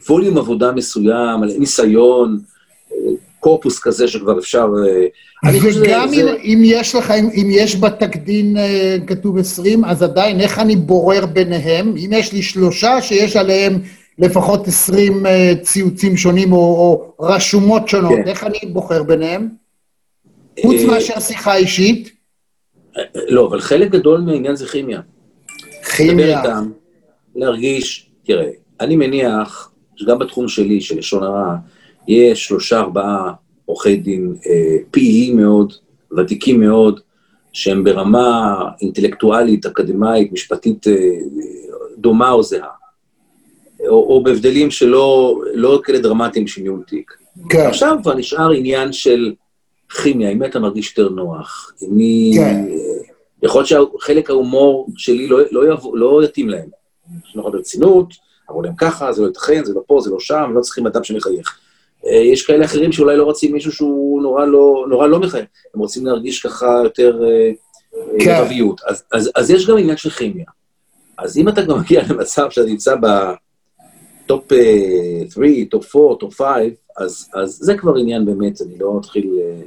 [0.08, 2.38] ווליום עבודה מסוים, על ניסיון,
[3.40, 4.66] קורפוס כזה שכבר אפשר...
[4.88, 6.36] אה, וגם אם, זה...
[6.42, 11.26] אם יש לך, אם, אם יש בתקדין אה, כתוב 20, אז עדיין, איך אני בורר
[11.26, 11.94] ביניהם?
[11.96, 13.78] אם יש לי שלושה שיש עליהם
[14.18, 18.28] לפחות 20 אה, ציוצים שונים או, או רשומות שונות, כן.
[18.28, 19.48] איך אני בוחר ביניהם?
[20.62, 22.10] חוץ מאשר שיחה אישית?
[23.28, 25.00] לא, אבל חלק גדול מהעניין זה כימיה.
[25.96, 26.42] כימיה.
[26.42, 26.70] איתם,
[27.34, 31.56] להרגיש, תראה, אני מניח שגם בתחום שלי, של לשון הרע,
[32.08, 33.32] יש שלושה, ארבעה
[33.64, 35.72] עורכי דין אה, פעילים מאוד,
[36.16, 37.00] ותיקים מאוד,
[37.52, 40.92] שהם ברמה אינטלקטואלית, אקדמאית, משפטית אה,
[41.98, 42.80] דומה או זהה.
[43.88, 47.12] או, או בהבדלים שלא לא כאלה דרמטיים של ניהול תיק.
[47.48, 47.66] כן.
[47.66, 49.32] עכשיו כבר נשאר עניין של
[50.02, 52.32] כימיה, עם מי אתה מרגיש יותר נוח, עם מי...
[52.36, 52.64] כן.
[53.42, 56.68] יכול להיות שחלק ההומור שלי לא, לא, יבוא, לא יתאים להם.
[57.28, 58.14] יש לנו רצינות,
[58.50, 61.04] אמרו להם ככה, זה לא ייתכן, זה לא פה, זה לא שם, לא צריכים אדם
[61.04, 61.58] שמחייך.
[62.06, 65.80] אה, יש כאלה אחרים שאולי לא רוצים מישהו שהוא נורא לא, נורא לא מחייך, הם
[65.80, 67.50] רוצים להרגיש ככה יותר אה,
[68.20, 68.42] כן.
[68.42, 68.80] קרביות.
[68.86, 70.44] אז, אז, אז יש גם עניין של כימיה.
[71.18, 72.94] אז אם אתה גם מגיע למצב שאתה נמצא
[74.26, 74.52] ב top
[75.30, 76.48] 3, top 4, top 5,
[76.96, 79.62] אז, אז זה כבר עניין באמת, אני לא אתחיל, אה,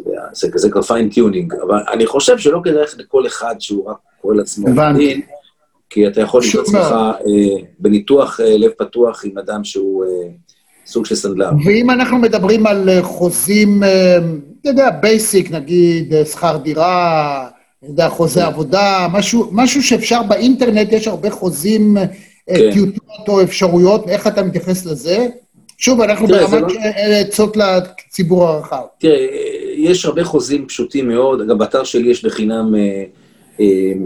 [0.00, 3.54] אתה יודע, זה, זה כבר fine tuning, אבל אני חושב שלא כדאי ללכת לכל אחד
[3.58, 5.20] שהוא רק קורא לעצמו דין,
[5.90, 6.92] כי אתה יכול למצוא עצמך
[7.26, 10.04] אה, בניתוח אה, לב פתוח עם אדם שהוא...
[10.04, 10.28] אה,
[10.88, 11.50] סוג של סנדלר.
[11.64, 14.18] ואם אנחנו מדברים על אה, חוזים, אה,
[14.60, 17.48] אתה יודע, basic, נגיד אה, שכר דירה,
[17.78, 21.96] אתה יודע, חוזה עבודה, משהו, משהו שאפשר באינטרנט, יש הרבה חוזים,
[22.46, 22.72] כן.
[22.72, 25.26] טיוטות או אפשרויות, איך אתה מתייחס לזה?
[25.78, 26.80] שוב, אנחנו ברמת לא...
[27.20, 28.82] עצות לציבור הרחב.
[28.98, 29.26] תראה,
[29.76, 32.74] יש הרבה חוזים פשוטים מאוד, גם באתר שלי יש בחינם...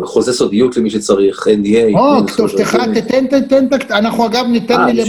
[0.05, 1.99] חוזה סודיות למי שצריך, NDA.
[1.99, 5.07] או, כתובתך, תתן, תתן, אנחנו אגב ניתן אה,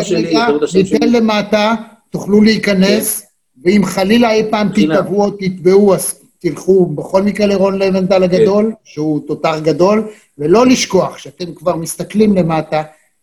[0.00, 0.32] שלי.
[0.74, 1.74] ניתן למטה,
[2.10, 3.26] תוכלו להיכנס, כן.
[3.64, 8.74] ואם חלילה אי פעם תתבעו או תתבעו, אז תלכו בכל מקרה לרון לבנטל הגדול, כן.
[8.84, 10.08] שהוא תותח גדול,
[10.38, 12.82] ולא לשכוח, שאתם כבר מסתכלים למטה,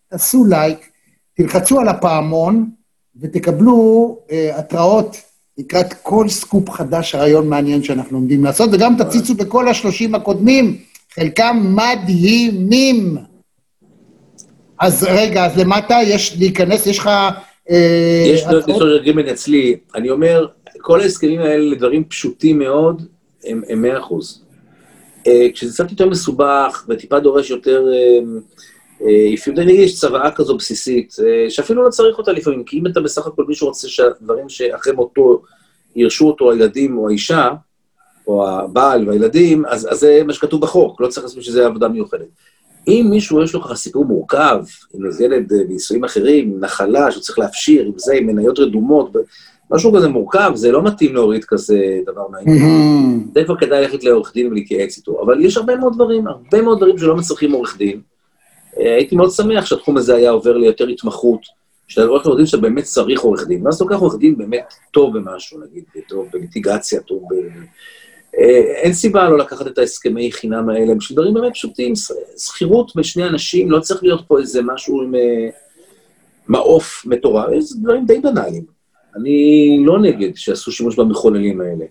[0.09, 0.89] תעשו לייק,
[1.35, 2.69] תלחצו על הפעמון,
[3.21, 5.17] ותקבלו אה, התראות
[5.57, 10.77] לקראת כל סקופ חדש, ריאיון מעניין שאנחנו עומדים לעשות, וגם תציצו בכל השידורים הקודמים,
[11.13, 13.17] חלקם מדהימים.
[14.79, 17.09] אז רגע, אז למטה יש להיכנס, יש לך...
[17.69, 20.47] אה, יש דוקטור agreement אצלי, אני אומר,
[20.77, 23.05] כל ההסכמים האלה לדברים פשוטים מאוד,
[23.45, 24.43] הם מאה אחוז.
[25.27, 27.83] אה, כשזה קצת יותר מסובך וטיפה דורש יותר...
[29.33, 33.27] לפעמים יש צוואה כזו בסיסית, אה, שאפילו לא צריך אותה לפעמים, כי אם אתה בסך
[33.27, 35.41] הכל מישהו רוצה שהדברים שאחרי מותו
[35.95, 37.49] ירשו אותו הילדים או האישה,
[38.27, 42.27] או הבעל והילדים, אז, אז זה מה שכתוב בחוק, לא צריך לעשות שזה עבודה מיוחדת.
[42.87, 44.63] אם מישהו יש לו ככה סיפור מורכב,
[44.93, 49.11] עם איזה ילד בנישואים אה, אחרים, נחלה שהוא צריך להפשיר, עם זה, עם מניות רדומות,
[49.71, 52.57] משהו כזה מורכב, זה לא מתאים להוריד כזה דבר מעניין.
[52.57, 53.33] Mm-hmm.
[53.33, 55.21] זה כבר כדאי ללכת לעורך דין ולהתייעץ איתו.
[55.21, 58.01] אבל יש הרבה מאוד דברים, הרבה מאוד דברים שלא מצריכים עורך דין.
[58.79, 61.41] אה, הייתי מאוד שמח שהתחום הזה היה עובר ליותר התמחות,
[61.87, 64.73] שאתה רואה עורך דין שאתה באמת צריך עורך דין, ואז אתה לוקח עורך דין באמת
[64.91, 67.33] טוב במשהו, נגיד, טוב במיטיגציה, טוב ב...
[68.39, 71.93] אה, אין סיבה לא לקחת את ההסכמי חינם האלה, בשביל דברים באמת פשוטים.
[72.37, 75.49] שכירות בין שני אנשים, לא צריך להיות פה איזה משהו עם אה,
[76.47, 78.63] מעוף מטורף, זה דברים די בנאליים.
[79.15, 81.85] אני לא נגד שיעשו שימוש במחוללים האלה.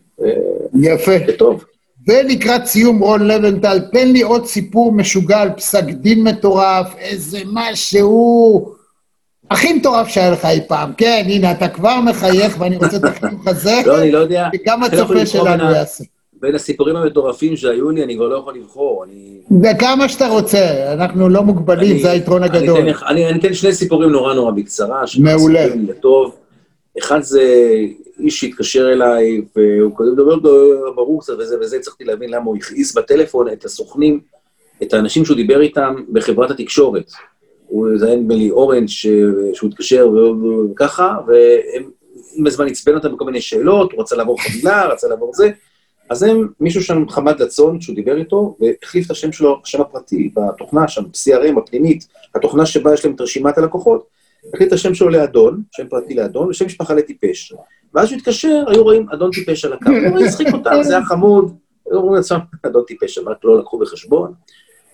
[0.74, 1.12] יפה.
[1.27, 1.65] זה טוב.
[2.09, 8.74] ולקראת סיום, רון לבנטל, תן לי עוד סיפור משוגע על פסק דין מטורף, איזה משהו
[9.51, 10.93] הכי מטורף שהיה לך אי פעם.
[10.97, 13.81] כן, הנה, אתה כבר מחייך ואני רוצה את החיוך הזה.
[13.86, 14.48] לא, אני לא יודע.
[14.55, 16.05] וגם הצופה שלנו יעשה.
[16.40, 19.05] בין הסיפורים המטורפים שהיו לי, אני כבר לא יכול לבחור.
[19.05, 19.39] אני...
[19.62, 22.89] וכמה שאתה רוצה, אנחנו לא מוגבלים, זה היתרון הגדול.
[23.09, 25.02] אני אתן שני סיפורים נורא נורא בקצרה.
[25.18, 25.66] מעולה.
[25.89, 26.35] לטוב.
[26.98, 27.42] אחד זה
[28.18, 30.36] איש שהתקשר אליי, והוא כזה מדבר
[30.94, 34.20] ברור קצת וזה וזה, הצלחתי להבין למה הוא הכעיס בטלפון את הסוכנים,
[34.82, 37.10] את האנשים שהוא דיבר איתם בחברת התקשורת.
[37.66, 40.08] הוא, זה היה נדמה לי אורנג' שהוא התקשר
[40.72, 45.50] וככה, ועם הזמן עצבן אותם בכל מיני שאלות, הוא רצה לעבור חבילה, רצה לעבור זה.
[46.10, 50.30] אז הם, מישהו שם, חמד לצון, שהוא דיבר איתו, והחליף את השם שלו, השם הפרטי,
[50.34, 54.06] בתוכנה שם, CRM, הפנימית, התוכנה שבה יש להם את רשימת הלקוחות,
[54.54, 57.52] החליט השם שלו לאדון, שם פרטי לאדון, ושם משפחה לטיפש.
[57.94, 61.56] ואז הוא התקשר, היו רואים אדון טיפש על הקו, הוא הצחיק אותם, זה היה חמוד,
[61.90, 64.32] היו אומרים לעצמם, אדון טיפש, רק לא לקחו בחשבון,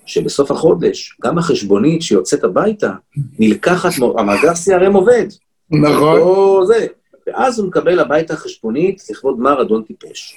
[0.06, 2.90] שבסוף החודש, גם החשבונית שיוצאת הביתה,
[3.38, 5.26] נלקחת, המאגר CRM עובד.
[5.70, 6.18] נכון.
[6.18, 6.86] לא זה.
[7.26, 10.36] ואז הוא מקבל הביתה חשבונית לכבוד מר אדון טיפש.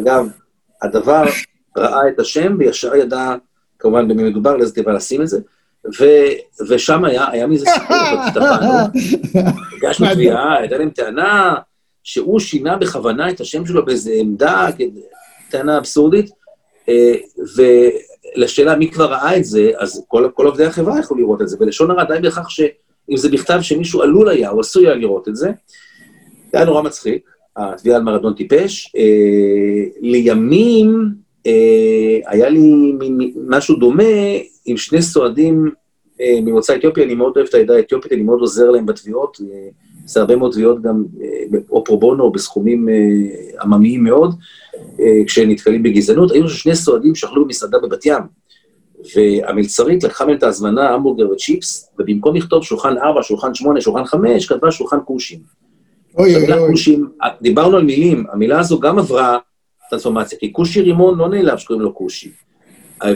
[0.00, 0.28] אגב,
[0.82, 1.24] הדבר
[1.76, 3.34] ראה את השם וישר ידע,
[3.78, 5.40] כמובן במי מדובר, לאיזה טבע לשים את זה,
[6.00, 7.96] ו- ושם היה, היה מזה סיפור,
[9.76, 11.54] הגשנו תביעה, הייתה להם טענה
[12.02, 14.66] שהוא שינה בכוונה את השם שלו באיזו עמדה,
[15.50, 16.30] טענה אבסורדית,
[16.88, 17.14] אה,
[18.36, 21.56] ולשאלה מי כבר ראה את זה, אז כל, כל עובדי החברה יכלו לראות את זה,
[21.56, 25.36] בלשון הרע די בכך שאם זה בכתב שמישהו עלול היה, או עשוי היה לראות את
[25.36, 25.50] זה,
[26.52, 28.92] זה היה נורא מצחיק, התביעה על מרדון טיפש.
[28.96, 31.23] אה, לימים
[32.26, 32.92] היה לי
[33.48, 34.02] משהו דומה
[34.66, 35.70] עם שני סועדים
[36.20, 39.68] אה, ממוצא אתיופי, אני מאוד אוהב את העדה האתיופית, אני מאוד עוזר להם בתביעות, אה,
[40.06, 42.88] זה הרבה מאוד תביעות גם, אה, או פרו בונו, או בסכומים
[43.62, 44.34] עממיים מאוד,
[45.26, 46.30] כשנתקלים בגזענות.
[46.30, 48.22] היו שני סועדים שאכלו במסעדה בבת ים,
[49.16, 54.46] והמלצרית לקחה מהם את ההזמנה, המבורגר וצ'יפס, ובמקום לכתוב שולחן 4, שולחן 8, שולחן 5,
[54.46, 55.38] כתבה שולחן כושים.
[56.18, 56.74] אוי אוי אוי.
[57.42, 59.38] דיברנו על מילים, המילה הזו גם עברה
[59.94, 62.30] טרנספורמציה, כי כושי רימון לא נעלב שקוראים לו כושי.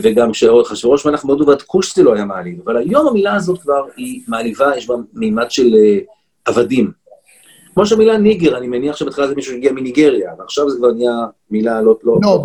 [0.02, 3.84] וגם כשאחשוורוש מלך מאוד עובד כוש זה לא היה מעליב, אבל היום המילה הזאת כבר
[3.96, 6.04] היא מעליבה, יש בה מימד של uh,
[6.44, 6.90] עבדים.
[7.74, 11.82] כמו שהמילה ניגר, אני מניח שבהתחלה זה מישהו שהגיע מניגריה, ועכשיו זה כבר נהיה מילה
[11.82, 11.96] לא...
[12.04, 12.42] לא, לא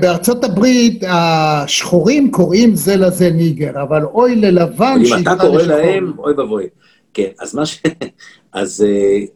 [0.00, 5.32] בארצות הברית השחורים קוראים זה לזה ניגר, אבל אוי ללבן שיקרא לשחור.
[5.32, 6.66] אם אתה קורא להם, אוי ואבוי.
[7.14, 7.82] כן, אז מה ש...
[8.52, 9.30] אז uh,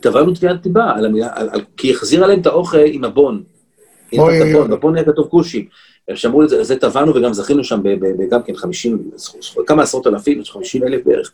[0.00, 3.42] תבענו תביעת דיבה על המילה, על, על, כי החזירה להם את האוכל עם הבון.
[4.18, 4.68] אוי אוי אוי.
[4.68, 5.68] בבון היה כתוב כושי.
[6.14, 7.80] שאמרו את זה, זה טבענו וגם זכינו שם
[8.30, 9.10] גם כן 50,
[9.66, 11.32] כמה עשרות אלפים, 50 אלף בערך.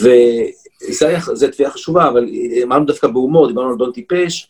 [0.00, 2.26] וזו תביעה חשובה, אבל
[2.62, 4.48] אמרנו דווקא בהומור, דיברנו על דון טיפש.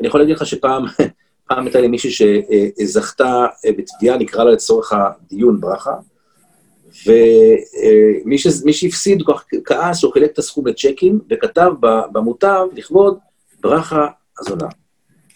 [0.00, 0.84] אני יכול להגיד לך שפעם,
[1.48, 3.46] פעם הייתה לי מישהי שזכתה
[3.78, 5.94] בתביעה, נקרא לה לצורך הדיון ברכה,
[7.06, 11.72] ומי שהפסיד כל כך כעס, שהוא חילק את הסכום לצ'קים, וכתב
[12.12, 13.18] במוטב לכבוד
[13.60, 14.06] ברכה
[14.38, 14.68] הזונה.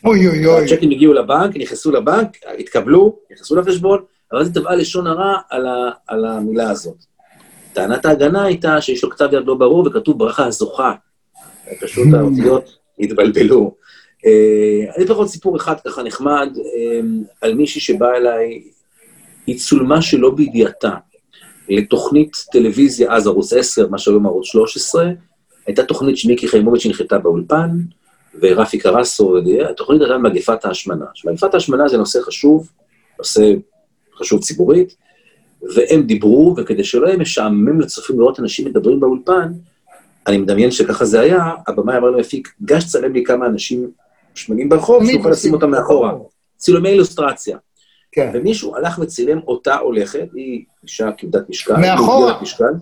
[0.04, 0.64] אוי אוי אוי.
[0.64, 5.90] הצ'קים הגיעו לבנק, נכנסו לבנק, התקבלו, נכנסו לחשבון, אבל זה תבעה לשון הרע על, ה,
[6.06, 6.96] על המילה הזאת.
[7.72, 10.92] טענת ההגנה הייתה שיש לו כתב יד לא ברור וכתוב ברכה הזוכה.
[11.80, 12.16] פשוט mm.
[12.16, 13.74] האותיות התבלבלו.
[14.96, 16.48] אני אתן לך סיפור אחד ככה נחמד,
[17.40, 18.62] על מישהי שבאה אליי,
[19.46, 20.94] היא צולמה שלא בידיעתה,
[21.68, 25.10] לתוכנית טלוויזיה, אז ערוץ 10, מה שהיום ערוץ 13,
[25.66, 27.70] הייתה תוכנית שמיקי חיימוביץ' שהנחתה באולפן,
[28.40, 29.36] ורפי קרסו,
[29.70, 31.04] התוכנית הייתה מגפת ההשמנה.
[31.24, 32.68] מגפת ההשמנה זה נושא חשוב,
[33.18, 33.52] נושא
[34.18, 34.96] חשוב ציבורית,
[35.74, 39.52] והם דיברו, וכדי שלא יהיה משעמם לצופים לראות אנשים מדברים באולפן,
[40.26, 43.90] אני מדמיין שככה זה היה, הבמאי אמר למפיק, גש צלם לי כמה אנשים
[44.34, 46.14] שמנים ברחוב, שיוכל לשים אותם מאחורה.
[46.56, 47.58] צילומי אילוסטרציה.
[48.16, 48.30] כן.
[48.34, 51.76] ומישהו הלך וצילם אותה הולכת, היא אישה כבדת משקל.
[51.76, 52.38] מאחורה.
[52.42, 52.72] משקל,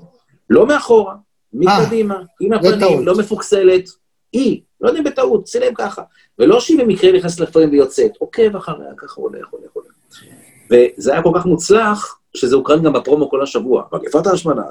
[0.51, 1.15] לא מאחורה,
[1.53, 3.89] מקדימה, עם הפנים, לא מפוקסלת,
[4.33, 6.03] היא, לא יודע אם בטעות, צילם ככה.
[6.39, 9.89] ולא שהיא במקרה נכנסת לפריים ויוצאת, עוקב אחריה, ככה הולך, הולך, הולך.
[10.71, 13.83] וזה היה כל כך מוצלח, שזה הוקרן גם בפרומו כל השבוע.
[13.93, 14.63] מגפת ההשמנה.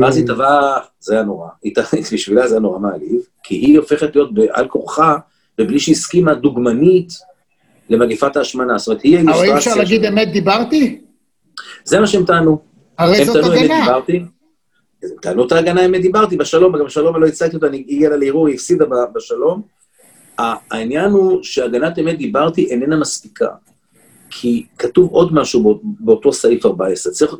[0.00, 1.48] ואז היא טבעה, זה היה נורא.
[2.12, 5.16] בשבילה זה היה נורא מעליב, כי היא הופכת להיות בעל כורחה,
[5.58, 7.12] ובלי שהסכימה דוגמנית
[7.90, 8.78] למגפת ההשמנה.
[8.78, 9.44] זאת אומרת, היא האילוסטרציה...
[9.44, 11.00] אבל אי אפשר להגיד אמת דיברתי?
[11.84, 12.58] זה מה שהם טענו.
[12.98, 13.86] הרי זאת הגנה.
[15.22, 18.46] טענו את ההגנה אמת דיברתי, בשלום, גם בשלום לא הצגתי אותה, אני הגיעה לה לערעור,
[18.46, 18.84] היא הפסידה
[19.14, 19.62] בשלום.
[20.38, 23.48] העניין הוא שהגנת אמת דיברתי איננה מספיקה.
[24.30, 27.34] כי כתוב עוד משהו באותו סעיף 14, צריך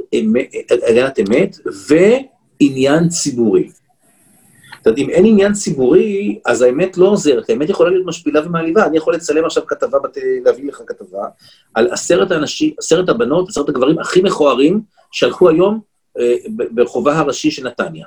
[0.89, 1.56] הגנת אמת
[1.89, 3.70] ועניין ציבורי.
[4.81, 8.86] זאת אומרת, אם אין עניין ציבורי, אז האמת לא עוזרת, האמת יכולה להיות משפילה ומעליבה.
[8.86, 10.16] אני יכול לצלם עכשיו כתבה, בת...
[10.44, 11.24] להביא לך כתבה,
[11.74, 14.81] על עשרת האנשים, עשרת הבנות, עשרת הגברים הכי מכוערים
[15.12, 15.81] שהלכו היום
[16.19, 16.35] אה,
[16.70, 18.07] ברחובה הראשי של נתניה.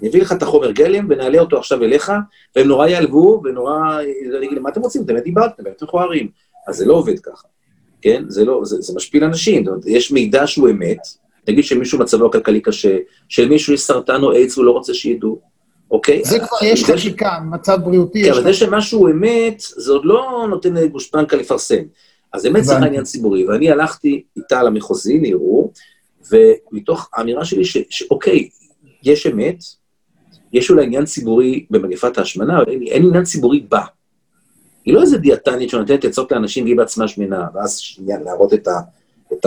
[0.00, 2.12] אני אביא לך את החומר גלם ונעלה אותו עכשיו אליך,
[2.56, 4.00] והם נורא יעלבו ונורא...
[4.38, 5.02] אני אגיד, מה אתם רוצים?
[5.02, 6.28] אתם דיברתם, באמת מכוערים.
[6.68, 7.48] אז זה לא עובד ככה.
[8.02, 8.24] כן?
[8.28, 9.64] זה לא, זה, זה משפיל אנשים.
[9.64, 10.98] זאת אומרת, יש מידע שהוא אמת,
[11.48, 12.98] נגיד שמישהו מצבו הכלכלי קשה,
[13.28, 15.40] שלמישהו יש סרטן או איידס והוא לא רוצה שידעו,
[15.94, 16.24] אוקיי?
[16.24, 17.38] זה כבר יש חקיקה.
[17.50, 18.24] מצב בריאותי.
[18.24, 21.82] כן, אבל זה שמשהו אמת, זה עוד לא נותן גושפנקה לפרסם.
[22.32, 25.72] אז אמת זה עניין ציבורי, ואני הלכתי איתה למחוזי, לערעור,
[26.30, 28.48] ומתוך האמירה שלי שאוקיי,
[29.02, 29.64] יש אמת,
[30.52, 33.84] יש אולי עניין ציבורי במגפת ההשמנה, אבל אין, אין עניין ציבורי בה.
[34.84, 38.80] היא לא איזה דיאטנית שנותנת עצות לאנשים והיא בעצמה שמנה, ואז שנייה להראות את, ה,
[39.32, 39.46] את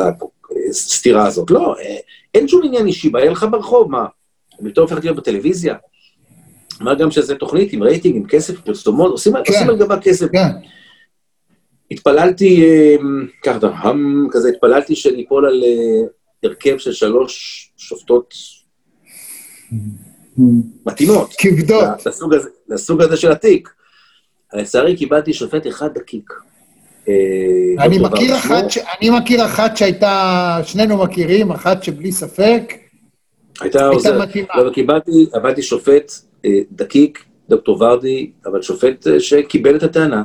[0.70, 1.52] הסתירה הזאת.
[1.52, 1.76] לא,
[2.34, 4.06] אין שום עניין אישי, בעיה לך ברחוב, מה?
[4.60, 5.76] אני יותר הופכת להיות בטלוויזיה?
[6.82, 10.28] מה גם שזה תוכנית עם רייטינג, עם כסף, פרסומות, עושים, כן, עושים על גבה כסף.
[10.32, 10.48] כן.
[11.92, 12.66] התפללתי,
[13.44, 16.08] ככה, הם כזה, התפללתי שאני אפול על אה,
[16.44, 18.34] הרכב של שלוש שופטות
[20.86, 21.34] מתאימות.
[21.38, 22.06] כבדות.
[22.06, 23.70] לסוג הזה, לסוג הזה של התיק.
[24.54, 26.34] לצערי קיבלתי שופט אחד דקיק.
[27.10, 28.78] אה, אני מכיר, אחת ש...
[28.78, 32.74] אני מכיר אחת שהייתה, שנינו מכירים, אחת שבלי ספק,
[33.62, 34.30] הייתה עוזרת.
[34.30, 34.48] מתאימה.
[34.56, 36.37] לא, קיבלתי, עבדתי שופט אה,
[36.72, 40.24] דקיק, דוקטור ורדי, אבל שופט אה, שקיבל את הטענה,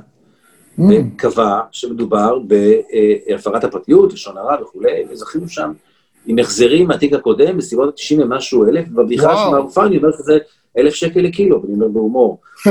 [0.78, 0.82] mm.
[0.82, 5.72] וקבע שמדובר בהפרת הפרטיות, לשון הרע וכולי, וזכינו שם
[6.26, 10.38] עם החזרים מהתיק הקודם, בסביבות ה-90 ומשהו אלף, בבדיחה של מערופה, אני אומר שזה
[10.78, 12.40] אלף שקל לקילו, ואני אומר בהומור.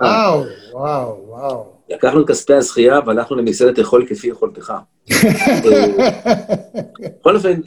[0.00, 0.42] וואו,
[0.72, 1.74] וואו, וואו.
[1.90, 4.72] לקחנו את כספי הזכייה והלכנו למסעדת אכול כפי יכולתך.
[7.20, 7.60] בכל אופן,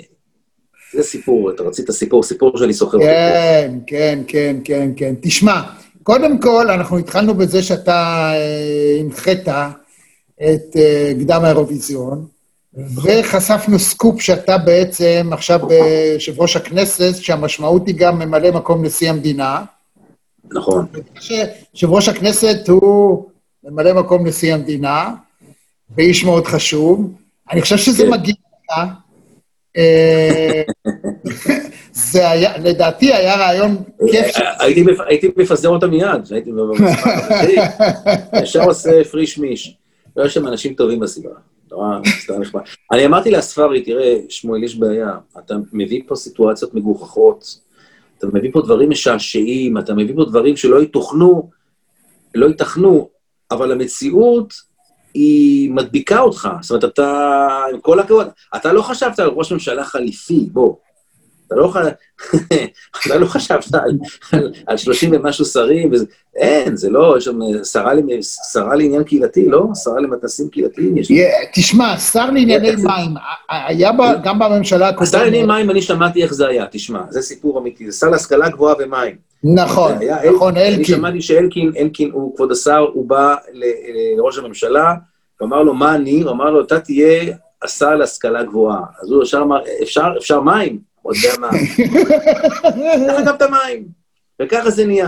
[0.94, 3.08] זה סיפור, אתה רצית סיפור, סיפור שאני סוחר אותו.
[3.08, 5.16] כן, כן, כן, כן, כן.
[5.22, 5.62] תשמע,
[6.04, 9.48] קודם כל, אנחנו התחלנו בזה שאתה אה, הנחית
[10.44, 12.26] את אה, קדם האירוויזיון,
[13.04, 19.64] וחשפנו סקופ שאתה בעצם עכשיו ביושב ראש הכנסת, שהמשמעות היא גם ממלא מקום נשיא המדינה.
[20.52, 20.86] נכון.
[21.74, 23.26] יושב ראש הכנסת הוא
[23.64, 25.14] ממלא מקום נשיא המדינה,
[25.96, 27.14] ואיש מאוד חשוב.
[27.52, 28.10] אני חושב שזה כן.
[28.10, 28.34] מגיע
[28.64, 28.80] לך.
[29.78, 30.62] אה,
[31.92, 34.36] זה היה, לדעתי היה רעיון כיף.
[35.08, 37.12] הייתי מפזר אותה מיד, הייתי במשחק
[38.44, 39.78] ישר עושה פריש מיש.
[40.18, 41.36] לא יש שם אנשים טובים בסדרה.
[41.72, 42.62] נורא, סתם נחמד.
[42.92, 45.12] אני אמרתי לאספרי, תראה, שמואל, יש בעיה.
[45.40, 47.60] אתה מביא פה סיטואציות מגוחכות,
[48.18, 51.50] אתה מביא פה דברים משעשעים, אתה מביא פה דברים שלא יתוכנו,
[52.36, 53.10] לא ייתכנו,
[53.52, 54.54] אבל המציאות
[55.18, 56.50] היא מדביקה אותך.
[56.62, 60.76] זאת אומרת, אתה, עם כל הכבוד, אתה לא חשבת על ראש ממשלה חליפי, בוא.
[61.48, 61.74] אתה לא,
[63.06, 63.92] אתה לא חשבת על,
[64.32, 66.06] על, על 30 ומשהו שרים, וזה,
[66.36, 67.92] אין, זה לא, יש שם שרה,
[68.52, 69.64] שרה לעניין קהילתי, לא?
[69.84, 70.98] שרה למתנסים קהילתיים?
[70.98, 71.12] יש...
[71.54, 73.14] תשמע, שר לענייני מים,
[73.50, 73.92] היה
[74.24, 75.12] גם בממשלה הקודמת...
[75.12, 78.50] שר לענייני מים, אני שמעתי איך זה היה, תשמע, זה סיפור אמיתי, זה שר להשכלה
[78.50, 79.16] גבוהה ומים.
[79.44, 79.92] נכון,
[80.34, 80.76] נכון, אלקין.
[80.76, 83.36] אני שמעתי שאלקין, אלקין, הוא, כבוד השר, הוא בא
[84.18, 84.94] לראש הממשלה,
[85.42, 86.22] ואמר לו, מה אני?
[86.22, 87.34] הוא אמר לו, אתה תהיה
[87.64, 88.82] השר להשכלה גבוהה.
[89.02, 90.80] אז הוא ישר אמר, אפשר, אפשר מים?
[91.08, 91.50] עוד יודע מה.
[93.08, 93.88] ככה גם את המים.
[94.42, 95.08] וככה זה נהיה.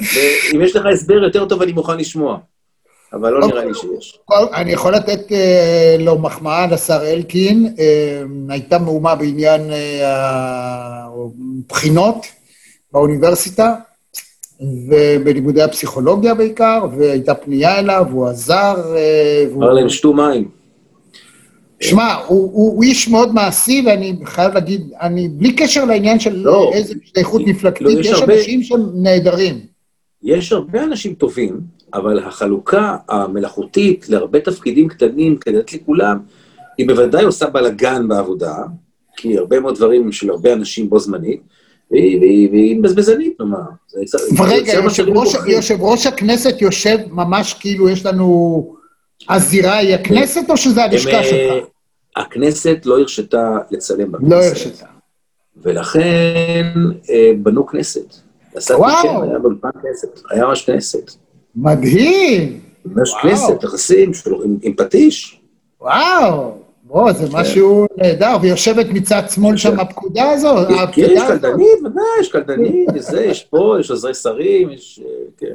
[0.00, 2.38] ואם יש לך הסבר יותר טוב, אני מוכן לשמוע.
[3.12, 4.18] אבל לא נראה לי שיש.
[4.54, 7.74] אני יכול לתת uh, לו מחמאה לשר אלקין.
[7.76, 7.80] Uh,
[8.52, 9.60] הייתה מהומה בעניין
[11.66, 12.28] הבחינות uh,
[12.92, 13.74] באוניברסיטה,
[14.60, 18.74] ובלימודי הפסיכולוגיה בעיקר, והייתה פנייה אליו, הוא עזר.
[19.54, 20.59] אמר להם, שתו מים.
[21.80, 26.36] שמע, הוא, הוא, הוא איש מאוד מעשי, ואני חייב להגיד, אני, בלי קשר לעניין של
[26.36, 29.60] לא, איזה שייכות מפלגתית, לא, יש, יש הרבה, אנשים שהם נהדרים.
[30.22, 31.60] יש הרבה אנשים טובים,
[31.94, 36.18] אבל החלוקה המלאכותית להרבה תפקידים קטנים, כדי לתת לכולם,
[36.78, 38.54] היא בוודאי עושה בלאגן בעבודה,
[39.16, 41.40] כי הרבה מאוד דברים של הרבה אנשים בו זמנית,
[41.90, 43.58] והיא מבזבזנית, נאמר.
[44.38, 44.72] ורגע,
[45.46, 48.79] יושב ראש הכנסת יושב ממש כאילו יש לנו...
[49.30, 51.64] הזירה היא הכנסת או שזה הלשכה שלך?
[52.16, 54.30] הכנסת לא הרשתה לצלם בכנסת.
[54.30, 54.86] לא הרשתה.
[55.62, 56.72] ולכן
[57.10, 58.14] אה, בנו כנסת.
[58.70, 59.22] וואו.
[59.22, 61.12] היה באולפן כנסת, היה ממש כנסת.
[61.56, 62.60] מדהים.
[62.84, 64.12] ממש כנסת, יחסים
[64.62, 65.40] עם פטיש.
[65.80, 66.54] וואו.
[66.82, 67.36] בוא, זה כן.
[67.36, 69.80] משהו נהדר, ויושבת מצד שמאל שם כן.
[69.80, 70.54] הפקודה הזו?
[70.92, 72.88] כן, יש קלדנית, ודאי, יש קלדנית,
[73.30, 75.00] יש פה, יש עוזרי שרים, יש...
[75.38, 75.54] כן.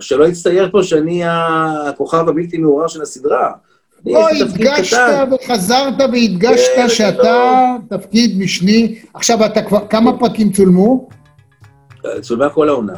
[0.00, 3.52] שלא יצטייר פה שאני הכוכב הבלתי מעורר של הסדרה.
[4.06, 4.98] לא, הדגשת
[5.32, 7.98] וחזרת והדגשת כן, שאתה לא.
[7.98, 8.98] תפקיד משני.
[9.14, 11.08] עכשיו, אתה כבר, כמה פרקים צולמו?
[12.20, 12.94] צולמה כל העונה.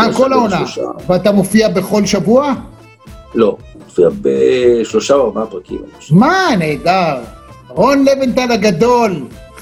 [0.00, 0.64] אה, כל העונה.
[1.06, 2.54] ואתה מופיע בכל שבוע?
[3.34, 5.80] לא, מופיע בשלושה או ארבעה פרקים.
[6.10, 7.16] מה, נהדר.
[7.68, 9.12] רון לבנטל הגדול,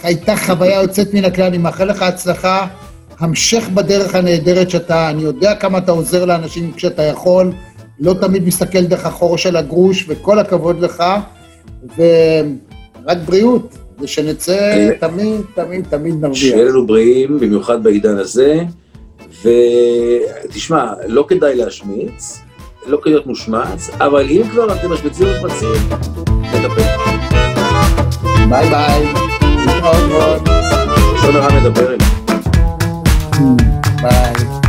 [0.03, 2.67] הייתה חוויה יוצאת מן הכלל, אני מאחל לך הצלחה.
[3.23, 7.53] המשך בדרך הנהדרת שאתה, אני יודע כמה אתה עוזר לאנשים כשאתה יכול,
[8.01, 11.05] לא תמיד מסתכל דרך החור של הגרוש, וכל הכבוד לך,
[11.97, 16.39] ורק בריאות, ושנצא תמיד, תמיד, תמיד נרוויח.
[16.39, 18.63] שיהיה לנו בריאים, במיוחד בעידן הזה,
[19.45, 22.41] ותשמע, לא כדאי להשמיץ,
[22.87, 25.69] לא כדאי להיות מושמץ, אבל אם כבר אתם משמיצים ומחמצים,
[26.55, 26.83] נדבר.
[28.49, 29.05] ביי ביי.
[29.67, 30.49] להתראות מאוד.
[31.15, 32.12] לשון הרע מדבר אליי.
[33.33, 34.62] Bye.